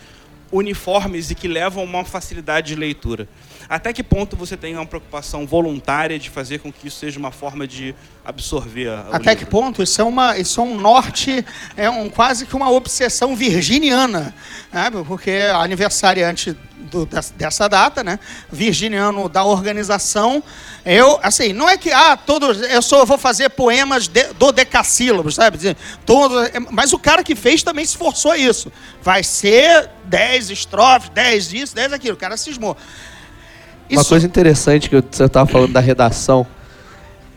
[0.52, 3.26] uniformes e que levam a uma facilidade de leitura.
[3.68, 7.30] Até que ponto você tem uma preocupação voluntária de fazer com que isso seja uma
[7.32, 7.94] forma de
[8.24, 9.46] absorver Até que livro?
[9.46, 9.82] ponto?
[9.82, 11.44] Isso é, uma, isso é um norte,
[11.76, 14.34] é um, quase que uma obsessão virginiana,
[14.72, 14.90] né?
[15.06, 16.54] porque aniversariante
[16.90, 18.18] do, des- dessa data, né?
[18.50, 20.42] virginiano da organização,
[20.84, 25.30] eu, assim, não é que, ah, todos, eu só vou fazer poemas de- do decassílabo,
[25.32, 25.56] sabe?
[25.56, 28.70] Dizer, Todo, é, mas o cara que fez também se forçou a isso.
[29.02, 32.76] Vai ser 10 estrofes, 10 isso, 10 aquilo, o cara cismou.
[33.90, 36.46] Uma Isso- coisa interessante que você estava falando da redação.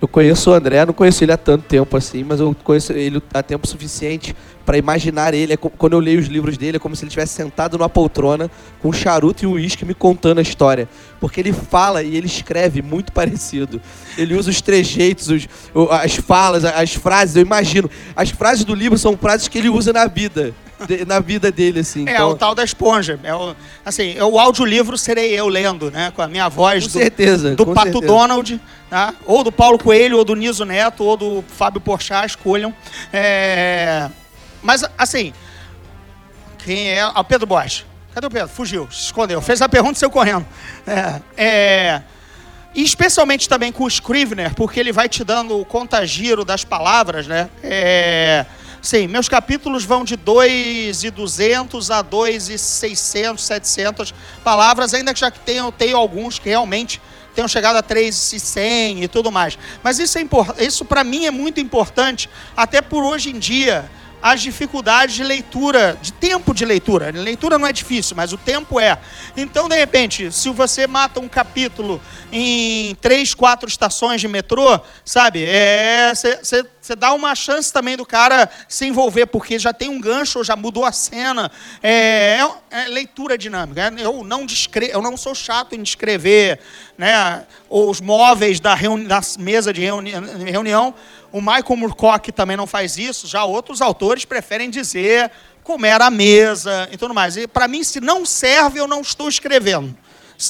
[0.02, 3.22] Eu conheço o André, não conheço ele há tanto tempo assim, mas eu conheço ele
[3.34, 4.36] há tempo suficiente
[4.66, 5.54] para imaginar ele.
[5.54, 7.90] É co- quando eu leio os livros dele, é como se ele estivesse sentado numa
[7.90, 10.88] poltrona com um charuto e um uísque me contando a história.
[11.20, 13.82] Porque ele fala e ele escreve muito parecido.
[14.18, 15.48] Ele usa os trejeitos, os-
[15.90, 17.38] as falas, as frases.
[17.38, 17.90] Eu imagino.
[18.16, 20.54] As frases do livro são frases que ele usa na vida.
[20.88, 22.08] De- na vida dele, assim.
[22.08, 23.20] É, então, o tal da esponja.
[23.24, 26.12] É o, assim, é o audiolivro serei eu lendo, né?
[26.16, 27.56] Com a minha voz com do, certeza.
[27.56, 28.08] do com Pato certeza.
[28.14, 29.14] Donald, tá?
[29.26, 32.74] ou do Paulo Coelho, ou do Niso Neto, ou do Fábio Porchat, escolham.
[33.14, 34.10] É,
[34.62, 35.32] Mas, assim,
[36.60, 37.02] quem é...
[37.02, 37.86] Ah, o Pedro Bosch.
[38.14, 38.48] Cadê o Pedro?
[38.50, 39.42] Fugiu, se escondeu.
[39.42, 40.46] Fez a pergunta e saiu correndo.
[40.88, 42.02] É, é,
[42.74, 47.28] E especialmente também com o Scrivener, porque ele vai te dando o contagiro das palavras,
[47.28, 47.50] né?
[47.64, 48.46] É...
[48.86, 54.14] Sim, meus capítulos vão de 2,200 a 2,600, 700
[54.44, 57.02] palavras, ainda que já que tenho, tenho alguns que realmente
[57.34, 59.58] tenham chegado a 3,100 e tudo mais.
[59.82, 60.24] Mas isso, é
[60.64, 63.90] isso para mim é muito importante, até por hoje em dia,
[64.26, 67.12] as dificuldades de leitura, de tempo de leitura.
[67.12, 68.98] Leitura não é difícil, mas o tempo é.
[69.38, 75.46] Então, de repente, se você mata um capítulo em três, quatro estações de metrô, sabe?
[76.82, 80.56] Você dá uma chance também do cara se envolver, porque já tem um gancho, já
[80.56, 81.52] mudou a cena.
[81.84, 82.40] É,
[82.72, 83.92] é- é leitura dinâmica.
[83.92, 84.02] né?
[84.04, 86.60] Eu não, descre eu não sou chato em descrever
[86.98, 90.12] né, os móveis da, da mesa de reuni
[90.50, 90.96] reunião.
[91.36, 93.28] O Michael Moorcock também não faz isso.
[93.28, 95.30] Já outros autores preferem dizer
[95.66, 97.36] como era a mesa e tudo mais.
[97.36, 99.94] E para mim, se não serve, eu não estou escrevendo.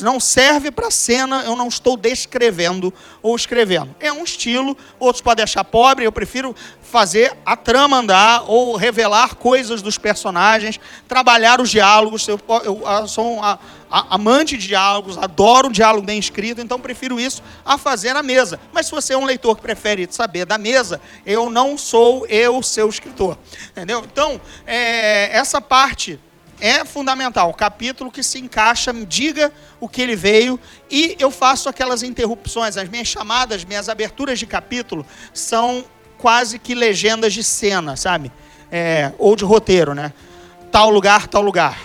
[0.02, 3.96] Não serve para cena, eu não estou descrevendo ou escrevendo.
[4.00, 9.36] É um estilo, outros podem achar pobre, eu prefiro fazer a trama andar ou revelar
[9.36, 12.28] coisas dos personagens, trabalhar os diálogos.
[12.28, 13.60] Eu, eu- eu sou um a-
[13.92, 18.24] a- amante de diálogos, adoro um diálogo bem escrito, então prefiro isso a fazer na
[18.24, 18.60] mesa.
[18.74, 22.62] Mas se você é um leitor que prefere saber da mesa, eu não sou eu
[22.64, 23.38] seu escritor.
[23.72, 24.04] Entendeu?
[24.12, 26.20] Então, é, essa parte
[26.60, 27.50] é fundamental.
[27.50, 30.60] O capítulo que se encaixa, me diga o que ele veio
[30.90, 32.78] e eu faço aquelas interrupções.
[32.78, 35.86] As minhas chamadas, minhas aberturas de capítulo são
[36.18, 38.32] quase que legendas de cena, sabe?
[38.72, 40.14] É, ou de roteiro, né?
[40.72, 41.80] Tal lugar, tal lugar.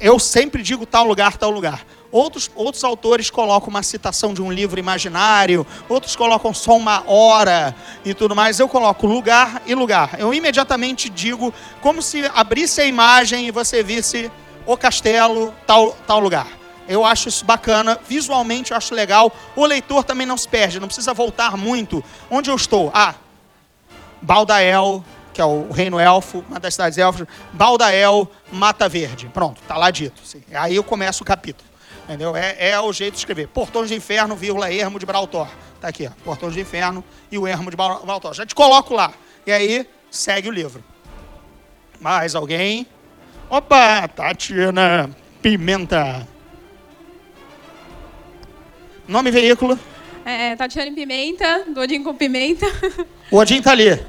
[0.00, 1.84] Eu sempre digo tal lugar, tal lugar.
[2.10, 7.74] Outros, outros autores colocam uma citação de um livro imaginário, outros colocam só uma hora
[8.02, 8.58] e tudo mais.
[8.58, 10.18] Eu coloco lugar e lugar.
[10.18, 11.52] Eu imediatamente digo
[11.82, 14.30] como se abrisse a imagem e você visse
[14.64, 16.46] o castelo, tal, tal lugar.
[16.88, 19.30] Eu acho isso bacana, visualmente eu acho legal.
[19.54, 22.02] O leitor também não se perde, não precisa voltar muito.
[22.30, 22.90] Onde eu estou?
[22.94, 23.14] Ah,
[24.22, 25.04] Baldael,
[25.34, 29.30] que é o reino elfo, uma das cidades elfas, Baldael, Mata Verde.
[29.32, 30.22] Pronto, tá lá dito.
[30.54, 31.67] Aí eu começo o capítulo.
[32.08, 32.34] Entendeu?
[32.34, 33.48] É, é o jeito de escrever.
[33.48, 35.46] Portões de Inferno, vírgula, Ermo de Brautor.
[35.78, 36.10] Tá aqui, ó.
[36.24, 38.32] Portões de Inferno e o Ermo de Bra- Brautor.
[38.34, 39.12] Já te coloco lá.
[39.46, 40.82] E aí, segue o livro.
[42.00, 42.86] Mais alguém?
[43.50, 45.10] Opa, Tatiana
[45.42, 46.26] Pimenta.
[49.06, 49.78] Nome e veículo.
[50.24, 52.66] É, Tatiane Pimenta, do Odin com Pimenta.
[53.30, 54.00] O Odin tá ali.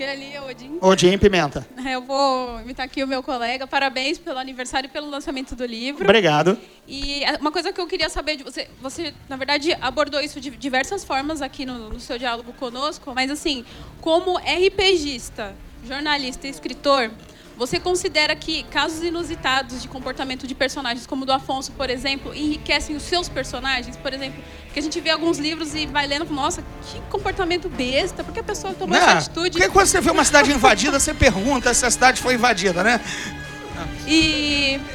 [0.00, 0.78] Aquele ali é o Odin.
[0.80, 1.68] Odin Pimenta.
[1.84, 3.66] Eu vou imitar aqui o meu colega.
[3.66, 6.04] Parabéns pelo aniversário e pelo lançamento do livro.
[6.04, 6.56] Obrigado.
[6.88, 10.50] E uma coisa que eu queria saber de você, você na verdade abordou isso de
[10.50, 13.62] diversas formas aqui no, no seu diálogo conosco, mas assim,
[14.00, 15.54] como RPGista,
[15.86, 17.10] jornalista e escritor,
[17.60, 22.34] você considera que casos inusitados de comportamento de personagens, como o do Afonso, por exemplo,
[22.34, 23.98] enriquecem os seus personagens?
[23.98, 24.42] Por exemplo,
[24.72, 28.40] que a gente vê alguns livros e vai lendo, nossa, que comportamento besta, por que
[28.40, 29.12] a pessoa tomou essa Né?
[29.12, 29.50] atitude?
[29.50, 32.98] Porque quando você vê uma cidade invadida, você pergunta se a cidade foi invadida, né?
[34.06, 34.80] E.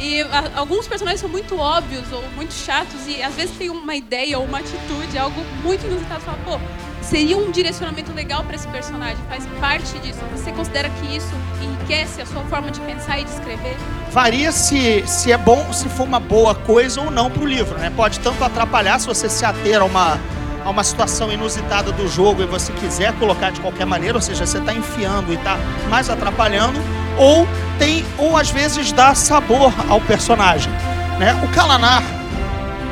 [0.00, 3.94] E a- alguns personagens são muito óbvios ou muito chatos e às vezes tem uma
[3.94, 6.20] ideia ou uma atitude, algo muito inusitado.
[6.20, 6.58] Você fala, pô,
[7.02, 10.18] seria um direcionamento legal para esse personagem, faz parte disso.
[10.34, 11.28] Você considera que isso
[11.62, 13.76] enriquece a sua forma de pensar e de escrever?
[14.10, 17.92] Varia se, se é bom, se for uma boa coisa ou não pro livro, né?
[17.94, 20.18] Pode tanto atrapalhar se você se ater a uma,
[20.64, 24.46] a uma situação inusitada do jogo e você quiser colocar de qualquer maneira, ou seja,
[24.46, 25.58] você está enfiando e está
[25.88, 26.80] mais atrapalhando,
[27.16, 27.46] ou
[27.78, 30.72] tem, ou às vezes dá sabor ao personagem,
[31.18, 31.38] né?
[31.42, 32.02] O Kalanar,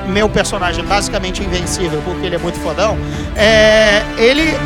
[0.07, 2.97] meu personagem basicamente invencível, porque ele é muito fodão,
[3.37, 4.57] é, ele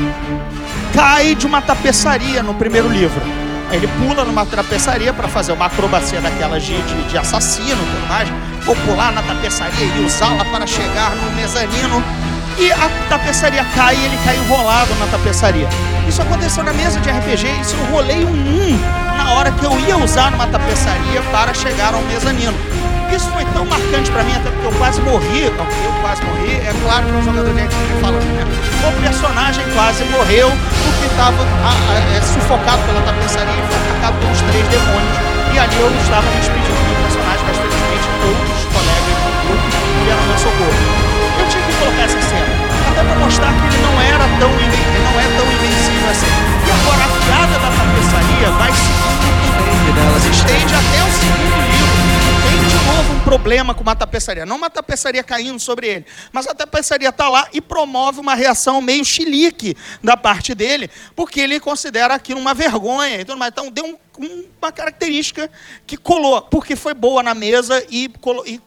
[0.94, 3.20] cai de uma tapeçaria no primeiro livro.
[3.72, 8.28] Ele pula numa tapeçaria para fazer uma acrobacia daquelas de, de, de assassino tudo mais.
[8.64, 12.02] Vou pular na tapeçaria e usá-la para chegar no mezanino.
[12.58, 15.68] E a tapeçaria cai e ele cai enrolado na tapeçaria.
[16.06, 19.78] Isso aconteceu na mesa de RPG, isso eu rolei um 1 na hora que eu
[19.80, 22.54] ia usar numa tapeçaria para chegar ao mezanino.
[23.14, 25.44] Isso foi tão marcante pra mim, até porque eu quase morri.
[25.44, 28.44] Eu quase morri, é claro que o jogador de RPG falando, né?
[28.88, 31.36] O personagem quase morreu porque estava
[32.24, 35.16] sufocado pela tapeçaria e foi atacado pelos três demônios.
[35.52, 39.01] E ali eu estava me despedindo do personagem, mas felizmente outros colegas
[40.04, 40.74] vier ao meu socorro.
[41.38, 42.46] Eu tinha que colocar essa cena,
[42.90, 46.32] até para mostrar que ele não era tão ele não é tão invencível assim.
[46.66, 52.41] E agora a piada da tapeçaria vai se estende até o segundo livro
[53.24, 54.44] problema com uma tapeçaria.
[54.44, 58.80] Não uma tapeçaria caindo sobre ele, mas a tapeçaria está lá e promove uma reação
[58.82, 63.50] meio chilique da parte dele, porque ele considera aquilo uma vergonha e mais.
[63.52, 65.50] Então deu um- um- uma característica
[65.86, 68.10] que colou, porque foi boa na mesa e,
[68.46, 68.60] e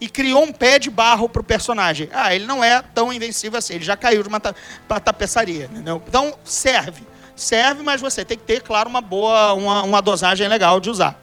[0.00, 2.08] e criou um pé de barro para o personagem.
[2.12, 4.54] Ah, ele não é tão invencível assim, ele já caiu de uma ta-
[5.00, 5.64] tapeçaria.
[5.64, 6.02] Entendeu?
[6.06, 7.02] Então serve.
[7.34, 11.18] Serve, mas você tem que ter, claro, uma boa, uma, uma dosagem legal de usar.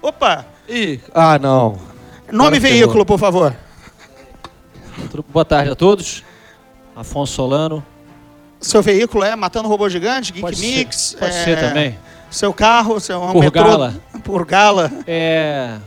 [0.00, 0.46] Opa!
[0.68, 1.78] Ih, ah, não.
[2.30, 3.06] Nome e veículo, ferrou.
[3.06, 3.56] por favor.
[5.32, 6.22] Boa tarde a todos.
[6.94, 7.84] Afonso Solano.
[8.60, 10.96] Seu veículo é Matando Robô Gigante, Geek Pode Mix?
[10.96, 11.98] ser, pode é, ser também.
[12.30, 13.90] Seu carro, seu Purgala.
[14.12, 14.90] metrô- Purgala.
[15.06, 15.78] É,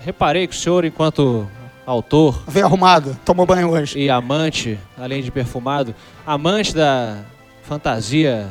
[0.00, 1.48] reparei que o senhor, enquanto
[1.86, 3.98] autor Veio arrumado, tomou banho hoje.
[3.98, 5.94] e amante, além de perfumado,
[6.26, 7.16] amante da
[7.62, 8.46] fantasia,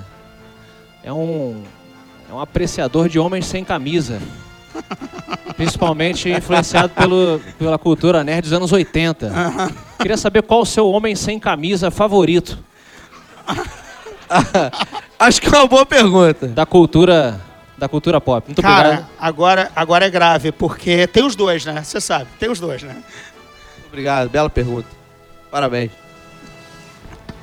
[1.04, 1.62] é um,
[2.30, 4.20] é um apreciador de homens sem camisa.
[5.58, 9.32] Principalmente influenciado pelo, pela cultura nerd dos anos 80.
[10.00, 12.58] Queria saber qual o seu homem sem camisa favorito
[15.20, 16.48] Acho que é uma boa pergunta.
[16.48, 17.42] da cultura
[17.78, 18.48] da cultura pop.
[18.48, 19.10] Muito Cara, obrigado.
[19.20, 21.84] agora, agora é grave, porque tem os dois, né?
[21.84, 23.04] Você sabe, tem os dois, né?
[23.88, 24.88] Obrigado, bela pergunta.
[25.52, 25.92] Parabéns.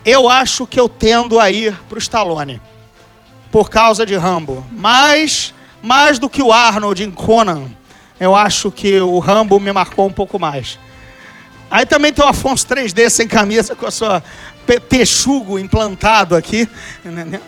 [0.04, 2.60] Eu acho que eu tendo a ir pro Stallone.
[3.50, 4.66] Por causa de Rambo.
[4.72, 7.70] Mas, mais do que o Arnold em Conan,
[8.24, 10.78] eu acho que o Rambo me marcou um pouco mais.
[11.70, 14.22] Aí também tem o Afonso 3D sem camisa, com a sua
[14.88, 16.68] texugo implantado aqui.
[17.04, 17.40] Entendeu?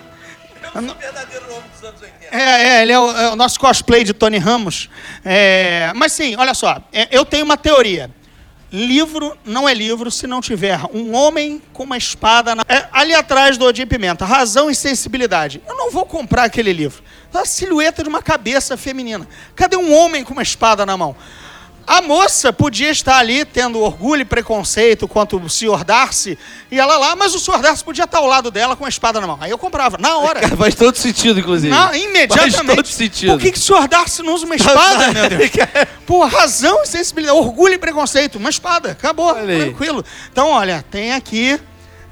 [2.31, 4.91] É, é, ele é o, é o nosso cosplay de Tony Ramos.
[5.25, 8.11] É, mas sim, olha só, é, eu tenho uma teoria.
[8.73, 13.15] Livro não é livro se não tiver um homem com uma espada na- é, ali
[13.15, 14.25] atrás do Odim Pimenta.
[14.25, 15.63] Razão e sensibilidade.
[15.69, 17.03] Eu não vou comprar aquele livro.
[17.33, 19.29] É a silhueta de uma cabeça feminina.
[19.55, 21.15] Cadê um homem com uma espada na mão?
[21.87, 25.85] A moça podia estar ali tendo orgulho e preconceito quanto o Sr.
[25.85, 26.37] Darcy
[26.69, 27.61] e ela lá, mas o Sr.
[27.61, 29.39] Darcy podia estar ao lado dela com a espada na mão.
[29.41, 30.49] Aí eu comprava, na hora.
[30.59, 31.73] Faz todo sentido, inclusive.
[31.73, 32.57] Não, imediatamente.
[32.57, 33.33] Faz todo sentido.
[33.33, 35.51] Por que, que o senhor Darcy não usa uma espada, meu Deus?
[36.05, 40.05] Pô, razão e sensibilidade, orgulho e preconceito, uma espada, acabou, tranquilo.
[40.33, 41.61] Então, olha, tem aqui,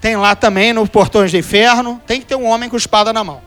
[0.01, 3.25] tem lá também no Portões do Inferno, tem que ter um homem com espada na
[3.25, 3.43] mão.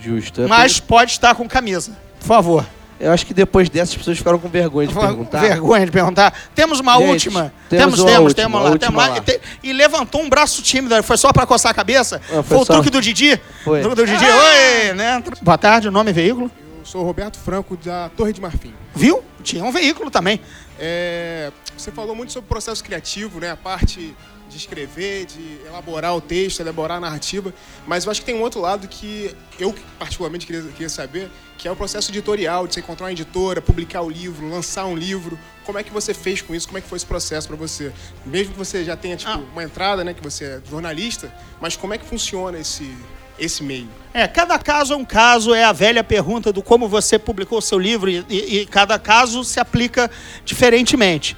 [0.00, 0.42] Justo.
[0.42, 2.66] É Mas pode estar com camisa, por favor.
[3.02, 5.40] Eu acho que depois dessas pessoas ficaram com vergonha de perguntar.
[5.40, 6.32] Vergonha de perguntar.
[6.54, 7.52] Temos uma Gente, última.
[7.68, 9.08] temos temos, temos, última, temos lá, última temos lá.
[9.10, 9.18] lá.
[9.18, 12.20] E, te- e levantou um braço tímido, foi só pra coçar a cabeça?
[12.26, 13.40] Ah, foi foi o só- truque do Didi?
[13.64, 13.80] Foi.
[13.80, 15.20] O truque do Didi, oi, né?
[15.42, 16.48] Boa tarde, nome e veículo.
[16.78, 18.72] Eu sou o Roberto Franco, da Torre de Marfim.
[18.94, 19.22] Viu?
[19.42, 20.40] Tinha um veículo também.
[20.78, 23.50] É, você falou muito sobre o processo criativo, né?
[23.50, 24.14] A parte
[24.52, 27.52] de escrever, de elaborar o texto, elaborar a narrativa.
[27.86, 31.66] Mas eu acho que tem um outro lado que eu particularmente queria, queria saber, que
[31.66, 35.38] é o processo editorial, de você encontrar uma editora, publicar o livro, lançar um livro.
[35.64, 36.66] Como é que você fez com isso?
[36.66, 37.92] Como é que foi esse processo para você?
[38.26, 39.36] Mesmo que você já tenha tipo, Ah.
[39.52, 40.12] uma entrada, né?
[40.14, 42.92] Que você é jornalista, mas como é que funciona esse,
[43.38, 43.88] esse meio?
[44.12, 47.62] É, cada caso é um caso, é a velha pergunta do como você publicou o
[47.62, 50.10] seu livro e, e- e cada caso se aplica
[50.44, 51.36] diferentemente.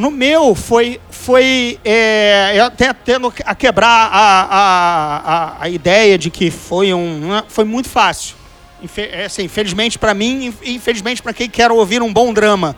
[0.00, 6.30] No meu, foi, foi é, eu até tendo a quebrar a, a, a, ideia de
[6.30, 8.34] que foi, um, né, foi muito fácil.
[8.82, 12.74] Infe, é, assim, infelizmente para mim e infelizmente para quem quer ouvir um bom drama.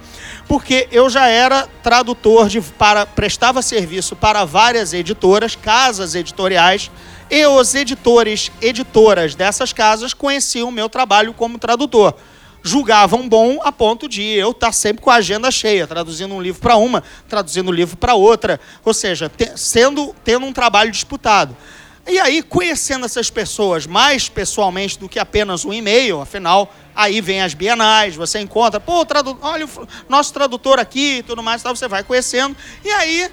[0.49, 6.91] Porque eu já era tradutor, de, para, prestava serviço para várias editoras, casas editoriais,
[7.31, 12.17] e os editores, editoras dessas casas conheciam o meu trabalho como tradutor
[12.63, 16.61] julgavam bom a ponto de eu estar sempre com a agenda cheia, traduzindo um livro
[16.61, 21.57] para uma, traduzindo um livro para outra, ou seja, te- sendo tendo um trabalho disputado.
[22.07, 27.41] E aí, conhecendo essas pessoas mais pessoalmente do que apenas um e-mail, afinal, aí vem
[27.43, 31.77] as bienais, você encontra, pô, tradu olha o nosso tradutor aqui e tudo mais, tal,
[31.77, 33.31] você vai conhecendo, e aí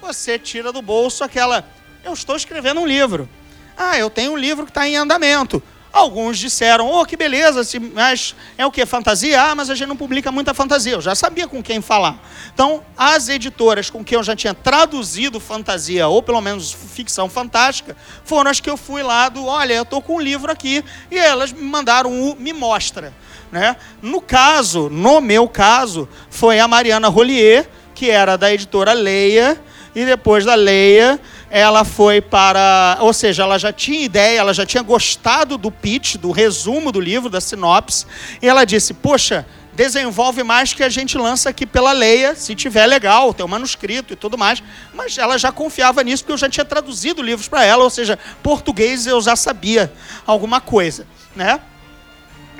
[0.00, 1.64] você tira do bolso aquela,
[2.04, 3.28] eu estou escrevendo um livro.
[3.76, 5.62] Ah, eu tenho um livro que está em andamento.
[5.92, 7.62] Alguns disseram, oh, que beleza,
[7.92, 8.86] mas é o que?
[8.86, 9.42] Fantasia?
[9.42, 10.92] Ah, mas a gente não publica muita fantasia.
[10.92, 12.16] Eu já sabia com quem falar.
[12.54, 17.96] Então, as editoras com quem eu já tinha traduzido fantasia, ou pelo menos ficção fantástica,
[18.24, 21.18] foram as que eu fui lá do, olha, eu estou com um livro aqui, e
[21.18, 23.12] elas me mandaram o Me Mostra.
[23.50, 23.74] Né?
[24.00, 29.60] No caso, no meu caso, foi a Mariana Rollier, que era da editora Leia,
[29.92, 31.18] e depois da Leia,
[31.50, 32.96] ela foi para.
[33.00, 37.00] Ou seja, ela já tinha ideia, ela já tinha gostado do pitch, do resumo do
[37.00, 38.06] livro, da sinopse,
[38.40, 42.86] e ela disse: Poxa, desenvolve mais que a gente lança aqui pela Leia, se tiver
[42.86, 44.62] legal, tem o manuscrito e tudo mais.
[44.94, 48.16] Mas ela já confiava nisso, porque eu já tinha traduzido livros para ela, ou seja,
[48.42, 49.92] português eu já sabia
[50.24, 51.04] alguma coisa,
[51.34, 51.60] né?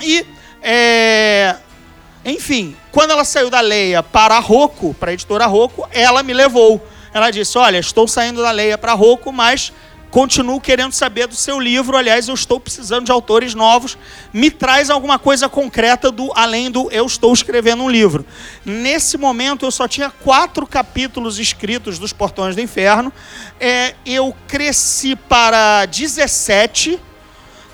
[0.02, 0.26] E.
[0.62, 1.56] é,
[2.24, 6.34] Enfim, quando ela saiu da Leia para a Rocco, para a editora Rocco, ela me
[6.34, 6.84] levou.
[7.12, 9.72] Ela disse: Olha, estou saindo da Leia para Rocco, mas
[10.10, 11.96] continuo querendo saber do seu livro.
[11.96, 13.96] Aliás, eu estou precisando de autores novos.
[14.32, 18.26] Me traz alguma coisa concreta do além do eu estou escrevendo um livro.
[18.64, 23.12] Nesse momento, eu só tinha quatro capítulos escritos dos Portões do Inferno.
[23.58, 26.98] É, eu cresci para 17,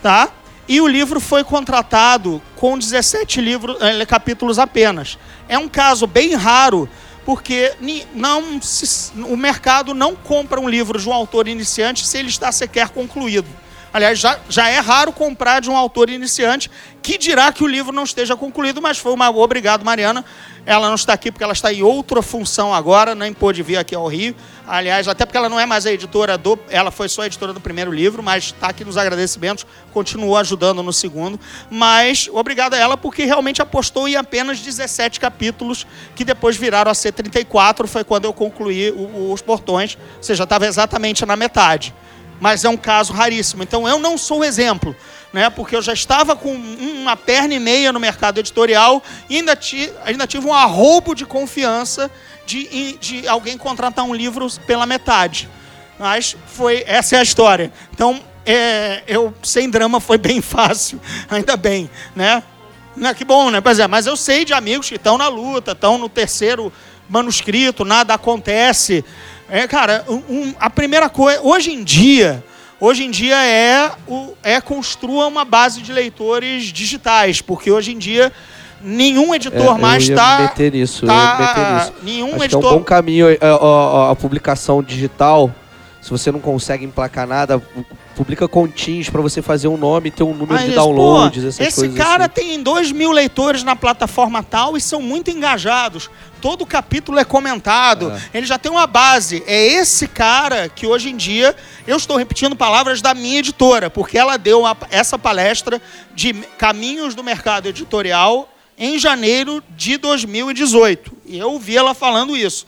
[0.03, 0.31] tá?
[0.69, 5.17] E o livro foi contratado com 17 livros, eh, capítulos apenas.
[5.49, 6.89] É um caso bem raro,
[7.27, 7.75] porque
[8.15, 12.53] não se, o mercado não compra um livro de um autor iniciante se ele está
[12.53, 13.49] sequer concluído.
[13.97, 16.71] Aliás, já, já é raro comprar de um autor iniciante
[17.03, 19.31] que dirá que o livro não esteja concluído, mas foi uma.
[19.31, 20.23] Obrigado, Mariana.
[20.67, 23.95] Ela não está aqui porque ela está em outra função agora, nem pôde vir aqui
[23.95, 24.37] ao Rio.
[24.67, 26.59] Aliás, até porque ela não é mais a editora do.
[26.69, 29.65] Ela foi só a editora do primeiro livro, mas está aqui nos agradecimentos,
[29.95, 31.41] continuou ajudando no segundo.
[31.71, 36.95] Mas obrigado a ela porque realmente apostou em apenas 17 capítulos, que depois viraram a
[36.95, 37.89] ser 34.
[37.89, 38.93] Foi quando eu concluí
[39.33, 41.95] os portões, ou seja, estava exatamente na metade.
[42.41, 43.63] Mas é um caso raríssimo.
[43.63, 44.95] Então eu não sou o exemplo
[45.37, 45.51] né?
[45.51, 49.59] Porque eu já estava com uma perna e meia no mercado editorial e ainda,
[50.03, 52.11] ainda tive um arrobo de confiança
[52.47, 55.47] de, de alguém contratar um livro pela metade.
[55.99, 57.71] Mas foi essa é a história.
[57.93, 60.99] Então, é, eu sem drama foi bem fácil,
[61.29, 62.43] ainda bem, né?
[62.97, 63.61] Não, que bom, né?
[63.61, 66.73] Pois é, mas eu sei de amigos que estão na luta, estão no terceiro
[67.11, 69.05] manuscrito, nada acontece.
[69.49, 72.43] É, cara, um, a primeira coisa, hoje em dia,
[72.81, 77.99] hoje em dia é, o, é construa uma base de leitores digitais, porque hoje em
[77.99, 78.33] dia
[78.81, 80.41] nenhum editor é, mais está.
[80.41, 81.93] meter nisso, tá, meter nisso.
[82.03, 82.65] Nenhum Acho editor.
[82.65, 85.51] É um bom caminho a, a, a, a publicação digital.
[86.03, 87.61] Se você não consegue emplacar nada,
[88.17, 91.61] publica continhos para você fazer um nome e ter um número de downloads, pô, essas
[91.61, 91.95] esse coisas.
[91.95, 92.35] Esse cara assim.
[92.35, 96.09] tem 2 mil leitores na plataforma tal e são muito engajados.
[96.41, 98.11] Todo capítulo é comentado.
[98.11, 98.39] É.
[98.39, 99.45] Ele já tem uma base.
[99.47, 101.55] É esse cara que hoje em dia
[101.87, 105.81] eu estou repetindo palavras da minha editora, porque ela deu uma, essa palestra
[106.15, 108.49] de caminhos do mercado editorial
[108.79, 111.13] em janeiro de 2018.
[111.27, 112.67] E eu vi ela falando isso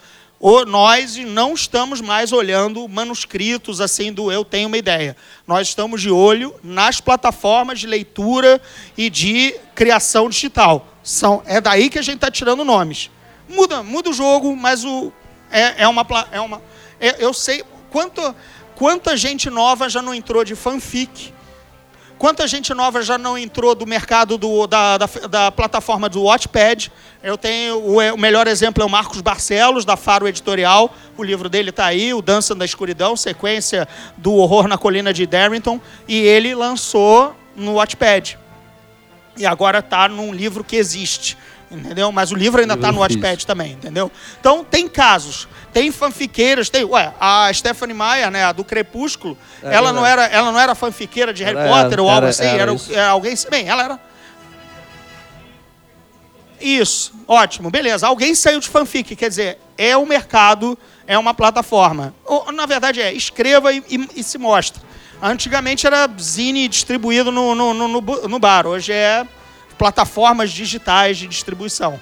[0.67, 5.17] nós não estamos mais olhando manuscritos assim do eu tenho uma ideia.
[5.47, 8.61] Nós estamos de olho nas plataformas de leitura
[8.97, 10.87] e de criação digital.
[11.03, 13.11] São, é daí que a gente está tirando nomes.
[13.49, 15.13] Muda, muda o jogo, mas o,
[15.51, 16.07] é, é uma.
[16.31, 16.63] É uma
[17.01, 18.35] é, eu sei quanto,
[18.75, 21.33] quanta gente nova já não entrou de fanfic
[22.19, 26.91] Quanta gente nova já não entrou do mercado do, da, da, da, plataforma do Watchpad?
[27.23, 30.93] Eu tenho o, o, melhor exemplo é o Marcos Barcelos, da Faro Editorial.
[31.17, 33.87] O livro dele está aí, O Dança da Escuridão, sequência
[34.17, 35.81] do Horror na Colina de Darrington.
[36.09, 38.37] E ele lançou no Watchpad.
[39.37, 41.39] E agora está num livro que existe
[41.71, 42.11] entendeu?
[42.11, 44.11] Mas o livro ainda está no Watchpad também, entendeu?
[44.41, 45.47] Então tem casos,
[45.79, 50.27] tem fanfiqueiras, tem, ué, a Stephanie Meyer, né, a do Crepúsculo, é, ela não era,
[50.27, 53.35] ela não era fanfiqueira de Harry Potter era, ou algo assim, era, era, era alguém,
[53.49, 54.01] bem, ela era
[56.61, 58.09] Isso, ótimo, beleza.
[58.09, 60.77] Alguém saiu de fanfic, quer dizer, é o um mercado,
[61.07, 62.13] é uma plataforma.
[62.25, 64.83] Ou, na verdade é, escreva e, e, e se mostre.
[65.23, 69.25] Antigamente era zine distribuído no, no, no, no bar, hoje é
[69.79, 72.01] plataformas digitais de distribuição.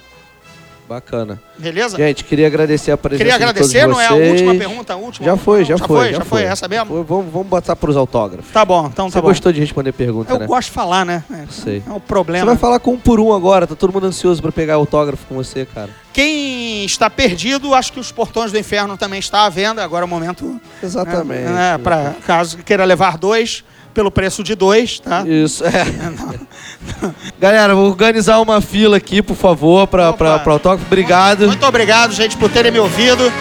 [0.89, 1.41] Bacana.
[1.59, 1.97] Beleza?
[1.97, 4.93] Gente, queria agradecer a presença Queria agradecer, de não é a última pergunta?
[4.93, 5.27] A última?
[5.27, 6.13] Já foi, já, já foi, foi.
[6.13, 7.03] Já, foi, essa mesmo?
[7.03, 8.53] Vamos, vamos botar para os autógrafos.
[8.53, 9.55] Tá bom, então Você tá gostou bom.
[9.55, 10.47] de responder pergunta, Eu né?
[10.47, 11.25] gosto de falar, né?
[11.31, 11.83] É, Sei.
[11.85, 12.45] É o problema.
[12.45, 15.27] Você vai falar com um por um agora, tá todo mundo ansioso para pegar autógrafo
[15.27, 15.91] com você, cara.
[16.13, 20.07] Quem está perdido, acho que os Portões do Inferno também está à venda, agora é
[20.07, 20.61] o momento.
[20.83, 21.43] Exatamente.
[21.43, 23.65] Né, é, para caso queira levar dois
[23.97, 25.25] pelo preço de dois, tá?
[25.27, 25.87] Isso, é.
[27.41, 30.85] Galera, vou organizar uma fila aqui, por favor, para o autógrafo.
[30.87, 31.47] Obrigado.
[31.47, 33.33] Muito obrigado, gente, por terem me ouvido.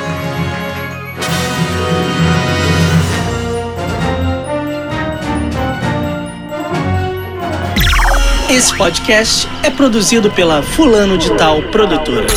[8.49, 12.27] Esse podcast é produzido pela Fulano de Tal Produtora.